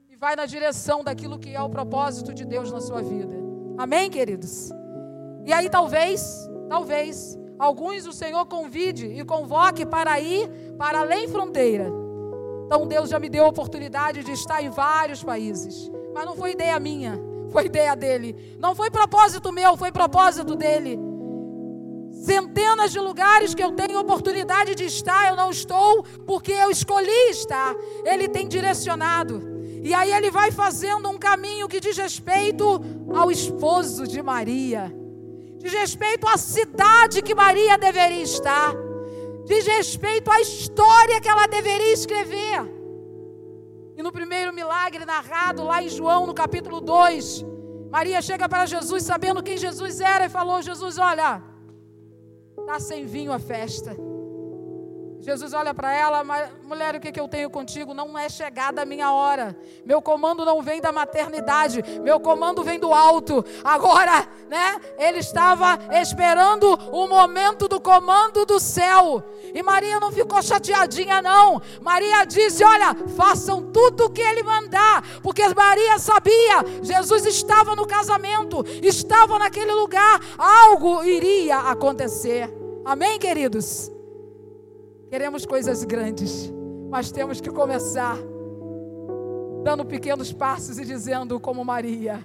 E 0.09 0.15
vai 0.15 0.37
na 0.37 0.47
direção 0.47 1.03
daquilo 1.03 1.41
que 1.41 1.53
é 1.53 1.61
o 1.61 1.69
propósito 1.69 2.33
de 2.33 2.45
Deus 2.45 2.71
na 2.71 2.81
sua 2.81 3.03
vida. 3.03 3.35
Amém, 3.77 4.09
queridos? 4.09 4.71
E 5.45 5.53
aí 5.53 5.69
talvez, 5.69 6.49
talvez, 6.69 7.37
alguns 7.59 8.07
o 8.07 8.13
Senhor 8.13 8.47
convide 8.47 9.07
e 9.07 9.25
convoque 9.25 9.85
para 9.85 10.21
ir 10.21 10.49
para 10.79 11.01
além 11.01 11.27
fronteira. 11.27 12.06
Então 12.67 12.87
Deus 12.87 13.09
já 13.09 13.19
me 13.19 13.29
deu 13.29 13.45
a 13.45 13.49
oportunidade 13.49 14.23
de 14.23 14.33
estar 14.33 14.63
em 14.63 14.69
vários 14.69 15.23
países. 15.23 15.91
Mas 16.13 16.27
não 16.27 16.37
foi 16.37 16.53
ideia 16.53 16.79
minha, 16.79 17.19
foi 17.51 17.67
ideia 17.67 17.95
dele. 17.97 18.57
Não 18.59 18.75
foi 18.75 18.91
propósito 18.91 19.53
meu, 19.53 19.77
foi 19.77 19.91
propósito 19.91 20.55
dele 20.55 20.99
centenas 22.27 22.91
de 22.91 22.99
lugares 22.99 23.55
que 23.55 23.63
eu 23.63 23.73
tenho 23.73 24.01
oportunidade 24.01 24.75
de 24.75 24.85
estar, 24.85 25.29
eu 25.29 25.37
não 25.37 25.51
estou 25.51 26.03
porque 26.27 26.51
eu 26.51 26.71
escolhi 26.71 27.31
estar. 27.31 27.75
Ele 28.05 28.29
tem 28.29 28.49
direcionado. 28.49 29.41
E 29.83 29.95
aí 29.95 30.13
ele 30.13 30.31
vai 30.31 30.51
fazendo 30.51 31.09
um 31.09 31.19
caminho 31.19 31.69
que 31.69 31.79
diz 31.79 31.97
respeito 31.97 32.83
ao 33.15 33.31
esposo 33.31 34.05
de 34.07 34.21
Maria, 34.21 34.93
diz 35.59 35.73
respeito 35.73 36.27
à 36.27 36.37
cidade 36.37 37.23
que 37.23 37.35
Maria 37.35 37.79
deveria 37.79 38.23
estar, 38.23 38.75
diz 39.47 39.67
respeito 39.67 40.31
à 40.31 40.41
história 40.41 41.21
que 41.21 41.29
ela 41.29 41.47
deveria 41.47 41.93
escrever. 41.93 42.61
E 43.97 44.03
no 44.03 44.13
primeiro 44.13 44.53
milagre 44.53 45.07
narrado 45.07 45.65
lá 45.65 45.83
em 45.83 45.89
João, 45.89 46.27
no 46.27 46.35
capítulo 46.35 46.81
2, 46.83 47.45
Maria 47.91 48.21
chega 48.21 48.47
para 48.47 48.67
Jesus 48.67 49.05
sabendo 49.05 49.43
quem 49.43 49.57
Jesus 49.57 50.01
era 50.01 50.27
e 50.27 50.29
falou: 50.29 50.61
Jesus, 50.61 50.99
olha, 50.99 51.43
Está 52.67 52.81
sem 52.81 53.07
vinho 53.07 53.33
a 53.33 53.39
festa. 53.39 53.97
Jesus 55.27 55.53
olha 55.55 55.75
para 55.75 55.93
ela, 55.93 56.23
mulher, 56.63 56.95
o 56.95 57.01
que, 57.01 57.11
que 57.11 57.19
eu 57.19 57.27
tenho 57.27 57.51
contigo? 57.51 57.93
Não 57.93 58.17
é 58.17 58.29
chegada 58.29 58.83
a 58.83 58.85
minha 58.85 59.11
hora. 59.11 59.59
Meu 59.85 60.01
comando 60.01 60.45
não 60.45 60.63
vem 60.63 60.81
da 60.81 60.93
maternidade, 60.93 61.83
meu 62.01 62.21
comando 62.21 62.63
vem 62.63 62.79
do 62.79 62.95
alto. 62.95 63.45
Agora, 63.65 64.25
né? 64.49 64.81
Ele 64.97 65.19
estava 65.19 65.81
esperando 66.01 66.73
o 66.93 67.09
momento 67.09 67.67
do 67.67 67.81
comando 67.81 68.47
do 68.47 68.61
céu. 68.61 69.21
E 69.53 69.61
Maria 69.65 69.99
não 69.99 70.13
ficou 70.13 70.41
chateadinha, 70.41 71.21
não. 71.21 71.61
Maria 71.81 72.25
disse: 72.25 72.63
Olha, 72.63 72.95
façam 73.17 73.73
tudo 73.73 74.05
o 74.05 74.11
que 74.11 74.23
ele 74.23 74.45
mandar, 74.45 75.03
porque 75.25 75.43
Maria 75.49 75.99
sabia, 75.99 76.65
Jesus 76.83 77.27
estava 77.27 77.75
no 77.75 77.85
casamento, 77.85 78.65
estava 78.81 79.41
naquele 79.41 79.73
lugar, 79.73 80.21
algo 80.39 81.03
iria 81.03 81.59
acontecer. 81.59 82.49
Amém, 82.85 83.19
queridos? 83.19 83.96
Queremos 85.09 85.47
coisas 85.47 85.85
grandes, 85.85 86.53
mas 86.91 87.13
temos 87.13 87.41
que 87.41 87.49
começar 87.49 88.19
dando 89.63 89.85
pequenos 89.85 90.33
passos 90.33 90.79
e 90.79 90.85
dizendo, 90.85 91.39
como 91.39 91.65
Maria: 91.65 92.25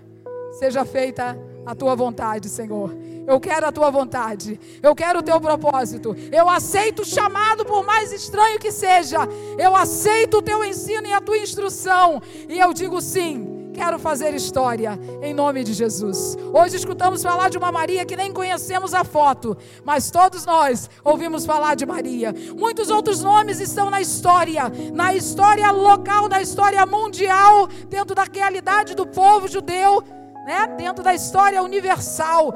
Seja 0.53 0.83
feita 0.83 1.37
a 1.63 1.75
tua 1.75 1.95
vontade, 1.95 2.49
Senhor. 2.49 2.91
Eu 3.27 3.39
quero 3.39 3.67
a 3.67 3.71
tua 3.71 3.91
vontade. 3.91 4.59
Eu 4.81 4.95
quero 4.95 5.19
o 5.19 5.23
teu 5.23 5.39
propósito. 5.39 6.15
Eu 6.31 6.49
aceito 6.49 7.03
o 7.03 7.05
chamado, 7.05 7.63
por 7.63 7.85
mais 7.85 8.11
estranho 8.11 8.59
que 8.59 8.71
seja. 8.71 9.19
Eu 9.59 9.75
aceito 9.75 10.37
o 10.37 10.41
teu 10.41 10.63
ensino 10.63 11.05
e 11.05 11.13
a 11.13 11.21
tua 11.21 11.37
instrução. 11.37 12.19
E 12.49 12.59
eu 12.59 12.73
digo 12.73 12.99
sim 12.99 13.50
Quero 13.73 13.97
fazer 13.97 14.33
história 14.33 14.99
em 15.21 15.33
nome 15.33 15.63
de 15.63 15.73
Jesus. 15.73 16.37
Hoje 16.53 16.75
escutamos 16.75 17.23
falar 17.23 17.49
de 17.49 17.57
uma 17.57 17.71
Maria 17.71 18.05
que 18.05 18.15
nem 18.15 18.31
conhecemos 18.31 18.93
a 18.93 19.03
foto, 19.03 19.57
mas 19.83 20.11
todos 20.11 20.45
nós 20.45 20.89
ouvimos 21.03 21.45
falar 21.45 21.75
de 21.75 21.85
Maria. 21.85 22.33
Muitos 22.57 22.89
outros 22.89 23.21
nomes 23.21 23.59
estão 23.59 23.89
na 23.89 24.01
história, 24.01 24.63
na 24.93 25.15
história 25.15 25.71
local, 25.71 26.27
na 26.27 26.41
história 26.41 26.85
mundial, 26.85 27.67
dentro 27.87 28.13
da 28.13 28.25
realidade 28.31 28.93
do 28.93 29.07
povo 29.07 29.47
judeu, 29.47 30.03
né? 30.45 30.67
dentro 30.77 31.03
da 31.03 31.13
história 31.13 31.63
universal. 31.63 32.53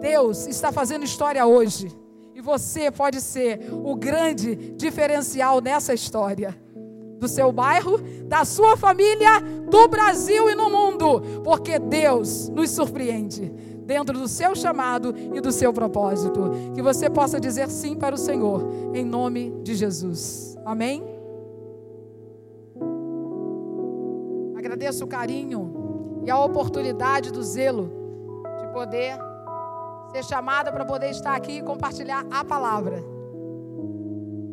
Deus 0.00 0.46
está 0.46 0.72
fazendo 0.72 1.04
história 1.04 1.46
hoje. 1.46 1.96
E 2.34 2.40
você 2.40 2.90
pode 2.90 3.20
ser 3.20 3.68
o 3.72 3.96
grande 3.96 4.54
diferencial 4.76 5.60
nessa 5.60 5.92
história 5.92 6.67
do 7.18 7.28
seu 7.28 7.52
bairro, 7.52 7.98
da 8.24 8.44
sua 8.44 8.76
família, 8.76 9.40
do 9.68 9.88
Brasil 9.88 10.48
e 10.48 10.54
no 10.54 10.70
mundo, 10.70 11.20
porque 11.42 11.78
Deus 11.78 12.48
nos 12.48 12.70
surpreende 12.70 13.52
dentro 13.84 14.18
do 14.18 14.28
seu 14.28 14.54
chamado 14.54 15.14
e 15.34 15.40
do 15.40 15.50
seu 15.50 15.72
propósito. 15.72 16.50
Que 16.74 16.82
você 16.82 17.08
possa 17.08 17.40
dizer 17.40 17.68
sim 17.70 17.96
para 17.96 18.14
o 18.14 18.18
Senhor, 18.18 18.62
em 18.94 19.04
nome 19.04 19.50
de 19.62 19.74
Jesus. 19.74 20.56
Amém? 20.64 21.02
Agradeço 24.56 25.04
o 25.04 25.08
carinho 25.08 26.20
e 26.24 26.30
a 26.30 26.38
oportunidade 26.38 27.32
do 27.32 27.42
zelo 27.42 27.90
de 28.60 28.68
poder 28.74 29.16
ser 30.12 30.24
chamada 30.24 30.70
para 30.70 30.84
poder 30.84 31.10
estar 31.10 31.34
aqui 31.34 31.58
e 31.58 31.62
compartilhar 31.62 32.26
a 32.30 32.44
palavra. 32.44 33.17